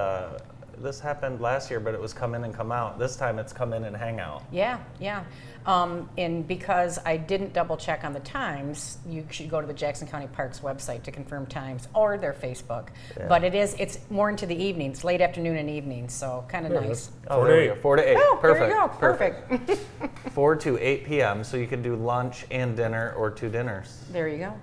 This 0.81 0.99
happened 0.99 1.41
last 1.41 1.69
year, 1.69 1.79
but 1.79 1.93
it 1.93 1.99
was 2.01 2.13
come 2.13 2.35
in 2.35 2.43
and 2.43 2.53
come 2.53 2.71
out. 2.71 2.97
This 2.97 3.15
time 3.15 3.37
it's 3.37 3.51
come 3.51 3.73
in 3.73 3.83
and 3.83 3.95
hang 3.95 4.19
out. 4.19 4.43
Yeah, 4.51 4.79
yeah. 4.99 5.23
Um, 5.65 6.09
and 6.17 6.47
because 6.47 6.99
I 7.05 7.17
didn't 7.17 7.53
double 7.53 7.75
check 7.75 8.03
on 8.05 8.13
the 8.13 8.21
times, 8.21 8.97
you 9.07 9.25
should 9.29 9.49
go 9.49 9.59
to 9.59 9.67
the 9.67 9.73
Jackson 9.73 10.07
County 10.07 10.27
Parks 10.27 10.61
website 10.61 11.03
to 11.03 11.11
confirm 11.11 11.45
times 11.47 11.87
or 11.93 12.17
their 12.17 12.33
Facebook. 12.33 12.87
Yeah. 13.17 13.27
But 13.27 13.43
it 13.43 13.53
is, 13.53 13.75
it's 13.77 13.99
more 14.09 14.29
into 14.29 14.45
the 14.45 14.55
evenings, 14.55 15.03
late 15.03 15.19
afternoon 15.21 15.57
and 15.57 15.69
evening, 15.69 16.07
so 16.07 16.45
kind 16.47 16.65
of 16.65 16.71
Yeah, 16.71 16.79
nice. 16.79 17.07
that's- 17.07 17.11
Oh, 17.29 17.35
Four 17.41 17.47
there 17.47 17.59
to 17.59 17.67
go. 17.67 17.73
eight. 17.73 17.81
Four 17.81 17.95
to 17.97 18.09
eight. 18.09 18.17
Oh, 18.19 18.37
perfect. 18.41 18.59
there 18.59 18.69
you 18.69 18.87
go. 18.87 19.67
Perfect. 19.67 20.29
Four 20.31 20.55
to 20.55 20.77
eight 20.79 21.05
p.m. 21.05 21.43
So 21.43 21.57
you 21.57 21.67
can 21.67 21.81
do 21.81 21.95
lunch 21.95 22.45
and 22.51 22.75
dinner, 22.77 23.13
or 23.17 23.29
two 23.29 23.49
dinners. 23.49 24.03
there 24.11 24.27
you 24.27 24.37
go. 24.37 24.53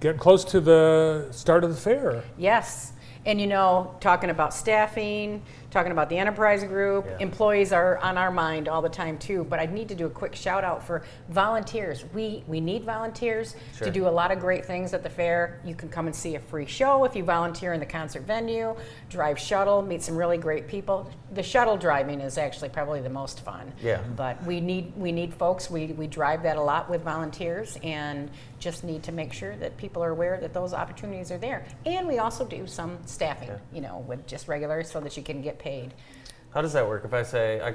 Getting 0.00 0.18
close 0.20 0.44
to 0.44 0.60
the 0.60 1.28
start 1.30 1.64
of 1.64 1.70
the 1.70 1.80
fair. 1.80 2.22
Yes. 2.36 2.92
And 3.26 3.40
you 3.40 3.48
know, 3.48 3.94
talking 4.00 4.30
about 4.30 4.54
staffing, 4.54 5.42
talking 5.76 5.92
about 5.92 6.08
the 6.08 6.16
enterprise 6.16 6.64
group, 6.64 7.04
Yeah. 7.06 7.16
employees 7.20 7.70
are 7.70 7.98
on 7.98 8.16
our 8.16 8.30
mind 8.30 8.66
all 8.66 8.80
the 8.80 8.88
time 8.88 9.18
too. 9.18 9.44
But 9.44 9.60
I 9.60 9.66
need 9.66 9.88
to 9.90 9.94
do 9.94 10.06
a 10.06 10.10
quick 10.10 10.34
shout 10.34 10.64
out 10.64 10.82
for 10.82 11.02
volunteers. 11.28 12.02
We 12.14 12.42
we 12.48 12.60
need 12.60 12.82
volunteers 12.84 13.54
Sure. 13.76 13.86
to 13.86 13.90
do 13.92 14.08
a 14.08 14.14
lot 14.20 14.30
of 14.32 14.40
great 14.40 14.64
things 14.64 14.94
at 14.94 15.02
the 15.02 15.10
fair. 15.10 15.60
You 15.64 15.74
can 15.74 15.90
come 15.90 16.06
and 16.06 16.16
see 16.16 16.34
a 16.34 16.40
free 16.40 16.64
show 16.64 17.04
if 17.04 17.14
you 17.14 17.24
volunteer 17.24 17.74
in 17.74 17.80
the 17.80 17.84
concert 17.98 18.22
venue, 18.22 18.74
drive 19.10 19.38
shuttle, 19.38 19.82
meet 19.82 20.02
some 20.02 20.16
really 20.16 20.38
great 20.38 20.66
people. 20.66 21.10
The 21.32 21.42
shuttle 21.42 21.76
driving 21.76 22.20
is 22.22 22.38
actually 22.38 22.70
probably 22.70 23.02
the 23.02 23.10
most 23.10 23.40
fun. 23.40 23.70
Yeah. 23.82 24.00
But 24.16 24.42
we 24.46 24.62
need 24.62 24.94
we 24.96 25.12
need 25.12 25.34
folks. 25.34 25.70
We 25.70 25.88
we 25.88 26.06
drive 26.06 26.42
that 26.44 26.56
a 26.56 26.62
lot 26.62 26.88
with 26.88 27.02
volunteers 27.02 27.76
and 27.82 28.30
just 28.58 28.82
need 28.82 29.02
to 29.02 29.12
make 29.12 29.34
sure 29.34 29.54
that 29.56 29.76
people 29.76 30.02
are 30.02 30.08
aware 30.10 30.38
that 30.40 30.54
those 30.54 30.72
opportunities 30.72 31.30
are 31.30 31.36
there. 31.36 31.66
And 31.84 32.08
we 32.08 32.18
also 32.18 32.46
do 32.46 32.66
some 32.66 32.96
staffing, 33.04 33.48
Yeah. 33.50 33.58
you 33.74 33.82
know, 33.82 34.02
with 34.08 34.26
just 34.26 34.48
regular 34.48 34.82
so 34.82 34.98
that 35.00 35.14
you 35.18 35.22
can 35.22 35.42
get 35.42 35.58
paid. 35.58 35.65
How 36.54 36.62
does 36.62 36.72
that 36.72 36.86
work? 36.86 37.04
If 37.04 37.12
I 37.12 37.22
say 37.22 37.60
I 37.60 37.74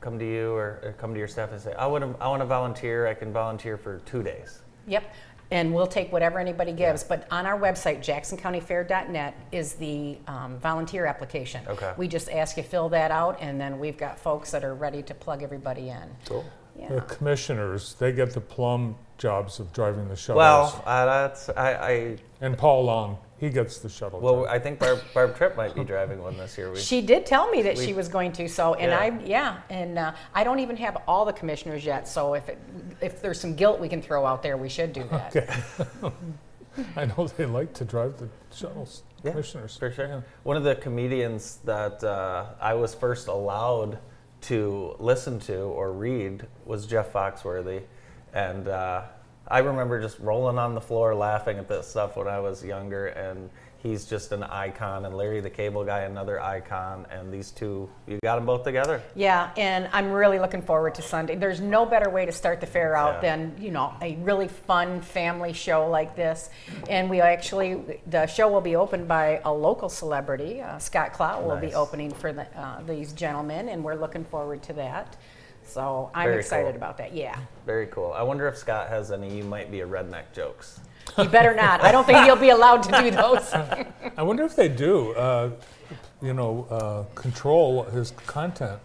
come 0.00 0.18
to 0.18 0.24
you 0.24 0.52
or, 0.52 0.80
or 0.82 0.94
come 0.98 1.12
to 1.12 1.18
your 1.18 1.28
staff 1.28 1.50
and 1.52 1.60
say 1.60 1.72
I 1.74 1.86
want 1.86 2.04
to 2.04 2.22
I 2.22 2.28
want 2.28 2.42
to 2.42 2.46
volunteer, 2.46 3.06
I 3.06 3.14
can 3.14 3.32
volunteer 3.32 3.76
for 3.76 3.98
two 4.00 4.22
days. 4.22 4.62
Yep. 4.86 5.14
And 5.50 5.74
we'll 5.74 5.86
take 5.86 6.12
whatever 6.12 6.38
anybody 6.38 6.72
gives. 6.72 7.02
But 7.02 7.26
on 7.30 7.46
our 7.46 7.58
website, 7.58 8.00
jacksoncountyfair.net, 8.00 9.34
is 9.50 9.74
the 9.74 10.18
um, 10.26 10.58
volunteer 10.58 11.06
application. 11.06 11.66
Okay. 11.66 11.94
We 11.96 12.06
just 12.06 12.28
ask 12.28 12.58
you 12.58 12.62
fill 12.62 12.90
that 12.90 13.10
out, 13.10 13.38
and 13.40 13.58
then 13.58 13.78
we've 13.78 13.96
got 13.96 14.18
folks 14.18 14.50
that 14.50 14.62
are 14.62 14.74
ready 14.74 15.02
to 15.04 15.14
plug 15.14 15.42
everybody 15.42 15.88
in. 15.88 16.04
Cool. 16.26 16.44
Yeah. 16.78 16.96
The 16.96 17.00
commissioners, 17.00 17.94
they 17.94 18.12
get 18.12 18.34
the 18.34 18.42
plum 18.42 18.96
jobs 19.16 19.58
of 19.58 19.72
driving 19.72 20.08
the 20.08 20.16
shuttles. 20.16 20.36
Well, 20.36 20.82
uh, 20.86 21.06
that's 21.06 21.48
I, 21.48 21.72
I 21.72 22.16
and 22.40 22.56
Paul 22.56 22.84
Long, 22.84 23.18
he 23.38 23.50
gets 23.50 23.78
the 23.78 23.88
shuttle. 23.88 24.20
well 24.20 24.42
job. 24.44 24.46
I 24.50 24.58
think 24.58 24.78
Barb, 24.78 25.00
Barb 25.14 25.36
Tripp 25.36 25.56
might 25.56 25.74
be 25.74 25.84
driving 25.84 26.20
one 26.22 26.36
this 26.36 26.58
year. 26.58 26.70
We, 26.72 26.78
She 26.80 27.00
did 27.00 27.24
tell 27.24 27.48
me 27.50 27.62
that 27.62 27.76
We- 27.76 27.86
she 27.86 27.92
was 27.94 28.08
going 28.08 28.32
to. 28.32 28.48
So, 28.48 28.74
and 28.74 28.90
Yeah. 28.90 28.98
I, 28.98 29.24
yeah, 29.24 29.60
and 29.70 29.98
uh, 29.98 30.12
I 30.34 30.44
don't 30.44 30.58
even 30.60 30.76
have 30.76 30.98
all 31.06 31.24
the 31.24 31.32
commissioners 31.32 31.84
yet. 31.84 32.08
So, 32.08 32.34
if 32.34 32.48
it, 32.48 32.58
if 33.00 33.22
there's 33.22 33.40
some 33.40 33.54
guilt 33.54 33.78
we 33.80 33.88
can 33.88 34.02
throw 34.02 34.26
out 34.26 34.42
there, 34.42 34.56
we 34.56 34.68
should 34.68 34.92
do 34.92 35.04
that. 35.10 35.36
Okay. 35.36 36.12
I 36.96 37.06
know 37.06 37.26
they 37.36 37.46
like 37.46 37.72
to 37.74 37.84
drive 37.84 38.18
the 38.18 38.28
shuttles, 38.54 39.02
Yeah, 39.24 39.30
commissioners. 39.32 39.76
for 39.76 39.90
sure. 39.90 40.06
Yeah. 40.06 40.20
One 40.44 40.56
of 40.56 40.62
the 40.64 40.76
comedians 40.76 41.58
that 41.64 42.02
uh, 42.04 42.46
I 42.60 42.74
was 42.74 42.94
first 42.94 43.26
allowed 43.28 43.98
to 44.42 44.94
listen 45.00 45.40
to 45.40 45.58
or 45.60 45.92
read 45.92 46.46
was 46.64 46.86
Jeff 46.86 47.12
Foxworthy, 47.12 47.82
and 48.32 48.68
uh, 48.68 49.02
I 49.50 49.60
remember 49.60 50.00
just 50.00 50.18
rolling 50.18 50.58
on 50.58 50.74
the 50.74 50.80
floor 50.80 51.14
laughing 51.14 51.58
at 51.58 51.68
this 51.68 51.86
stuff 51.88 52.16
when 52.16 52.28
I 52.28 52.38
was 52.38 52.62
younger. 52.64 53.06
And 53.08 53.48
he's 53.78 54.04
just 54.04 54.32
an 54.32 54.42
icon, 54.42 55.06
and 55.06 55.16
Larry 55.16 55.40
the 55.40 55.48
Cable 55.48 55.84
Guy, 55.84 56.00
another 56.00 56.40
icon, 56.40 57.06
and 57.10 57.32
these 57.32 57.52
two, 57.52 57.88
you 58.08 58.18
got 58.24 58.34
them 58.34 58.44
both 58.44 58.64
together. 58.64 59.00
Yeah, 59.14 59.50
and 59.56 59.88
I'm 59.92 60.10
really 60.10 60.40
looking 60.40 60.62
forward 60.62 60.96
to 60.96 61.02
Sunday. 61.02 61.36
There's 61.36 61.60
no 61.60 61.86
better 61.86 62.10
way 62.10 62.26
to 62.26 62.32
start 62.32 62.60
the 62.60 62.66
fair 62.66 62.96
out 62.96 63.22
Yeah. 63.22 63.36
than, 63.36 63.54
you 63.56 63.70
know, 63.70 63.94
a 64.02 64.16
really 64.16 64.48
fun 64.48 65.00
family 65.00 65.52
show 65.52 65.88
like 65.88 66.16
this. 66.16 66.50
And 66.90 67.08
we 67.08 67.20
actually, 67.20 68.00
the 68.08 68.26
show 68.26 68.48
will 68.48 68.60
be 68.60 68.74
opened 68.74 69.06
by 69.06 69.40
a 69.44 69.52
local 69.52 69.88
celebrity. 69.88 70.60
Uh, 70.60 70.78
Scott 70.78 71.12
Clow 71.12 71.40
will 71.42 71.56
be 71.56 71.72
opening 71.72 72.10
for 72.10 72.32
the, 72.32 72.46
uh, 72.60 72.82
these 72.82 73.12
gentlemen, 73.12 73.68
and 73.68 73.84
we're 73.84 73.94
looking 73.94 74.24
forward 74.24 74.60
to 74.64 74.72
that. 74.74 75.16
So 75.68 76.10
I'm 76.14 76.28
Very 76.28 76.40
excited 76.40 76.66
cool. 76.70 76.76
about 76.76 76.96
that. 76.98 77.14
Yeah. 77.14 77.38
Very 77.66 77.86
cool. 77.86 78.12
I 78.16 78.22
wonder 78.22 78.48
if 78.48 78.56
Scott 78.56 78.88
has 78.88 79.12
any 79.12 79.36
you 79.36 79.44
might 79.44 79.70
be 79.70 79.80
a 79.80 79.86
redneck 79.86 80.32
jokes. 80.34 80.80
He 81.16 81.26
better 81.26 81.54
not. 81.54 81.82
I 81.82 81.92
don't 81.92 82.04
think 82.06 82.24
he'll 82.24 82.36
be 82.36 82.50
allowed 82.50 82.82
to 82.84 83.02
do 83.02 83.10
those. 83.22 83.52
I 84.16 84.22
wonder 84.22 84.44
if 84.44 84.56
they 84.56 84.68
do, 84.68 85.12
uh, 85.12 85.50
you 86.22 86.32
know, 86.34 86.66
uh, 86.70 87.02
control 87.14 87.84
his 87.84 88.10
content. 88.26 88.80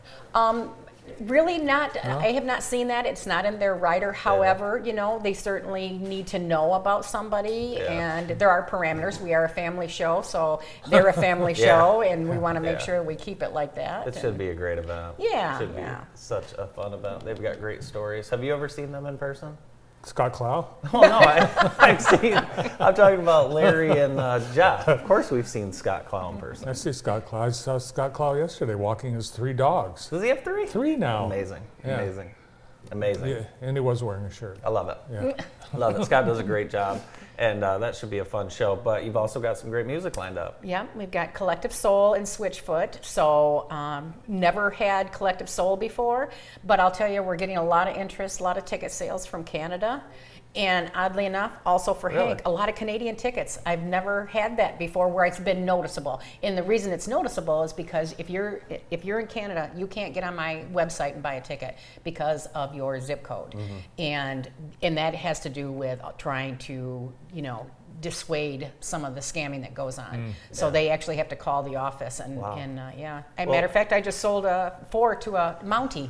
Really 1.21 1.57
not, 1.57 1.95
I 2.03 2.31
have 2.33 2.45
not 2.45 2.63
seen 2.63 2.87
that. 2.87 3.05
It's 3.05 3.25
not 3.25 3.45
in 3.45 3.59
their 3.59 3.75
rider. 3.75 4.11
However, 4.11 4.81
you 4.83 4.93
know, 4.93 5.19
they 5.23 5.33
certainly 5.33 5.89
need 5.89 6.27
to 6.27 6.39
know 6.39 6.73
about 6.73 7.05
somebody 7.05 7.75
Yeah. 7.77 8.17
and 8.17 8.29
there 8.39 8.49
are 8.49 8.67
parameters. 8.67 9.21
We 9.21 9.33
are 9.33 9.45
a 9.45 9.49
family 9.49 9.87
show, 9.87 10.21
so 10.21 10.61
they're 10.87 11.07
a 11.07 11.13
family 11.13 11.53
Yeah. 11.57 11.65
show 11.65 12.01
and 12.01 12.29
we 12.29 12.37
want 12.37 12.55
to 12.55 12.61
make 12.61 12.79
Yeah. 12.79 12.85
sure 12.85 13.03
we 13.03 13.15
keep 13.15 13.41
it 13.43 13.53
like 13.53 13.75
that. 13.75 14.07
It 14.07 14.15
should 14.15 14.37
be 14.37 14.49
a 14.49 14.55
great 14.55 14.77
event. 14.77 15.15
Yeah, 15.17 15.55
it 15.55 15.59
should 15.59 15.75
yeah. 15.75 15.95
be 15.95 16.05
such 16.15 16.53
a 16.57 16.67
fun 16.67 16.93
event. 16.93 17.23
They've 17.25 17.41
got 17.41 17.59
great 17.59 17.83
stories. 17.83 18.29
Have 18.29 18.43
you 18.43 18.53
ever 18.53 18.67
seen 18.67 18.91
them 18.91 19.05
in 19.05 19.17
person? 19.17 19.57
Scott 20.03 20.33
Clow? 20.33 20.67
Oh 20.93 21.01
no, 21.01 21.17
I, 21.17 21.71
I've 21.79 22.01
seen. 22.01 22.35
I'm 22.79 22.93
talking 22.93 23.19
about 23.19 23.51
Larry 23.51 23.99
and 23.99 24.19
uh, 24.19 24.39
Jeff. 24.53 24.87
Of 24.87 25.03
course, 25.05 25.31
we've 25.31 25.47
seen 25.47 25.71
Scott 25.71 26.05
Clow 26.07 26.29
in 26.31 26.37
person. 26.37 26.67
I 26.69 26.73
see 26.73 26.91
Scott 26.93 27.25
Clow. 27.25 27.41
I 27.41 27.49
saw 27.49 27.77
Scott 27.77 28.13
Clow 28.13 28.33
yesterday 28.35 28.75
walking 28.75 29.13
his 29.13 29.29
three 29.31 29.53
dogs. 29.53 30.09
Does 30.09 30.21
he 30.21 30.29
have 30.29 30.43
three? 30.43 30.65
Three 30.67 30.95
now. 30.95 31.25
Amazing, 31.25 31.63
Yeah. 31.85 31.99
amazing, 32.01 32.31
amazing. 32.91 33.27
Yeah, 33.29 33.43
and 33.61 33.75
he 33.77 33.81
was 33.81 34.03
wearing 34.03 34.25
a 34.25 34.31
shirt. 34.31 34.59
I 34.63 34.69
love 34.69 34.89
it. 34.89 34.97
Yeah. 35.11 35.33
Love 35.77 35.99
it. 35.99 36.05
Scott 36.05 36.25
does 36.25 36.39
a 36.39 36.43
great 36.43 36.69
job, 36.69 37.01
and 37.37 37.63
uh, 37.63 37.77
that 37.79 37.95
should 37.95 38.09
be 38.09 38.19
a 38.19 38.25
fun 38.25 38.49
show. 38.49 38.75
But 38.75 39.05
you've 39.05 39.17
also 39.17 39.39
got 39.39 39.57
some 39.57 39.69
great 39.69 39.85
music 39.85 40.17
lined 40.17 40.37
up. 40.37 40.59
Yeah, 40.63 40.87
we've 40.95 41.11
got 41.11 41.33
Collective 41.33 41.73
Soul 41.73 42.13
and 42.13 42.25
Switchfoot. 42.25 43.03
So, 43.03 43.69
um, 43.71 44.13
never 44.27 44.69
had 44.69 45.11
Collective 45.11 45.49
Soul 45.49 45.77
before, 45.77 46.29
but 46.63 46.79
I'll 46.79 46.91
tell 46.91 47.11
you, 47.11 47.23
we're 47.23 47.35
getting 47.35 47.57
a 47.57 47.63
lot 47.63 47.87
of 47.87 47.95
interest, 47.97 48.39
a 48.39 48.43
lot 48.43 48.57
of 48.57 48.65
ticket 48.65 48.91
sales 48.91 49.25
from 49.25 49.43
Canada. 49.43 50.03
And 50.55 50.91
oddly 50.93 51.25
enough, 51.25 51.51
also 51.65 51.93
for 51.95 52.09
Really? 52.11 52.27
Hank, 52.27 52.41
a 52.45 52.51
lot 52.51 52.69
of 52.69 52.75
Canadian 52.75 53.15
tickets. 53.15 53.57
I've 53.65 53.81
never 53.83 54.27
had 54.27 54.55
that 54.57 54.77
before 54.77 55.07
where 55.07 55.25
it's 55.25 55.39
been 55.39 55.65
noticeable. 55.65 56.21
And 56.43 56.55
the 56.55 56.61
reason 56.61 56.91
it's 56.91 57.07
noticeable 57.07 57.63
is 57.63 57.73
because 57.73 58.13
if 58.19 58.29
you're 58.29 58.61
if 58.91 59.03
you're 59.03 59.19
in 59.19 59.27
Canada, 59.27 59.71
you 59.75 59.87
can't 59.87 60.13
get 60.13 60.23
on 60.23 60.35
my 60.35 60.63
website 60.71 61.13
and 61.13 61.23
buy 61.23 61.35
a 61.35 61.41
ticket 61.41 61.77
because 62.03 62.45
of 62.47 62.75
your 62.75 62.99
zip 63.01 63.23
code. 63.23 63.51
Mm-hmm. 63.53 63.77
And 63.97 64.51
and 64.83 64.97
that 64.97 65.15
has 65.15 65.39
to 65.41 65.49
do 65.49 65.71
with 65.71 65.99
trying 66.19 66.57
to, 66.59 67.11
you 67.33 67.41
know, 67.41 67.65
dissuade 68.01 68.69
some 68.79 69.05
of 69.05 69.15
the 69.15 69.21
scamming 69.21 69.61
that 69.61 69.73
goes 69.73 69.97
on. 69.97 70.35
So 70.51 70.69
they 70.69 70.89
actually 70.89 71.15
have 71.17 71.29
to 71.29 71.35
call 71.35 71.63
the 71.63 71.77
office 71.77 72.19
and, 72.19 72.37
Mm. 72.37 72.41
Wow. 72.41 72.55
and 72.57 72.79
uh, 72.79 72.89
yeah. 72.97 73.23
As 73.37 73.47
Well- 73.47 73.55
matter 73.55 73.65
of 73.67 73.71
fact, 73.73 73.91
I 73.93 74.01
just 74.01 74.19
sold 74.19 74.45
a 74.45 74.77
four 74.91 75.15
to 75.15 75.35
a 75.35 75.57
Mountie, 75.63 76.09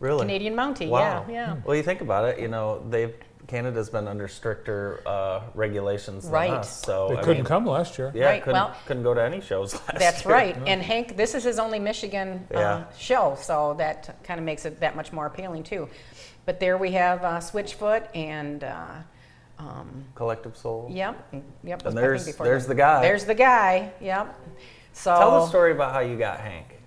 Really? 0.00 0.20
Canadian 0.20 0.54
Mountie. 0.54 0.88
Wow. 0.88 1.24
Yeah, 1.28 1.32
yeah. 1.34 1.56
Well, 1.64 1.74
you 1.76 1.82
think 1.82 2.02
about 2.02 2.24
it. 2.28 2.38
You 2.38 2.48
know, 2.48 2.82
they've 2.90 3.14
Canada's 3.50 3.90
been 3.90 4.06
under 4.06 4.28
stricter 4.28 5.00
uh, 5.04 5.40
regulations 5.56 6.22
than 6.24 6.32
Right. 6.32 6.50
us. 6.52 6.84
So 6.84 7.08
They 7.08 7.16
I 7.16 7.20
couldn't 7.20 7.36
mean, 7.38 7.44
come 7.46 7.66
last 7.66 7.98
year. 7.98 8.12
Yeah, 8.14 8.26
Right, 8.26 8.42
couldn't, 8.42 8.54
well- 8.54 8.76
couldn't 8.86 9.02
go 9.02 9.12
to 9.12 9.20
any 9.22 9.40
shows 9.40 9.74
last 9.88 9.98
That's 9.98 10.24
year. 10.24 10.32
right. 10.34 10.56
And 10.68 10.80
Hank, 10.80 11.16
this 11.16 11.34
is 11.34 11.42
his 11.42 11.58
only 11.58 11.80
Michigan 11.80 12.46
uh, 12.54 12.58
Yeah. 12.58 12.84
show, 12.96 13.36
so 13.40 13.74
that 13.78 14.22
kind 14.22 14.38
of 14.38 14.46
makes 14.46 14.64
it 14.66 14.78
that 14.80 14.94
much 14.94 15.12
more 15.12 15.26
appealing 15.26 15.64
too. 15.64 15.88
But 16.46 16.60
there 16.60 16.78
we 16.78 16.92
have 16.92 17.24
uh, 17.24 17.38
Switchfoot 17.40 18.06
and. 18.14 18.62
Uh, 18.64 18.86
um, 19.58 20.04
Collective 20.14 20.56
Soul. 20.56 20.88
Yep, 20.90 21.34
yep. 21.64 21.84
And 21.84 21.98
there's- 21.98 22.34
there's 22.36 22.66
the 22.66 22.74
guy. 22.74 23.02
There's 23.02 23.24
the 23.26 23.34
guy. 23.34 23.90
Yep. 24.00 24.34
So 24.94 25.14
Tell 25.18 25.40
the 25.42 25.46
story 25.48 25.72
about 25.72 25.92
how 25.92 26.00
you 26.00 26.16
got 26.16 26.40
Hank. 26.40 26.78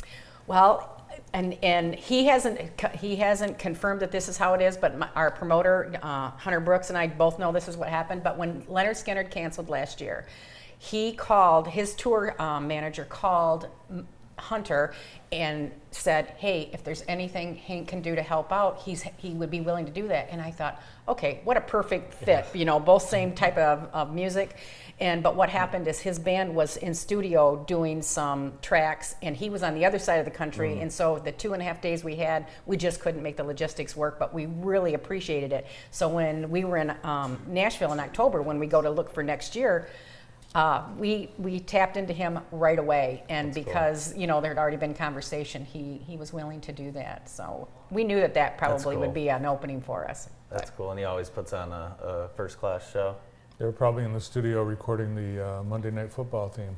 Well, 0.47 0.92
and 1.33 1.57
and 1.63 1.95
he 1.95 2.25
hasn't 2.25 2.59
he 2.95 3.15
hasn't 3.15 3.57
confirmed 3.57 4.01
that 4.01 4.11
this 4.11 4.29
is 4.29 4.37
how 4.37 4.53
it 4.53 4.61
is, 4.61 4.77
but 4.77 4.97
my, 4.97 5.09
our 5.15 5.31
promoter 5.31 5.99
uh, 6.01 6.29
Hunter 6.31 6.59
Brooks 6.59 6.89
and 6.89 6.97
I 6.97 7.07
both 7.07 7.39
know 7.39 7.51
this 7.51 7.67
is 7.67 7.75
what 7.75 7.89
happened. 7.89 8.23
But 8.23 8.37
when 8.37 8.61
Lynyrd 8.63 8.91
Skynyrd 8.91 9.31
canceled 9.31 9.67
last 9.67 9.99
year, 9.99 10.27
he 10.77 11.11
called 11.11 11.67
his 11.67 11.95
tour 11.95 12.39
um, 12.39 12.67
manager 12.67 13.05
called 13.05 13.67
Hunter 14.37 14.93
and 15.31 15.71
said, 15.89 16.35
"Hey, 16.37 16.69
if 16.71 16.83
there's 16.83 17.03
anything 17.07 17.55
Hank 17.55 17.87
can 17.87 18.01
do 18.01 18.15
to 18.15 18.21
help 18.21 18.51
out, 18.51 18.81
he's 18.85 19.01
he 19.17 19.31
would 19.31 19.49
be 19.49 19.61
willing 19.61 19.85
to 19.85 19.91
do 19.91 20.07
that." 20.09 20.27
And 20.29 20.39
I 20.39 20.51
thought, 20.51 20.81
okay, 21.07 21.41
what 21.43 21.57
a 21.57 21.61
perfect 21.61 22.13
fit. 22.13 22.45
You 22.53 22.65
know, 22.65 22.79
both 22.79 23.09
same 23.09 23.33
type 23.33 23.57
of, 23.57 23.89
of 23.91 24.13
music. 24.13 24.57
And 24.99 25.23
but 25.23 25.35
what 25.35 25.49
happened 25.49 25.87
is 25.87 25.99
his 25.99 26.19
band 26.19 26.53
was 26.53 26.77
in 26.77 26.93
studio 26.93 27.63
doing 27.67 28.01
some 28.01 28.53
tracks, 28.61 29.15
and 29.21 29.35
he 29.35 29.49
was 29.49 29.63
on 29.63 29.73
the 29.73 29.85
other 29.85 29.99
side 29.99 30.19
of 30.19 30.25
the 30.25 30.31
country. 30.31 30.79
And 30.79 30.91
so 30.91 31.19
the 31.19 31.31
two 31.31 31.53
and 31.53 31.61
a 31.61 31.65
half 31.65 31.81
days 31.81 32.03
we 32.03 32.15
had, 32.15 32.47
we 32.65 32.77
just 32.77 32.99
couldn't 32.99 33.23
make 33.23 33.35
the 33.35 33.43
logistics 33.43 33.95
work. 33.95 34.19
But 34.19 34.33
we 34.33 34.45
really 34.45 34.93
appreciated 34.93 35.51
it. 35.51 35.67
So 35.91 36.07
when 36.07 36.49
we 36.49 36.63
were 36.63 36.77
in 36.77 36.93
um, 37.03 37.39
Nashville 37.47 37.91
in 37.91 37.99
October, 37.99 38.41
when 38.41 38.59
we 38.59 38.67
go 38.67 38.81
to 38.81 38.89
look 38.89 39.13
for 39.13 39.23
next 39.23 39.55
year, 39.55 39.87
uh, 40.55 40.83
we 40.99 41.31
we 41.39 41.59
tapped 41.59 41.97
into 41.97 42.13
him 42.13 42.39
right 42.51 42.77
away, 42.77 43.23
and 43.27 43.53
because 43.53 44.15
you 44.15 44.27
know 44.27 44.39
there 44.39 44.51
had 44.51 44.59
already 44.59 44.77
been 44.77 44.93
conversation, 44.93 45.65
he 45.65 45.99
he 46.05 46.15
was 46.15 46.31
willing 46.31 46.61
to 46.61 46.71
do 46.71 46.91
that. 46.91 47.27
So 47.27 47.67
we 47.89 48.03
knew 48.03 48.19
that 48.19 48.35
that 48.35 48.59
probably 48.59 48.95
cool. 48.95 49.01
would 49.01 49.13
be 49.15 49.29
an 49.29 49.45
opening 49.45 49.81
for 49.81 50.07
us. 50.07 50.29
That's 50.51 50.69
cool, 50.69 50.91
and 50.91 50.99
he 50.99 51.05
always 51.05 51.29
puts 51.29 51.53
on 51.53 51.71
a, 51.71 51.95
a 52.03 52.27
first 52.35 52.59
class 52.59 52.91
show. 52.91 53.15
They 53.59 53.65
were 53.65 53.71
probably 53.71 54.03
in 54.03 54.13
the 54.13 54.21
studio 54.21 54.63
recording 54.63 55.15
the 55.15 55.59
uh, 55.59 55.63
Monday 55.63 55.91
Night 55.91 56.11
Football 56.11 56.49
theme. 56.49 56.75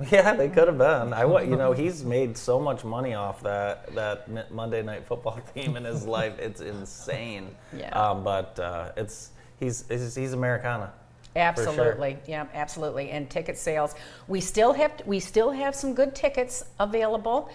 Yeah, 0.10 0.34
they 0.34 0.48
could 0.48 0.66
have 0.66 0.78
been. 0.78 1.12
I 1.12 1.24
you 1.42 1.54
know 1.54 1.70
he's 1.82 2.04
made 2.04 2.36
so 2.36 2.58
much 2.58 2.84
money 2.84 3.14
off 3.14 3.40
that 3.42 3.94
that 3.94 4.50
Monday 4.50 4.82
Night 4.82 5.06
Football 5.06 5.38
theme 5.54 5.76
in 5.76 5.84
his 5.84 6.04
life. 6.04 6.36
It's 6.40 6.60
insane. 6.60 7.54
Yeah. 7.76 7.90
Um, 7.90 8.24
but 8.24 8.58
uh, 8.58 8.90
it's 8.96 9.30
he's, 9.60 9.84
he's 9.88 10.16
he's 10.16 10.32
Americana. 10.32 10.92
sure. 11.34 11.42
Absolutely, 11.42 12.18
yeah, 12.26 12.46
absolutely. 12.54 13.10
And 13.10 13.30
ticket 13.30 13.56
sales, 13.56 13.94
we 14.26 14.40
still 14.40 14.72
have 14.72 15.00
we 15.06 15.20
still 15.20 15.52
have 15.52 15.76
some 15.76 15.94
good 15.94 16.14
tickets 16.16 16.64
available. 16.80 17.50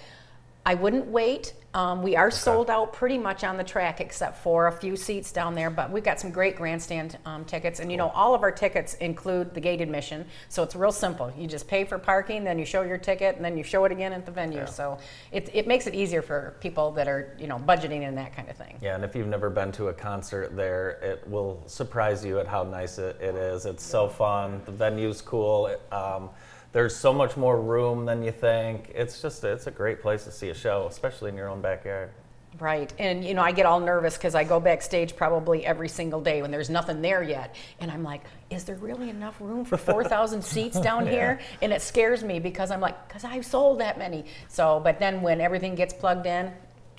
I 0.66 0.76
wouldn't 0.76 1.08
wait. 1.08 1.54
Um, 1.74 2.02
we 2.02 2.16
are 2.16 2.32
sold 2.32 2.70
out 2.70 2.94
pretty 2.94 3.18
much 3.18 3.44
on 3.44 3.56
the 3.56 3.64
track, 3.64 4.02
except 4.02 4.40
for 4.40 4.68
a 4.68 4.72
few 4.72 4.96
seats 4.96 5.32
down 5.32 5.54
there. 5.54 5.70
But 5.70 5.92
we've 5.92 6.04
got 6.04 6.20
some 6.20 6.32
great 6.32 6.56
grandstand 6.56 7.18
um, 7.26 7.46
tickets, 7.46 7.80
and 7.80 7.92
you 7.92 7.98
know, 7.98 8.10
all 8.10 8.34
of 8.34 8.42
our 8.42 8.52
tickets 8.52 8.96
include 8.96 9.54
the 9.54 9.60
gate 9.62 9.80
admission, 9.80 10.26
so 10.50 10.64
it's 10.64 10.76
real 10.76 10.92
simple. 10.92 11.32
You 11.38 11.48
just 11.48 11.68
pay 11.68 11.86
for 11.86 12.00
parking, 12.00 12.44
then 12.44 12.58
you 12.58 12.66
show 12.66 12.82
your 12.82 12.98
ticket, 12.98 13.36
and 13.36 13.46
then 13.46 13.56
you 13.56 13.64
show 13.64 13.86
it 13.86 13.92
again 13.92 14.14
at 14.14 14.26
the 14.26 14.32
venue. 14.32 14.66
So 14.66 14.98
it, 15.32 15.50
it 15.54 15.68
makes 15.68 15.86
it 15.86 15.94
easier 15.94 16.24
for 16.24 16.56
people 16.60 16.92
that 16.94 17.08
are 17.08 17.36
you 17.40 17.48
know 17.48 17.60
budgeting 17.60 18.08
and 18.08 18.18
that 18.18 18.36
kind 18.36 18.50
of 18.50 18.58
thing. 18.58 18.78
Yeah, 18.82 18.96
and 18.96 19.06
if 19.06 19.16
you've 19.16 19.28
never 19.28 19.52
been 19.52 19.72
to 19.74 19.90
a 19.90 19.94
concert 19.94 20.56
there, 20.56 21.00
it 21.04 21.28
will 21.28 21.64
surprise 21.68 22.26
you 22.26 22.40
at 22.40 22.48
how 22.48 22.64
nice 22.64 22.98
it, 22.98 23.16
it 23.22 23.36
is. 23.36 23.68
It's 23.68 23.84
so 23.84 24.08
fun. 24.08 24.62
The 24.66 24.72
venue's 24.72 25.22
cool. 25.22 25.68
It, 25.68 25.82
um, 25.94 26.32
there's 26.72 26.96
so 26.96 27.14
much 27.14 27.36
more 27.36 27.60
room 27.60 28.06
than 28.06 28.24
you 28.24 28.32
think. 28.32 28.92
It's 28.94 29.22
just 29.22 29.44
it's 29.44 29.68
a 29.68 29.72
great 29.72 30.02
place 30.02 30.24
to 30.26 30.32
see 30.32 30.50
a 30.50 30.54
show, 30.54 30.88
especially 30.90 31.30
in 31.30 31.36
your 31.36 31.50
own 31.50 31.62
backyard. 31.62 32.12
Right. 32.58 32.92
And, 32.98 33.24
you 33.24 33.34
know, 33.34 33.44
I 33.44 33.52
get 33.52 33.66
all 33.66 33.80
nervous 33.80 34.18
because 34.18 34.34
I 34.34 34.44
go 34.44 34.60
backstage 34.60 35.16
probably 35.16 35.66
every 35.66 35.88
single 35.88 36.20
day 36.20 36.42
when 36.42 36.50
there's 36.50 36.70
nothing 36.70 37.02
there 37.02 37.22
yet. 37.22 37.56
And 37.80 37.92
I'm 37.92 38.04
like, 38.04 38.24
is 38.50 38.64
there 38.64 38.76
really 38.76 39.10
enough 39.10 39.40
room 39.40 39.64
for 39.64 39.78
4,000 39.78 40.44
seats 40.44 40.80
down 40.82 41.06
here? 41.06 41.40
And 41.62 41.72
it 41.72 41.82
scares 41.82 42.24
me 42.24 42.40
because 42.40 42.72
I'm 42.72 42.82
like, 42.82 43.08
because 43.08 43.24
I've 43.24 43.46
sold 43.46 43.80
that 43.82 44.00
many. 44.00 44.26
So, 44.48 44.82
but 44.84 45.00
then 45.00 45.22
when 45.22 45.42
everything 45.42 45.76
gets 45.76 45.94
plugged 45.94 46.26
in, 46.26 46.52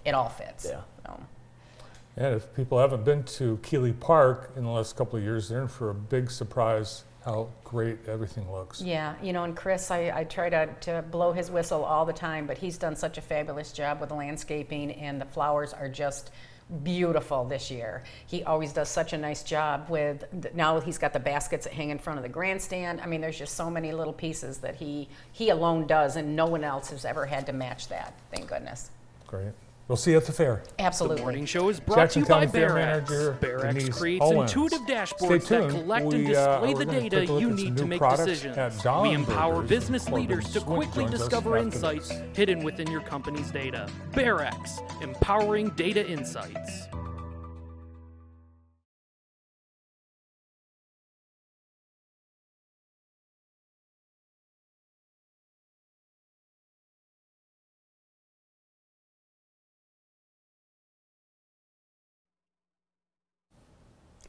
it 0.04 0.14
all 0.14 0.28
fits. 0.28 0.66
Yeah. 0.70 0.80
So, 1.04 1.20
And 2.16 2.34
if 2.36 2.54
people 2.54 2.78
haven't 2.78 3.04
been 3.04 3.24
to 3.24 3.58
Keeley 3.62 3.92
Park 3.92 4.52
in 4.56 4.62
the 4.62 4.70
last 4.70 4.96
couple 4.96 5.18
of 5.18 5.24
years, 5.24 5.48
they're 5.48 5.62
in 5.62 5.68
for 5.68 5.90
a 5.90 5.94
big 5.94 6.30
surprise 6.30 7.04
how 7.24 7.48
great 7.64 7.98
everything 8.08 8.50
looks. 8.50 8.80
yeah, 8.80 9.14
you 9.22 9.32
know, 9.32 9.44
and 9.44 9.54
Chris, 9.54 9.90
I, 9.90 10.10
I 10.14 10.24
try 10.24 10.48
to, 10.48 10.68
to 10.82 11.04
blow 11.10 11.32
his 11.32 11.50
whistle 11.50 11.84
all 11.84 12.06
the 12.06 12.12
time, 12.12 12.46
but 12.46 12.56
he's 12.56 12.78
done 12.78 12.96
such 12.96 13.18
a 13.18 13.20
fabulous 13.20 13.72
job 13.72 14.00
with 14.00 14.08
the 14.08 14.14
landscaping, 14.14 14.92
and 14.92 15.20
the 15.20 15.26
flowers 15.26 15.72
are 15.72 15.88
just 15.88 16.30
beautiful 16.82 17.44
this 17.44 17.70
year. 17.70 18.04
He 18.26 18.44
always 18.44 18.72
does 18.72 18.88
such 18.88 19.12
a 19.12 19.18
nice 19.18 19.42
job 19.42 19.86
with 19.88 20.24
now 20.54 20.80
he's 20.80 20.98
got 20.98 21.12
the 21.12 21.20
baskets 21.20 21.64
that 21.64 21.72
hang 21.72 21.90
in 21.90 21.98
front 21.98 22.18
of 22.18 22.22
the 22.22 22.28
grandstand. 22.28 23.00
I 23.00 23.06
mean, 23.06 23.20
there's 23.20 23.38
just 23.38 23.56
so 23.56 23.70
many 23.70 23.92
little 23.92 24.12
pieces 24.12 24.58
that 24.58 24.76
he 24.76 25.08
he 25.32 25.50
alone 25.50 25.86
does, 25.86 26.16
and 26.16 26.36
no 26.36 26.46
one 26.46 26.64
else 26.64 26.90
has 26.90 27.04
ever 27.04 27.26
had 27.26 27.46
to 27.46 27.52
match 27.52 27.88
that. 27.88 28.14
Thank 28.32 28.48
goodness. 28.48 28.90
Great. 29.26 29.52
We'll 29.90 29.96
see 29.96 30.12
you 30.12 30.18
at 30.18 30.24
the 30.24 30.30
fair. 30.30 30.62
Absolutely. 30.78 31.16
The 31.16 31.22
morning 31.22 31.46
show 31.46 31.68
is 31.68 31.80
brought 31.80 31.96
Jackson 31.96 32.22
to 32.22 32.28
you 32.28 32.32
by 32.32 32.46
County 32.46 32.52
Fair 32.52 32.68
Bearex. 32.68 32.74
Manager 33.10 33.38
Bearex 33.40 33.98
creates 33.98 34.24
Owens. 34.24 34.52
intuitive 34.52 34.80
dashboards 34.82 35.48
that 35.48 35.70
collect 35.70 36.04
and 36.04 36.28
We, 36.28 36.36
uh, 36.36 36.60
display 36.60 36.74
we're 36.74 36.78
the 36.78 36.92
data 36.92 37.20
take 37.20 37.28
a 37.28 37.32
look 37.32 37.40
you 37.40 37.50
need 37.50 37.76
to 37.76 37.86
make 37.86 38.00
decisions. 38.00 38.56
at 38.56 39.02
We 39.02 39.10
empower 39.10 39.62
business 39.62 40.08
leaders 40.08 40.52
to 40.52 40.60
quickly 40.60 41.06
discover 41.06 41.56
insights 41.56 42.12
hidden 42.34 42.62
within 42.62 42.88
your 42.88 43.00
company's 43.00 43.50
data. 43.50 43.88
Bearex, 44.12 44.80
empowering 45.02 45.70
data 45.70 46.08
insights. 46.08 46.86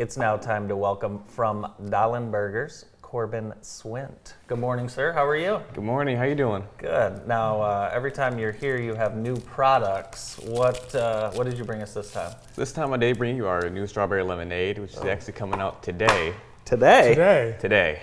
It's 0.02 0.18
now 0.18 0.36
time 0.36 0.68
to 0.68 0.76
welcome 0.76 1.22
from 1.26 1.72
Dahlen 1.80 2.32
Burgers, 2.32 2.86
Corbin 3.04 3.54
Swint. 3.62 4.34
Good 4.47 4.58
morning, 4.58 4.89
sir. 4.89 5.12
How 5.12 5.24
are 5.24 5.36
you? 5.36 5.62
Good 5.76 5.84
morning. 5.84 6.18
How 6.18 6.24
you 6.24 6.34
doing? 6.34 6.64
Good. 6.80 7.28
Now, 7.28 7.62
uh, 7.62 7.91
every 7.93 8.12
time 8.12 8.39
you're 8.39 8.52
here, 8.52 8.80
you 8.80 8.95
have 8.95 9.16
new 9.16 9.38
products. 9.38 10.39
What 10.39 10.95
uh, 10.95 11.30
What 11.34 11.43
did 11.43 11.56
you 11.56 11.64
bring 11.66 11.84
us 11.84 11.93
this 11.93 12.12
time? 12.12 12.34
This 12.56 12.74
time 12.74 12.91
of 12.91 12.99
day, 12.99 13.14
bring 13.14 13.36
you 13.38 13.45
our 13.45 13.70
new 13.70 13.86
strawberry 13.86 14.24
lemonade, 14.24 14.80
which 14.80 14.93
is 14.93 15.04
actually 15.04 15.34
coming 15.34 15.60
out 15.60 15.84
today. 15.84 16.34
Today. 16.66 17.10
Today, 17.10 17.56
Today. 17.60 18.02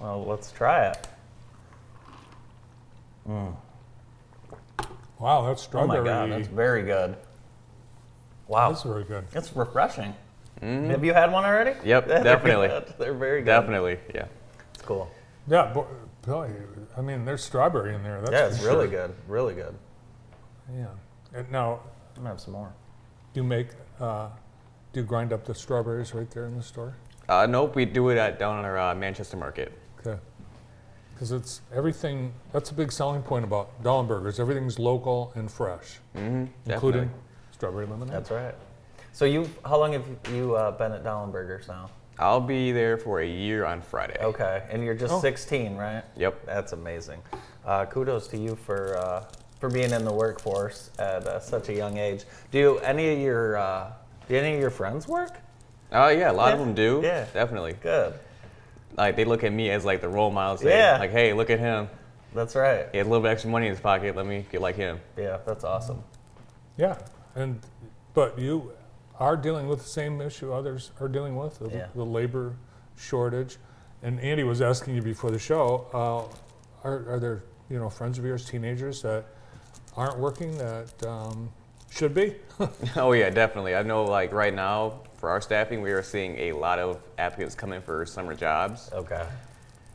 Well, 0.00 0.24
let's 0.24 0.50
try 0.50 0.88
it. 0.88 1.06
wow, 5.20 5.46
that's 5.46 5.62
strawberry. 5.62 6.00
Oh 6.00 6.02
my. 6.02 6.08
God, 6.10 6.32
that's 6.32 6.48
very 6.48 6.82
good. 6.82 7.14
Wow, 8.48 8.70
That's 8.70 8.82
very 8.82 9.04
good. 9.04 9.24
it's 9.34 9.54
refreshing. 9.54 10.16
Have 10.62 11.04
you 11.04 11.14
had 11.14 11.32
one 11.32 11.44
already? 11.44 11.74
Yep, 11.84 12.06
They're 12.08 12.22
definitely. 12.24 12.68
good. 12.68 12.94
They're 12.98 13.14
very 13.14 13.40
good. 13.40 13.46
Definitely. 13.46 13.98
Yeah. 14.14 14.26
It's 14.74 14.82
cool. 14.82 15.10
Yeah, 15.46 15.72
bo- 15.72 15.86
boy, 16.22 16.50
I 16.96 17.00
mean, 17.00 17.24
there's 17.24 17.42
strawberry 17.44 17.94
in 17.94 18.02
there. 18.02 18.20
That's 18.20 18.32
yeah, 18.32 18.42
for 18.42 18.48
it's 18.48 18.60
sure. 18.60 18.70
really 18.72 18.88
good. 18.88 19.14
Really 19.26 19.54
good. 19.54 19.74
Yeah. 20.74 20.86
And 21.34 21.50
now, 21.50 21.80
I'm 22.16 22.22
gonna 22.22 22.30
have 22.30 22.40
some 22.40 22.52
more. 22.54 22.72
do 23.32 23.40
you 23.40 23.44
make, 23.46 23.68
uh, 24.00 24.28
do 24.92 25.00
you 25.00 25.06
grind 25.06 25.32
up 25.32 25.44
the 25.44 25.54
strawberries 25.54 26.12
right 26.14 26.30
there 26.30 26.46
in 26.46 26.56
the 26.56 26.62
store? 26.62 26.94
Uh, 27.28 27.46
nope, 27.46 27.74
we 27.76 27.84
do 27.84 28.08
it 28.08 28.18
at 28.18 28.38
down 28.38 28.56
on 28.58 28.64
our 28.64 28.78
uh, 28.78 28.94
Manchester 28.94 29.36
market. 29.36 29.72
Okay. 30.00 30.18
Because 31.14 31.32
it's 31.32 31.60
everything, 31.74 32.32
that's 32.52 32.70
a 32.70 32.74
big 32.74 32.92
selling 32.92 33.22
point 33.22 33.44
about 33.44 33.82
Dahlem 33.82 34.38
Everything's 34.40 34.78
local 34.78 35.32
and 35.34 35.50
fresh, 35.50 35.98
Mm-hmm. 36.16 36.70
including 36.70 37.10
strawberry 37.50 37.86
lemonade. 37.86 38.14
That's 38.14 38.30
right. 38.30 38.54
So 39.18 39.24
you, 39.24 39.50
how 39.64 39.80
long 39.80 39.94
have 39.94 40.04
you 40.32 40.54
uh, 40.54 40.70
been 40.70 40.92
at 40.92 41.02
Dahlen 41.02 41.32
Burgers 41.32 41.66
now? 41.66 41.90
I'll 42.20 42.40
be 42.40 42.70
there 42.70 42.96
for 42.96 43.20
a 43.20 43.26
year 43.26 43.64
on 43.64 43.82
Friday. 43.82 44.16
Okay, 44.20 44.62
and 44.70 44.84
you're 44.84 44.94
just 44.94 45.12
Oh. 45.12 45.18
16, 45.20 45.74
right? 45.74 46.04
Yep. 46.16 46.46
That's 46.46 46.72
amazing. 46.72 47.20
Uh, 47.66 47.84
kudos 47.86 48.28
to 48.28 48.38
you 48.38 48.54
for 48.54 48.96
uh, 48.96 49.24
for 49.58 49.70
being 49.70 49.90
in 49.90 50.04
the 50.04 50.12
workforce 50.12 50.92
at 51.00 51.26
uh, 51.26 51.40
such 51.40 51.68
a 51.68 51.72
young 51.74 51.96
age. 51.98 52.26
Do 52.52 52.78
any 52.78 53.12
of 53.12 53.18
your 53.18 53.56
uh, 53.56 53.90
do 54.28 54.36
any 54.36 54.54
of 54.54 54.60
your 54.60 54.70
friends 54.70 55.08
work? 55.08 55.36
Uh, 55.90 56.14
yeah, 56.16 56.30
a 56.30 56.32
lot 56.32 56.52
of 56.52 56.60
them 56.60 56.72
do. 56.72 57.00
Yeah. 57.02 57.26
Definitely. 57.34 57.72
Good. 57.82 58.14
Like 58.96 59.16
they 59.16 59.24
look 59.24 59.42
at 59.42 59.52
me 59.52 59.70
as 59.70 59.84
like 59.84 60.00
the 60.00 60.08
role 60.08 60.30
model. 60.30 60.58
Say, 60.58 60.68
Yeah. 60.78 60.96
Like, 60.96 61.10
hey, 61.10 61.32
look 61.32 61.50
at 61.50 61.58
him. 61.58 61.88
That's 62.36 62.54
right. 62.54 62.86
He 62.92 62.98
has 62.98 63.06
a 63.08 63.10
little 63.10 63.24
bit 63.24 63.32
extra 63.32 63.50
money 63.50 63.66
in 63.66 63.72
his 63.72 63.80
pocket. 63.80 64.14
Let 64.14 64.26
me 64.26 64.46
get 64.52 64.60
like 64.60 64.76
him. 64.76 65.00
Yeah, 65.16 65.38
that's 65.44 65.64
awesome. 65.64 66.04
Yeah, 66.76 66.96
and, 67.34 67.58
but 68.14 68.38
you 68.38 68.70
are 69.18 69.36
dealing 69.36 69.68
with 69.68 69.80
the 69.82 69.88
same 69.88 70.20
issue 70.20 70.52
others 70.52 70.92
are 71.00 71.08
dealing 71.08 71.36
with, 71.36 71.58
the, 71.58 71.68
Yeah. 71.70 71.86
the 71.94 72.04
labor 72.04 72.54
shortage. 72.96 73.56
And 74.02 74.20
Andy 74.20 74.44
was 74.44 74.60
asking 74.62 74.94
you 74.94 75.02
before 75.02 75.30
the 75.30 75.38
show, 75.38 75.86
uh, 75.92 76.86
are, 76.88 77.14
are 77.14 77.18
there, 77.18 77.42
you 77.68 77.78
know, 77.78 77.90
friends 77.90 78.18
of 78.18 78.24
yours, 78.24 78.44
teenagers 78.44 79.02
that 79.02 79.24
aren't 79.96 80.18
working 80.18 80.56
that 80.58 80.92
um, 81.06 81.50
should 81.90 82.14
be? 82.14 82.36
Oh 82.96 83.12
yeah, 83.12 83.30
definitely. 83.30 83.74
I 83.74 83.82
know 83.82 84.04
like 84.04 84.32
right 84.32 84.54
now 84.54 85.00
for 85.14 85.30
our 85.30 85.40
staffing, 85.40 85.82
we 85.82 85.90
are 85.90 86.02
seeing 86.02 86.36
a 86.38 86.52
lot 86.52 86.78
of 86.78 87.00
applicants 87.18 87.54
coming 87.56 87.80
for 87.82 88.06
summer 88.06 88.34
jobs. 88.34 88.90
Okay. 88.92 89.26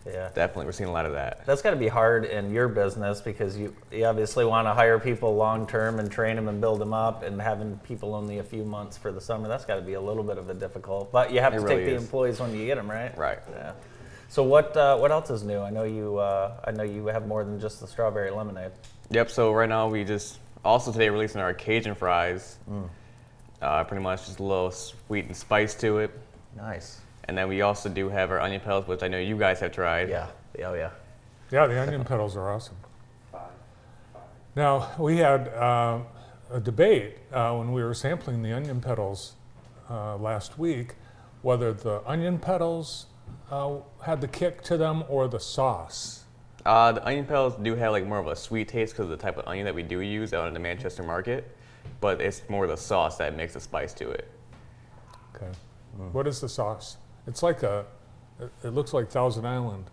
Yeah. 0.06 0.30
Definitely, 0.36 0.66
we're 0.66 0.74
seeing 0.74 0.90
a 0.90 0.94
lot 0.94 1.06
of 1.06 1.14
that. 1.14 1.46
That's 1.46 1.62
got 1.62 1.72
to 1.72 1.78
be 1.78 1.88
hard 1.88 2.26
in 2.26 2.52
your 2.52 2.68
business 2.68 3.22
because 3.22 3.58
you, 3.58 3.74
you 3.92 4.06
obviously 4.06 4.44
want 4.44 4.68
to 4.68 4.74
hire 4.74 5.00
people 5.00 5.36
long 5.36 5.66
term 5.66 6.00
and 6.00 6.12
train 6.12 6.36
them 6.36 6.50
and 6.50 6.60
build 6.60 6.80
them 6.80 6.94
up, 6.94 7.24
and 7.24 7.42
having 7.42 7.78
people 7.80 8.14
only 8.14 8.40
a 8.40 8.44
few 8.44 8.66
months 8.66 8.98
for 8.98 9.12
the 9.12 9.22
summer, 9.22 9.48
that's 9.48 9.66
got 9.66 9.76
to 9.76 9.82
be 9.82 9.94
a 9.94 10.02
little 10.02 10.24
bit 10.24 10.38
of 10.38 10.50
a 10.50 10.54
difficult. 10.54 11.12
But 11.12 11.32
you 11.32 11.40
have 11.40 11.54
It 11.54 11.60
to 11.60 11.64
really 11.64 11.76
take 11.78 11.86
the 11.86 11.96
employees 11.96 12.40
when 12.40 12.54
you 12.54 12.66
get 12.66 12.76
them, 12.76 12.90
right? 12.90 13.18
Right. 13.18 13.40
Yeah. 13.50 13.74
So 14.28 14.44
what 14.44 14.76
uh, 14.76 14.98
what 14.98 15.12
else 15.12 15.30
is 15.30 15.44
new? 15.44 15.60
I 15.60 15.70
know 15.70 15.84
you 15.84 16.18
uh, 16.18 16.60
I 16.66 16.72
know 16.72 16.84
you 16.84 17.06
have 17.08 17.28
more 17.28 17.44
than 17.44 17.60
just 17.60 17.80
the 17.80 17.88
strawberry 17.88 18.32
lemonade. 18.32 18.72
Yep. 19.12 19.30
So 19.30 19.54
right 19.54 19.70
now 19.70 19.88
we 19.88 20.04
just 20.04 20.40
also 20.66 20.92
today 20.92 21.10
releasing 21.10 21.40
our 21.40 21.54
Cajun 21.54 21.96
fries. 21.96 22.58
Uh, 23.62 23.84
pretty 23.86 24.04
much 24.04 24.26
just 24.26 24.40
a 24.40 24.44
little 24.44 24.72
sweet 24.72 25.26
and 25.26 25.38
spice 25.38 25.74
to 25.76 26.00
it, 26.00 26.12
Nice. 26.58 27.00
And 27.26 27.38
then 27.38 27.48
we 27.48 27.62
also 27.62 27.90
do 27.90 28.10
have 28.10 28.32
our 28.32 28.40
onion 28.40 28.62
petals, 28.62 28.88
which 28.88 29.04
I 29.04 29.08
know 29.08 29.20
you 29.20 29.38
guys 29.38 29.60
have 29.60 29.72
tried. 29.72 30.10
Yeah. 30.10 30.28
Oh 30.64 30.74
yeah. 30.74 30.92
Yeah, 31.52 31.68
the 31.68 31.82
onion 31.82 32.04
petals 32.04 32.36
are 32.36 32.52
awesome. 32.52 32.78
Now, 34.56 34.92
we 35.00 35.18
had 35.18 35.48
uh, 35.50 36.00
a 36.52 36.60
debate 36.60 37.18
uh, 37.32 37.56
when 37.56 37.72
we 37.74 37.84
were 37.84 37.94
sampling 37.94 38.42
the 38.44 38.54
onion 38.54 38.82
petals 38.82 39.34
uh, 39.90 40.18
last 40.18 40.60
week 40.60 40.96
whether 41.44 41.74
the 41.74 42.02
onion 42.08 42.40
petals 42.40 43.06
uh, 43.52 43.76
had 44.04 44.22
the 44.22 44.28
kick 44.28 44.64
to 44.64 44.78
them 44.78 45.04
or 45.08 45.28
the 45.28 45.40
sauce. 45.40 46.24
Uh, 46.66 46.94
the 46.94 47.06
onion 47.06 47.26
petals 47.26 47.54
do 47.62 47.76
have 47.76 47.92
like 47.92 48.08
more 48.08 48.18
of 48.18 48.28
a 48.28 48.36
sweet 48.36 48.68
taste 48.68 48.94
because 48.94 49.04
of 49.04 49.10
the 49.10 49.18
type 49.18 49.38
of 49.38 49.48
onion 49.48 49.66
that 49.66 49.76
we 49.76 49.84
do 49.84 50.00
use 50.00 50.34
out 50.34 50.48
in 50.48 50.54
the 50.54 50.60
Manchester 50.60 51.04
market, 51.04 51.56
but 52.00 52.22
it's 52.22 52.42
more 52.50 52.66
the 52.66 52.78
sauce 52.78 53.18
that 53.18 53.36
makes 53.36 53.54
the 53.54 53.60
spice 53.60 53.94
to 53.94 54.10
it. 54.10 54.32
Okay. 55.36 55.52
What 56.12 56.26
is 56.26 56.40
the 56.40 56.50
sauce? 56.50 56.98
It's 57.28 57.44
like 57.44 57.64
a, 57.64 57.86
it, 58.40 58.52
it 58.64 58.70
looks 58.70 58.94
like 58.94 59.10
Thousand 59.10 59.46
Island. 59.46 59.86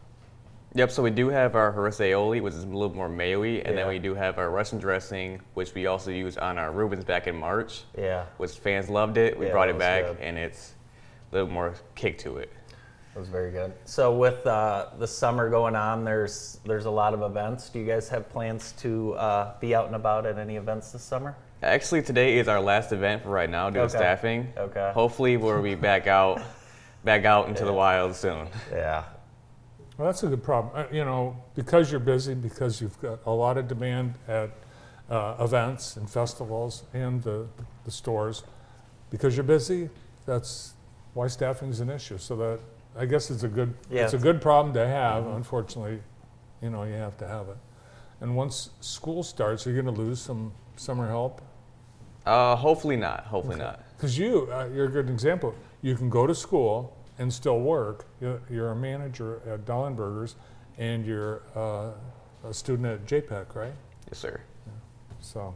Yep, 0.74 0.90
so 0.92 1.02
we 1.02 1.10
do 1.10 1.28
have 1.28 1.56
our 1.56 1.72
harissa 1.72 2.02
aioli, 2.10 2.40
which 2.40 2.54
is 2.54 2.62
a 2.62 2.66
little 2.66 2.94
more 2.94 3.08
mayo-y, 3.08 3.46
and 3.64 3.70
Yeah. 3.70 3.72
then 3.74 3.88
we 3.88 3.98
do 3.98 4.14
have 4.14 4.38
our 4.38 4.50
Russian 4.50 4.78
dressing, 4.78 5.40
which 5.54 5.74
we 5.74 5.86
also 5.86 6.12
used 6.12 6.38
on 6.38 6.58
our 6.58 6.70
Reubens 6.70 7.04
back 7.04 7.26
in 7.26 7.36
March, 7.36 7.82
Yeah. 7.98 8.24
which 8.36 8.52
fans 8.52 8.88
loved 8.88 9.16
it. 9.16 9.36
We 9.36 9.46
Yeah, 9.46 9.52
brought 9.52 9.68
it 9.68 9.78
back, 9.78 10.04
good. 10.04 10.18
and 10.20 10.38
it's 10.38 10.74
a 11.30 11.34
little 11.34 11.50
more 11.50 11.74
kick 11.96 12.18
to 12.18 12.36
it. 12.38 12.52
That 13.14 13.18
was 13.20 13.28
very 13.28 13.50
good. 13.50 13.72
So 13.84 14.14
with 14.16 14.46
uh, 14.46 14.86
the 15.00 15.06
summer 15.08 15.50
going 15.50 15.74
on, 15.74 16.04
there's 16.04 16.60
there's 16.64 16.84
a 16.84 16.90
lot 16.90 17.12
of 17.14 17.22
events. 17.22 17.68
Do 17.68 17.80
you 17.80 17.84
guys 17.86 18.08
have 18.08 18.28
plans 18.30 18.70
to 18.78 19.14
uh, 19.14 19.54
be 19.58 19.74
out 19.74 19.86
and 19.86 19.96
about 19.96 20.24
at 20.26 20.38
any 20.38 20.54
events 20.54 20.92
this 20.92 21.02
summer? 21.02 21.34
Actually, 21.64 22.02
today 22.02 22.38
is 22.38 22.46
our 22.46 22.60
last 22.60 22.92
event 22.92 23.24
for 23.24 23.30
right 23.30 23.50
now 23.50 23.68
due 23.68 23.80
Okay. 23.80 23.90
to 23.92 23.98
staffing. 23.98 24.52
Okay. 24.56 24.92
Hopefully, 24.94 25.36
we'll 25.36 25.60
be 25.60 25.74
back 25.74 26.06
out, 26.06 26.40
back 27.04 27.24
out 27.24 27.48
into 27.48 27.64
the 27.64 27.72
wild 27.72 28.14
soon. 28.14 28.48
Yeah. 28.72 29.04
Well, 29.96 30.06
that's 30.06 30.22
a 30.22 30.28
good 30.28 30.42
problem. 30.42 30.72
Uh, 30.74 30.94
you 30.94 31.04
know, 31.04 31.36
because 31.54 31.90
you're 31.90 32.00
busy, 32.00 32.34
because 32.34 32.80
you've 32.80 33.00
got 33.00 33.20
a 33.26 33.30
lot 33.30 33.58
of 33.58 33.68
demand 33.68 34.14
at 34.28 34.50
uh, 35.10 35.36
events 35.40 35.96
and 35.96 36.08
festivals 36.08 36.84
and 36.94 37.22
the, 37.22 37.46
the 37.84 37.90
stores, 37.90 38.44
because 39.10 39.36
you're 39.36 39.44
busy, 39.44 39.90
that's 40.24 40.74
why 41.14 41.26
staffing 41.26 41.68
is 41.68 41.80
an 41.80 41.90
issue. 41.90 42.16
So 42.18 42.36
that 42.36 42.60
I 42.96 43.06
guess 43.06 43.30
it's 43.30 43.42
a 43.42 43.48
good 43.48 43.74
Yeah. 43.90 44.04
it's 44.04 44.14
a 44.14 44.18
good 44.18 44.40
problem 44.40 44.72
to 44.74 44.86
have. 44.86 45.26
Unfortunately, 45.26 46.00
you 46.62 46.70
know, 46.70 46.84
you 46.84 46.94
have 46.94 47.16
to 47.18 47.26
have 47.26 47.48
it. 47.48 47.56
And 48.20 48.36
once 48.36 48.70
school 48.80 49.22
starts, 49.22 49.66
are 49.66 49.70
you're 49.70 49.82
going 49.82 49.94
to 49.94 50.00
lose 50.00 50.20
some 50.20 50.52
summer 50.76 51.08
help. 51.08 51.40
Uh, 52.26 52.54
hopefully 52.54 52.96
not. 52.96 53.24
Hopefully 53.24 53.56
not. 53.56 53.82
Because 53.96 54.16
you, 54.18 54.48
uh, 54.52 54.68
you're 54.74 54.86
a 54.86 54.90
good 54.90 55.08
example. 55.10 55.54
You 55.82 55.94
can 55.96 56.10
go 56.10 56.26
to 56.26 56.34
school 56.34 56.96
and 57.18 57.32
still 57.32 57.60
work. 57.60 58.06
You're, 58.20 58.40
you're 58.50 58.70
a 58.70 58.76
manager 58.76 59.40
at 59.46 59.64
Dollenbergers, 59.64 60.34
and 60.78 61.04
you're 61.06 61.42
uh, 61.56 61.90
a 62.48 62.52
student 62.54 62.86
at 62.86 63.06
JPEC, 63.06 63.54
right? 63.54 63.72
Yes, 64.08 64.18
sir. 64.18 64.40
So 65.20 65.54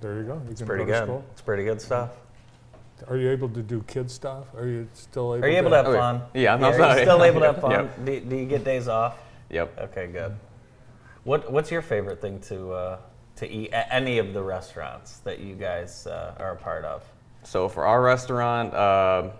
there 0.00 0.18
you 0.18 0.24
go. 0.24 0.40
You 0.48 0.54
can 0.54 0.66
Pretty 0.66 0.84
go 0.84 0.92
to 0.92 0.98
good. 0.98 1.04
school. 1.06 1.24
It's 1.32 1.40
pretty 1.42 1.64
good 1.64 1.80
stuff. 1.80 2.10
Are 3.08 3.16
you 3.16 3.30
able 3.30 3.48
to 3.50 3.62
do 3.62 3.82
kid 3.86 4.10
stuff? 4.10 4.54
Are 4.54 4.66
you 4.66 4.86
still 4.92 5.34
able? 5.34 5.44
Are 5.46 5.48
you 5.48 5.56
able 5.56 5.70
to 5.70 5.76
have 5.76 5.86
Oh, 5.86 5.92
yeah. 5.92 5.98
fun? 5.98 6.22
Yeah, 6.34 6.54
I'm 6.54 6.64
are 6.64 6.96
you 6.96 7.02
still 7.02 7.24
able 7.24 7.40
to 7.40 7.46
have 7.46 7.60
fun? 7.62 7.70
Yep. 7.70 8.04
Do, 8.04 8.20
do 8.20 8.36
you 8.36 8.46
get 8.46 8.62
days 8.62 8.88
off? 8.88 9.16
Yep. 9.48 9.78
Okay, 9.90 10.06
good. 10.08 10.36
What 11.24 11.50
What's 11.50 11.70
your 11.70 11.80
favorite 11.80 12.20
thing 12.20 12.40
to 12.40 12.72
uh, 12.72 12.98
to 13.36 13.50
eat 13.50 13.72
at 13.72 13.88
any 13.90 14.18
of 14.18 14.34
the 14.34 14.42
restaurants 14.42 15.18
that 15.20 15.38
you 15.38 15.54
guys 15.54 16.06
uh, 16.06 16.34
are 16.38 16.52
a 16.52 16.56
part 16.56 16.84
of? 16.84 17.02
So 17.42 17.70
for 17.70 17.86
our 17.86 18.02
restaurant, 18.02 18.74
um 18.74 19.30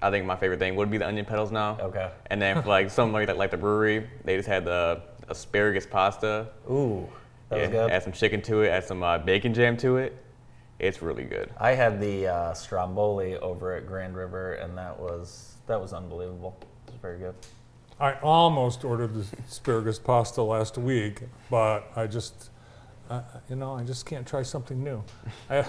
I 0.00 0.10
think 0.10 0.24
my 0.26 0.36
favorite 0.36 0.58
thing 0.58 0.76
would 0.76 0.90
be 0.90 0.98
the 0.98 1.06
onion 1.06 1.24
petals 1.24 1.50
now. 1.50 1.76
Okay. 1.80 2.10
And 2.26 2.40
then 2.40 2.62
for 2.62 2.68
like 2.68 2.90
somebody 2.90 3.22
like 3.22 3.34
that, 3.34 3.38
like 3.38 3.50
the 3.50 3.56
brewery, 3.56 4.08
they 4.24 4.36
just 4.36 4.48
had 4.48 4.64
the 4.64 5.02
asparagus 5.28 5.86
pasta. 5.86 6.48
Ooh, 6.70 7.08
that 7.48 7.56
was 7.60 7.64
Yeah, 7.64 7.70
good. 7.72 7.90
Add 7.90 8.02
some 8.04 8.12
chicken 8.12 8.40
to 8.42 8.62
it, 8.62 8.68
add 8.68 8.84
some 8.84 9.02
uh, 9.02 9.18
bacon 9.18 9.52
jam 9.54 9.76
to 9.78 9.96
it, 9.96 10.16
It's 10.78 11.02
really 11.02 11.24
good. 11.24 11.50
I 11.58 11.72
had 11.72 12.00
the 12.00 12.28
uh, 12.28 12.54
Stromboli 12.54 13.36
over 13.38 13.74
at 13.74 13.86
Grand 13.86 14.16
River, 14.16 14.54
and 14.54 14.78
that 14.78 14.98
was 14.98 15.56
that 15.66 15.80
was 15.80 15.92
unbelievable. 15.92 16.56
It 16.86 16.92
was 16.92 17.00
very 17.00 17.18
good. 17.18 17.34
I 18.00 18.12
almost 18.22 18.84
ordered 18.84 19.12
the 19.14 19.26
asparagus 19.48 19.98
pasta 19.98 20.40
last 20.40 20.78
week, 20.78 21.22
but 21.50 21.90
I 21.96 22.06
just, 22.06 22.50
uh, 23.10 23.22
you 23.50 23.56
know, 23.56 23.74
I 23.74 23.82
just 23.82 24.06
can't 24.06 24.24
try 24.24 24.44
something 24.44 24.82
new. 24.84 25.02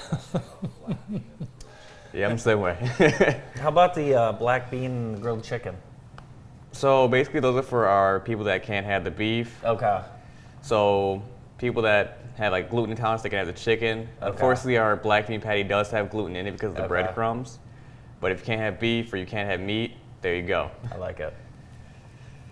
I, 2.14 2.18
Yeah, 2.18 2.26
I'm 2.28 2.36
the 2.36 2.42
same 2.42 2.60
way. 2.62 2.76
How 3.60 3.70
about 3.70 3.94
the 3.94 4.14
uh, 4.16 4.32
black 4.34 4.70
bean 4.72 5.20
grilled 5.20 5.44
chicken? 5.44 5.76
so 6.72 7.08
basically, 7.08 7.40
those 7.40 7.56
are 7.58 7.64
for 7.64 7.88
our 7.88 8.20
people 8.20 8.44
that 8.46 8.62
can't 8.64 8.86
have 8.86 9.04
the 9.04 9.10
beef. 9.12 9.64
Okay. 9.66 10.02
So 10.62 11.24
people 11.58 11.82
that 11.82 12.20
have 12.38 12.52
like 12.52 12.70
gluten 12.70 12.92
intolerance, 12.92 13.22
they 13.24 13.30
can 13.30 13.40
have 13.40 13.48
the 13.48 13.54
chicken. 13.54 14.08
Okay. 14.22 14.32
Unfortunately, 14.32 14.78
our 14.78 14.96
black 14.96 15.28
bean 15.28 15.42
patty 15.42 15.64
does 15.64 15.90
have 15.92 16.10
gluten 16.12 16.36
in 16.36 16.46
it 16.48 16.52
because 16.52 16.70
of 16.70 16.76
the 16.76 16.82
Okay. 16.84 16.88
breadcrumbs. 16.90 17.60
But 18.22 18.32
if 18.32 18.40
you 18.42 18.46
can't 18.46 18.62
have 18.62 18.80
beef 18.80 19.12
or 19.12 19.18
you 19.18 19.26
can't 19.26 19.50
have 19.50 19.60
meat, 19.60 19.96
there 20.22 20.36
you 20.36 20.44
go. 20.44 20.70
I 20.92 20.98
like 20.98 21.20
it. 21.20 21.34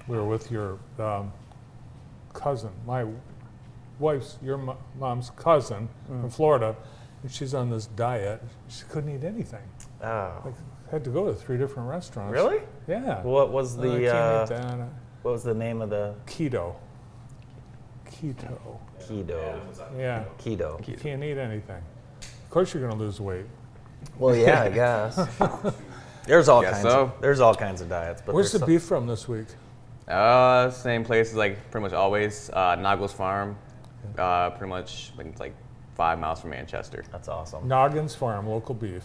we 0.07 0.17
were 0.17 0.25
with 0.25 0.49
your 0.49 0.79
um, 0.99 1.31
cousin, 2.33 2.71
my 2.85 3.05
wife's, 3.99 4.37
your 4.41 4.57
mo- 4.57 4.77
mom's 4.97 5.29
cousin 5.31 5.89
Mm. 6.09 6.21
from 6.21 6.29
Florida, 6.29 6.75
and 7.23 7.31
she's 7.31 7.53
on 7.53 7.69
this 7.69 7.87
diet. 7.87 8.41
She 8.67 8.83
couldn't 8.89 9.13
eat 9.15 9.23
anything. 9.23 9.63
Oh. 10.03 10.41
Like, 10.45 10.53
had 10.91 11.03
to 11.03 11.09
go 11.09 11.25
to 11.25 11.33
three 11.33 11.57
different 11.57 11.89
restaurants. 11.89 12.31
Really? 12.33 12.59
Yeah. 12.87 13.21
What 13.23 13.51
was 13.51 13.77
I 13.77 13.81
the 13.81 13.89
can't 13.89 14.05
uh, 14.07 14.43
eat 14.43 14.49
that. 14.49 14.89
what 15.23 15.31
was 15.31 15.43
the 15.43 15.53
name 15.53 15.81
of 15.81 15.89
the 15.89 16.15
Keto. 16.25 16.75
Keto. 18.09 18.57
keto? 19.01 19.59
Yeah. 19.97 20.23
Keto. 20.39 20.87
You 20.87 20.95
can't 20.95 21.23
eat 21.23 21.37
anything. 21.37 21.81
Of 22.21 22.49
course, 22.49 22.73
you're 22.73 22.81
going 22.83 22.97
to 22.97 23.03
lose 23.03 23.19
weight. 23.19 23.45
Well, 24.17 24.35
yeah, 24.35 24.63
I 24.63 24.69
guess. 25.09 25.15
There's 26.25 26.47
all 26.49 26.61
Guess 26.61 26.81
kinds. 26.81 26.83
so. 26.83 27.01
Of, 27.03 27.21
there's 27.21 27.39
all 27.39 27.53
kinds 27.55 27.81
of 27.81 27.89
diets, 27.89 28.21
but 28.25 28.33
Where's 28.35 28.51
the 28.51 28.59
some- 28.59 28.67
beef 28.67 28.83
from 28.83 29.07
this 29.07 29.27
week? 29.27 29.47
Uh, 30.07 30.69
same 30.71 31.03
places 31.03 31.35
like 31.35 31.69
pretty 31.69 31.83
much 31.83 31.91
always. 31.93 32.49
Uh, 32.51 32.75
Nagel's 32.75 33.11
Farm, 33.11 33.57
uh, 34.17 34.51
pretty 34.51 34.69
much 34.69 35.11
like, 35.17 35.27
it's 35.27 35.39
like 35.41 35.53
five 35.97 36.19
miles 36.19 36.39
from 36.39 36.51
Manchester. 36.51 37.03
That's 37.11 37.27
awesome. 37.27 37.67
Noggins 37.67 38.13
Farm, 38.15 38.47
local 38.47 38.75
beef. 38.75 39.03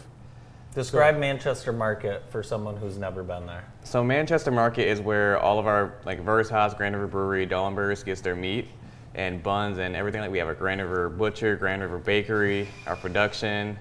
Describe 0.74 1.18
Manchester 1.18 1.72
Market 1.72 2.22
for 2.30 2.43
someone 2.43 2.76
who's 2.76 2.99
never 2.99 3.22
been 3.22 3.47
there. 3.47 3.64
So 3.82 4.05
Manchester 4.05 4.51
Market 4.51 4.88
is 4.88 5.01
where 5.01 5.38
all 5.38 5.59
of 5.59 5.66
our 5.66 5.95
like 6.05 6.20
Veritas, 6.20 6.74
Grand 6.74 6.95
River 6.95 7.07
Brewery, 7.07 7.47
Dollenbergers 7.47 8.05
gets 8.05 8.20
their 8.20 8.36
meat 8.36 8.68
and 9.14 9.43
buns 9.43 9.78
and 9.78 9.97
everything. 9.97 10.20
Like 10.20 10.30
we 10.30 10.38
have 10.38 10.49
a 10.49 10.55
Grand 10.55 10.80
River 10.80 11.09
Butcher, 11.09 11.57
Grand 11.57 11.82
River 11.82 11.99
Bakery, 11.99 12.68
our 12.86 12.97
production, 12.97 13.78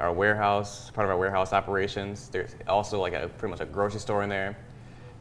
our 0.00 0.12
warehouse, 0.12 0.90
part 0.90 1.04
of 1.06 1.10
our 1.10 1.18
warehouse 1.18 1.52
operations. 1.52 2.28
There's 2.28 2.56
also 2.66 3.00
like 3.00 3.12
a 3.12 3.28
pretty 3.28 3.50
much 3.50 3.60
a 3.60 3.66
grocery 3.66 4.00
store 4.00 4.22
in 4.22 4.28
there. 4.28 4.56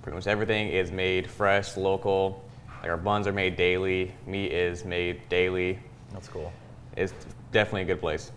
Pretty 0.02 0.16
much 0.16 0.28
everything 0.28 0.70
is 0.70 0.92
made 0.92 1.30
fresh, 1.30 1.78
local. 1.78 2.44
Like 2.82 2.90
our 2.90 2.98
buns 2.98 3.28
are 3.28 3.34
made 3.34 3.56
daily, 3.56 4.14
meat 4.28 4.52
is 4.52 4.84
made 4.84 5.22
daily. 5.30 5.80
That's 6.12 6.28
cool. 6.28 6.52
It's 6.96 7.14
definitely 7.52 7.84
a 7.84 7.86
good 7.86 8.00
place. 8.00 8.32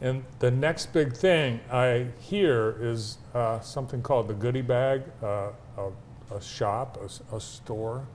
And 0.00 0.24
the 0.38 0.50
next 0.50 0.92
big 0.92 1.14
thing 1.16 1.60
I 1.70 2.06
hear 2.20 2.76
is 2.80 3.18
uh, 3.34 3.60
something 3.60 4.02
called 4.02 4.28
the 4.28 4.34
Goodie 4.34 4.60
Bag, 4.60 5.02
uh, 5.22 5.50
a, 5.78 6.34
a 6.34 6.40
shop, 6.42 6.98
a 7.32 7.40
store 7.40 8.06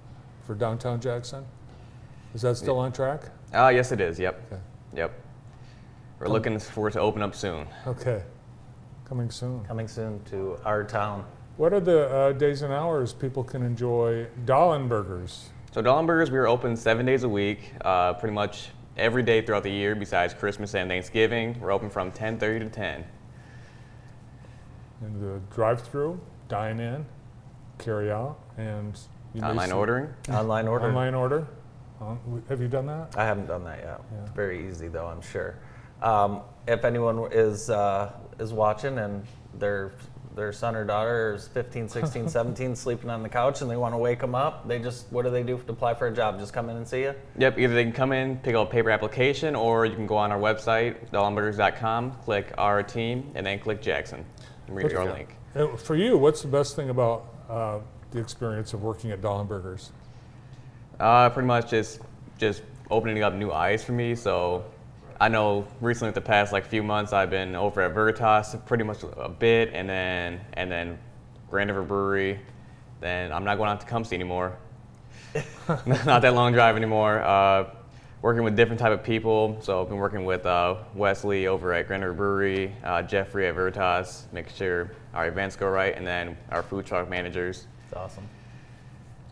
for 0.46 0.56
downtown 0.56 1.00
Jackson. 1.00 1.46
Is 2.34 2.42
that 2.44 2.58
still 2.58 2.78
on 2.78 2.92
track? 2.92 3.24
Ah, 3.54 3.70
yes, 3.70 3.92
it 3.92 4.02
is. 4.02 4.20
Yep, 4.20 4.52
Okay. 4.52 4.62
yep. 4.96 5.12
We're 6.20 6.28
looking 6.28 6.60
for 6.60 6.90
it 6.90 6.92
to 6.92 7.00
open 7.00 7.22
up 7.22 7.34
soon. 7.34 7.66
Okay. 7.88 8.22
Coming 9.06 9.32
soon. 9.32 9.64
Coming 9.64 9.88
soon 9.88 10.22
to 10.26 10.60
our 10.66 10.84
town. 10.84 11.26
What 11.58 11.74
are 11.74 11.80
the 11.80 12.10
uh, 12.10 12.32
days 12.34 12.62
and 12.62 12.72
hours 12.74 13.14
people 13.14 13.44
can 13.44 13.64
enjoy 13.64 14.28
Dollenbergers? 14.46 15.46
So 15.72 15.82
Dollenbergers, 15.82 16.30
we 16.30 16.38
are 16.38 16.48
open 16.48 16.76
seven 16.76 17.06
days 17.06 17.24
a 17.24 17.30
week, 17.30 17.72
uh, 17.82 18.14
pretty 18.14 18.34
much 18.36 18.70
every 19.00 19.24
day 19.24 19.42
throughout 19.42 19.64
the 19.64 19.72
year 19.72 19.96
besides 19.96 20.34
Christmas 20.34 20.76
and 20.76 20.90
Thanksgiving. 20.90 21.60
We're 21.60 21.72
open 21.72 21.90
from 21.90 22.12
10:30 22.12 22.60
to 22.60 22.70
10. 22.70 23.06
And 25.02 25.22
the 25.22 25.40
drive-through, 25.56 26.20
dine 26.50 26.80
in, 26.80 27.06
carry 27.78 28.12
out, 28.12 28.38
and 28.58 29.00
you 29.34 29.42
Online 29.42 29.70
see- 29.70 29.74
ordering. 29.76 30.14
Online 30.30 30.68
order. 30.68 30.88
Online 30.88 31.14
order. 31.16 31.48
Uh, 32.02 32.16
have 32.50 32.62
you 32.62 32.68
done 32.68 32.86
that? 32.88 33.16
I 33.18 33.26
haven't 33.26 33.48
done 33.48 33.64
that 33.66 33.80
yet. 33.80 34.02
Yeah. 34.12 34.22
It's 34.22 34.32
very 34.32 34.68
easy 34.68 34.88
though, 34.88 35.08
I'm 35.08 35.22
sure. 35.22 35.56
Um, 36.02 36.42
if 36.68 36.86
anyone 36.86 37.28
is 37.32 37.70
uh, 37.70 38.12
is 38.40 38.54
watching 38.54 39.00
and 39.00 39.26
their 39.58 39.92
their 40.36 40.54
son 40.54 40.76
or 40.76 40.86
daughter 40.86 41.34
is 41.36 41.48
15, 41.48 41.90
16, 41.90 42.30
17 42.30 42.76
sleeping 42.76 43.10
on 43.10 43.24
the 43.24 43.30
couch 43.30 43.62
and 43.62 43.70
they 43.70 43.78
want 43.78 43.94
to 43.94 43.98
wake 43.98 44.20
them 44.20 44.36
up, 44.36 44.68
they 44.68 44.80
just 44.80 45.06
what 45.12 45.24
do 45.24 45.30
they 45.30 45.44
do 45.44 45.58
to 45.58 45.72
apply 45.72 45.94
for 45.94 46.08
a 46.08 46.14
job? 46.14 46.40
Just 46.40 46.54
come 46.54 46.70
in 46.70 46.78
and 46.78 46.88
see 46.88 47.02
you? 47.02 47.16
Yep, 47.38 47.60
either 47.60 47.74
they 47.74 47.84
can 47.84 47.94
come 47.94 48.12
in, 48.12 48.38
pick 48.38 48.56
up 48.56 48.70
a 48.70 48.72
paper 48.72 48.90
application, 48.90 49.56
or 49.56 49.86
you 49.86 49.96
can 49.96 50.08
go 50.08 50.18
on 50.18 50.32
our 50.32 50.40
website, 50.40 51.10
dollenbergers.com, 51.12 52.12
click 52.24 52.54
our 52.58 52.84
team, 52.84 53.32
and 53.36 53.46
then 53.46 53.60
click 53.60 53.82
Jackson 53.82 54.26
and 54.68 54.76
read 54.76 54.94
our 54.94 55.06
link. 55.12 55.36
Uh, 55.56 55.76
For 55.76 55.96
you, 55.96 56.18
what's 56.18 56.42
the 56.42 56.48
best 56.48 56.76
thing 56.76 56.90
about 56.90 57.26
uh, 57.50 57.80
the 58.12 58.20
experience 58.20 58.74
of 58.74 58.84
working 58.84 59.12
at 59.12 59.22
Dollenbergers? 59.22 59.90
Uh, 61.00 61.30
pretty 61.30 61.48
much 61.48 61.70
just 61.70 62.02
just 62.38 62.62
opening 62.92 63.24
up 63.24 63.34
new 63.34 63.52
eyes 63.52 63.84
for 63.84 63.92
me. 63.92 64.16
So 64.16 64.66
I 65.22 65.28
know 65.28 65.68
recently, 65.82 66.14
the 66.14 66.22
past 66.22 66.54
like 66.54 66.66
few 66.66 66.82
months, 66.82 67.12
I've 67.12 67.30
been 67.30 67.56
over 67.56 67.82
at 67.82 67.94
Veritas 67.94 68.56
pretty 68.66 68.86
much 68.86 69.04
a 69.04 69.28
bit, 69.28 69.72
and 69.74 69.90
then 69.90 70.40
and 70.54 70.72
then 70.72 70.98
Grand 71.50 71.70
River 71.70 71.84
Brewery. 71.84 72.40
Then 73.02 73.32
I'm 73.34 73.44
not 73.44 73.58
going 73.58 73.70
out 73.70 73.82
to 73.82 73.86
Tecumseh 73.86 74.16
anymore. 74.16 74.58
not 75.86 76.22
that 76.22 76.34
long 76.34 76.54
drive 76.54 76.78
anymore. 76.78 77.22
Uh, 77.22 77.70
working 78.22 78.44
with 78.44 78.56
different 78.56 78.80
type 78.80 78.92
of 78.92 79.04
people. 79.04 79.58
So 79.62 79.82
I've 79.82 79.90
been 79.90 79.98
working 79.98 80.24
with 80.24 80.46
uh, 80.46 80.76
Wesley 80.96 81.48
over 81.48 81.74
at 81.74 81.88
Grand 81.88 82.04
River 82.04 82.16
Brewery, 82.16 82.76
uh, 82.84 83.02
Jeffrey 83.02 83.48
at 83.48 83.56
Veritas, 83.56 84.28
making 84.32 84.54
sure 84.56 84.92
our 85.14 85.28
events 85.28 85.56
go 85.56 85.68
right, 85.70 85.96
and 85.96 86.08
then 86.08 86.38
our 86.50 86.64
food 86.64 86.86
truck 86.86 87.10
managers. 87.10 87.68
It's 87.86 87.94
awesome. 87.94 88.28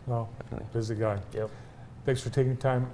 Well, 0.06 0.28
busy 0.72 0.94
guy. 0.94 1.18
Yep. 1.34 1.50
Thanks 2.04 2.22
for 2.22 2.30
taking 2.30 2.56
time 2.56 2.90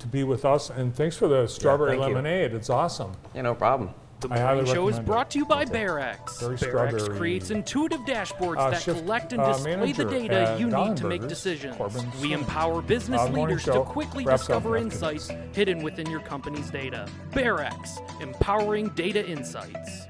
to 0.00 0.06
be 0.06 0.24
with 0.24 0.44
us, 0.44 0.70
and 0.70 0.94
thanks 0.94 1.16
for 1.16 1.28
the 1.28 1.46
strawberry 1.46 1.90
thank 1.90 2.00
you. 2.00 2.06
lemonade. 2.14 2.54
It's 2.54 2.70
awesome. 2.70 3.12
Yeah, 3.34 3.42
no 3.42 3.54
problem. 3.54 3.90
The 4.20 4.30
I 4.32 4.42
morning 4.54 4.64
show 4.66 4.88
is 4.88 4.96
recommend 4.96 4.98
it. 4.98 5.06
brought 5.06 5.30
to 5.30 5.38
you 5.38 5.46
by 5.46 5.64
Bearex. 5.64 6.40
Very 6.40 6.56
Bearex 6.56 6.58
strawberry. 6.98 7.18
creates 7.18 7.50
intuitive 7.50 8.00
dashboards 8.00 8.58
Uh, 8.58 8.70
that 8.70 8.82
shift, 8.82 8.98
collect 8.98 9.32
and 9.32 9.40
uh, 9.40 9.52
display 9.52 9.92
the 9.92 10.04
data 10.04 10.56
you 10.58 10.66
need 10.66 10.96
to 10.96 11.06
make 11.06 11.28
decisions. 11.28 11.76
Corbin 11.76 12.04
We 12.20 12.32
empower 12.32 12.82
business 12.82 13.20
Uh, 13.20 13.28
leaders 13.28 13.64
to 13.66 13.82
quickly 13.82 14.24
discover 14.24 14.76
insights 14.76 15.30
hidden 15.52 15.84
within 15.84 16.10
your 16.10 16.18
company's 16.20 16.68
data. 16.68 17.06
Bearex, 17.30 18.00
empowering 18.20 18.88
data 18.96 19.24
insights. 19.24 20.06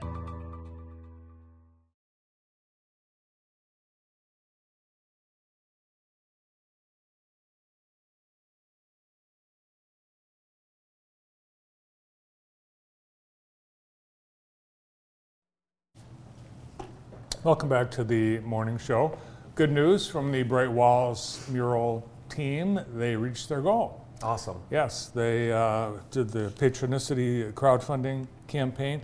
Welcome 17.49 17.71
back 17.71 17.91
to 17.93 18.05
the 18.05 18.41
morning 18.41 18.77
show. 18.77 19.17
Good 19.55 19.73
news 19.73 20.07
from 20.07 20.31
the 20.31 20.43
Bright 20.43 20.71
Walls 20.71 21.43
mural 21.49 22.07
team. 22.29 22.79
They 22.93 23.17
reached 23.17 23.49
their 23.49 23.63
goal. 23.63 24.05
Awesome. 24.23 24.61
Yes, 24.71 25.07
they 25.07 25.51
uh, 25.51 25.93
did 26.11 26.29
the 26.29 26.53
Patronicity 26.59 27.51
crowdfunding 27.55 28.27
campaign, 28.49 29.01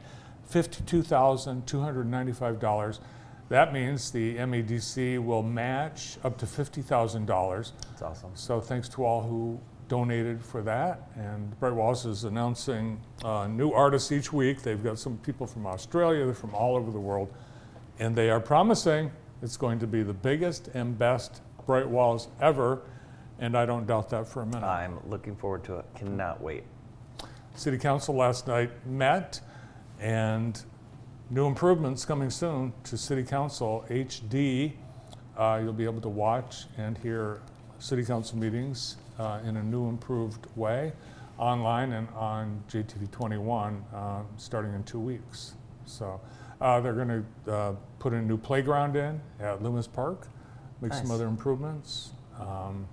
$52,295. 0.52 2.98
That 3.48 3.72
means 3.72 4.10
the 4.10 4.36
MEDC 4.36 5.24
will 5.24 5.42
match 5.42 6.18
up 6.22 6.36
to 6.36 6.44
$50,000. 6.44 7.72
That's 7.88 8.02
awesome. 8.02 8.32
So 8.34 8.60
thanks 8.60 8.90
to 8.90 9.06
all 9.06 9.22
who 9.22 9.58
donated 9.88 10.44
for 10.44 10.60
that. 10.60 11.08
And 11.16 11.58
Bright 11.60 11.72
Walls 11.72 12.04
is 12.04 12.24
announcing 12.24 13.00
uh, 13.24 13.46
new 13.46 13.72
artists 13.72 14.12
each 14.12 14.34
week. 14.34 14.60
They've 14.60 14.84
got 14.84 14.98
some 14.98 15.16
people 15.16 15.46
from 15.46 15.66
Australia, 15.66 16.26
they're 16.26 16.34
from 16.34 16.54
all 16.54 16.76
over 16.76 16.90
the 16.90 17.00
world. 17.00 17.32
And 17.98 18.14
they 18.16 18.30
are 18.30 18.40
promising 18.40 19.10
it's 19.42 19.56
going 19.56 19.78
to 19.80 19.86
be 19.86 20.02
the 20.02 20.14
biggest 20.14 20.68
and 20.68 20.98
best 20.98 21.42
Bright 21.66 21.88
Walls 21.88 22.28
ever. 22.40 22.82
And 23.38 23.56
I 23.56 23.66
don't 23.66 23.86
doubt 23.86 24.10
that 24.10 24.28
for 24.28 24.42
a 24.42 24.46
minute. 24.46 24.64
I'm 24.64 24.98
looking 25.08 25.34
forward 25.36 25.64
to 25.64 25.78
it. 25.78 25.84
Cannot 25.94 26.40
wait. 26.40 26.64
City 27.54 27.78
Council 27.78 28.14
last 28.14 28.46
night 28.48 28.70
met, 28.86 29.40
and 30.00 30.60
new 31.30 31.46
improvements 31.46 32.04
coming 32.04 32.30
soon 32.30 32.72
to 32.84 32.96
City 32.96 33.22
Council 33.22 33.84
HD. 33.88 34.72
Uh, 35.36 35.60
you'll 35.62 35.72
be 35.72 35.84
able 35.84 36.00
to 36.00 36.08
watch 36.08 36.64
and 36.78 36.96
hear 36.98 37.40
City 37.78 38.04
Council 38.04 38.38
meetings 38.38 38.96
uh, 39.18 39.40
in 39.44 39.56
a 39.56 39.62
new, 39.62 39.88
improved 39.88 40.46
way. 40.56 40.92
online 41.38 41.92
and 41.92 42.08
on 42.10 42.62
JTV 42.70 43.10
21 43.10 43.84
uh, 43.92 44.22
starting 44.36 44.72
in 44.74 44.82
two 44.84 45.00
weeks. 45.00 45.54
So 45.84 46.20
uh, 46.60 46.80
they're 46.80 46.92
going 46.92 47.24
to 47.44 47.52
uh, 47.52 47.74
put 47.98 48.12
a 48.12 48.20
new 48.20 48.36
playground 48.36 48.96
in 48.96 49.20
at 49.40 49.62
Loomis 49.62 49.86
Park, 49.86 50.28
make 50.80 50.92
some 50.92 51.10
other 51.10 51.26
improvements. 51.26 52.10
Um, 52.40 52.86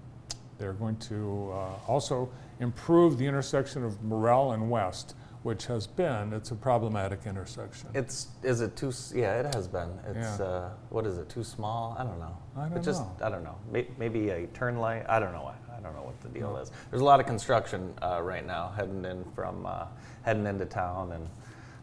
they're 0.58 0.74
going 0.74 0.98
to 0.98 1.52
uh, 1.54 1.70
also 1.88 2.30
improve 2.60 3.18
the 3.18 3.26
intersection 3.26 3.84
of 3.84 4.04
Morrell 4.04 4.52
and 4.52 4.70
West, 4.70 5.16
which 5.42 5.66
has 5.66 5.88
been, 5.88 6.34
it's 6.34 6.52
a 6.52 6.56
problematic 6.56 7.22
intersection. 7.26 7.90
It's 7.96 8.28
is 8.44 8.62
it 8.62 8.76
too? 8.76 8.92
Yeah, 9.16 9.40
it 9.40 9.56
has 9.56 9.68
been. 9.68 9.90
It's 10.08 10.40
Yeah. 10.40 10.46
uh, 10.46 10.70
what 10.90 11.08
is 11.08 11.18
it? 11.18 11.30
Too 11.30 11.44
small? 11.44 11.96
I 11.98 12.04
don't 12.04 12.20
know. 12.20 12.38
I 12.56 12.70
don't 12.70 12.78
it 12.78 12.84
just 12.84 13.02
know. 13.02 13.26
I 13.26 13.30
don't 13.30 13.44
know. 13.44 13.56
May, 13.72 13.88
maybe 13.98 14.30
a 14.30 14.46
turn 14.48 14.78
light. 14.78 15.04
I 15.10 15.20
don't 15.20 15.32
know. 15.34 15.46
I, 15.48 15.76
I 15.76 15.80
don't 15.82 15.96
know 15.96 16.04
what 16.04 16.22
the 16.22 16.30
deal 16.30 16.58
is. 16.58 16.72
There's 16.92 17.02
a 17.02 17.06
lot 17.06 17.20
of 17.20 17.26
construction 17.26 17.92
uh, 18.04 18.22
right 18.22 18.46
now 18.46 18.72
heading 18.76 19.04
in 19.04 19.26
from 19.34 19.66
uh, 19.66 19.86
heading 20.22 20.46
into 20.46 20.66
town, 20.66 21.14
and 21.14 21.28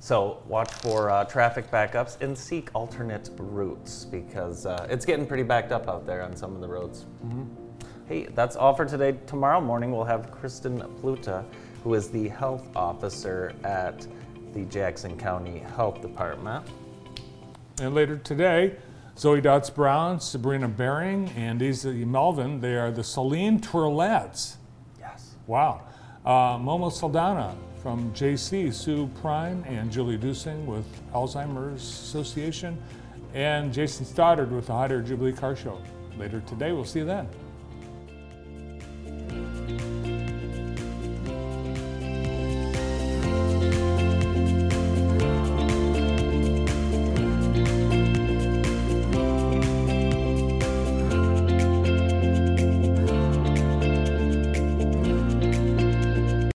so 0.00 0.42
watch 0.46 0.72
for 0.74 1.10
uh, 1.10 1.24
traffic 1.24 1.70
backups 1.70 2.20
and 2.20 2.36
seek 2.36 2.70
alternate 2.74 3.30
routes 3.36 4.04
because 4.04 4.64
uh, 4.66 4.86
it's 4.88 5.04
getting 5.04 5.26
pretty 5.26 5.42
backed 5.42 5.72
up 5.72 5.88
out 5.88 6.06
there 6.06 6.22
on 6.22 6.36
some 6.36 6.54
of 6.54 6.60
the 6.60 6.68
roads. 6.68 7.06
Hey, 8.06 8.26
that's 8.34 8.56
all 8.56 8.74
for 8.74 8.84
today. 8.84 9.18
Tomorrow 9.26 9.60
morning 9.60 9.92
we'll 9.92 10.04
have 10.04 10.30
Kristen 10.30 10.80
Pluta, 11.00 11.44
who 11.84 11.94
is 11.94 12.10
the 12.10 12.28
health 12.28 12.68
officer 12.74 13.52
at 13.64 14.06
the 14.54 14.64
Jackson 14.64 15.18
County 15.18 15.58
Health 15.76 16.00
Department. 16.00 16.64
And 17.80 17.94
later 17.94 18.16
today, 18.16 18.76
Zoe 19.18 19.42
Dotz 19.42 19.74
Brown, 19.74 20.20
Sabrina 20.20 20.68
Bering, 20.68 21.28
and 21.36 21.58
Daisy 21.58 22.04
Melvin, 22.04 22.60
they 22.60 22.76
are 22.76 22.90
the 22.90 23.04
Celine 23.04 23.60
Twirlettes. 23.60 24.56
Yes. 24.98 25.34
Wow. 25.46 25.82
Uh, 26.24 26.56
Momo 26.56 26.90
Saldana 26.90 27.54
from 27.82 28.12
JC, 28.12 28.72
Sue 28.72 29.08
Prime, 29.20 29.64
and 29.66 29.90
Julie 29.90 30.18
Dusing 30.18 30.66
with 30.66 30.84
Alzheimer's 31.12 31.82
Association, 31.82 32.76
and 33.34 33.72
Jason 33.72 34.04
Stoddard 34.04 34.50
with 34.50 34.66
the 34.66 34.72
Hot 34.72 34.90
Air 34.90 35.00
Jubilee 35.00 35.32
Car 35.32 35.54
Show. 35.54 35.80
Later 36.18 36.40
today, 36.46 36.72
we'll 36.72 36.84
see 36.84 37.00
you 37.00 37.04
then. 37.04 37.28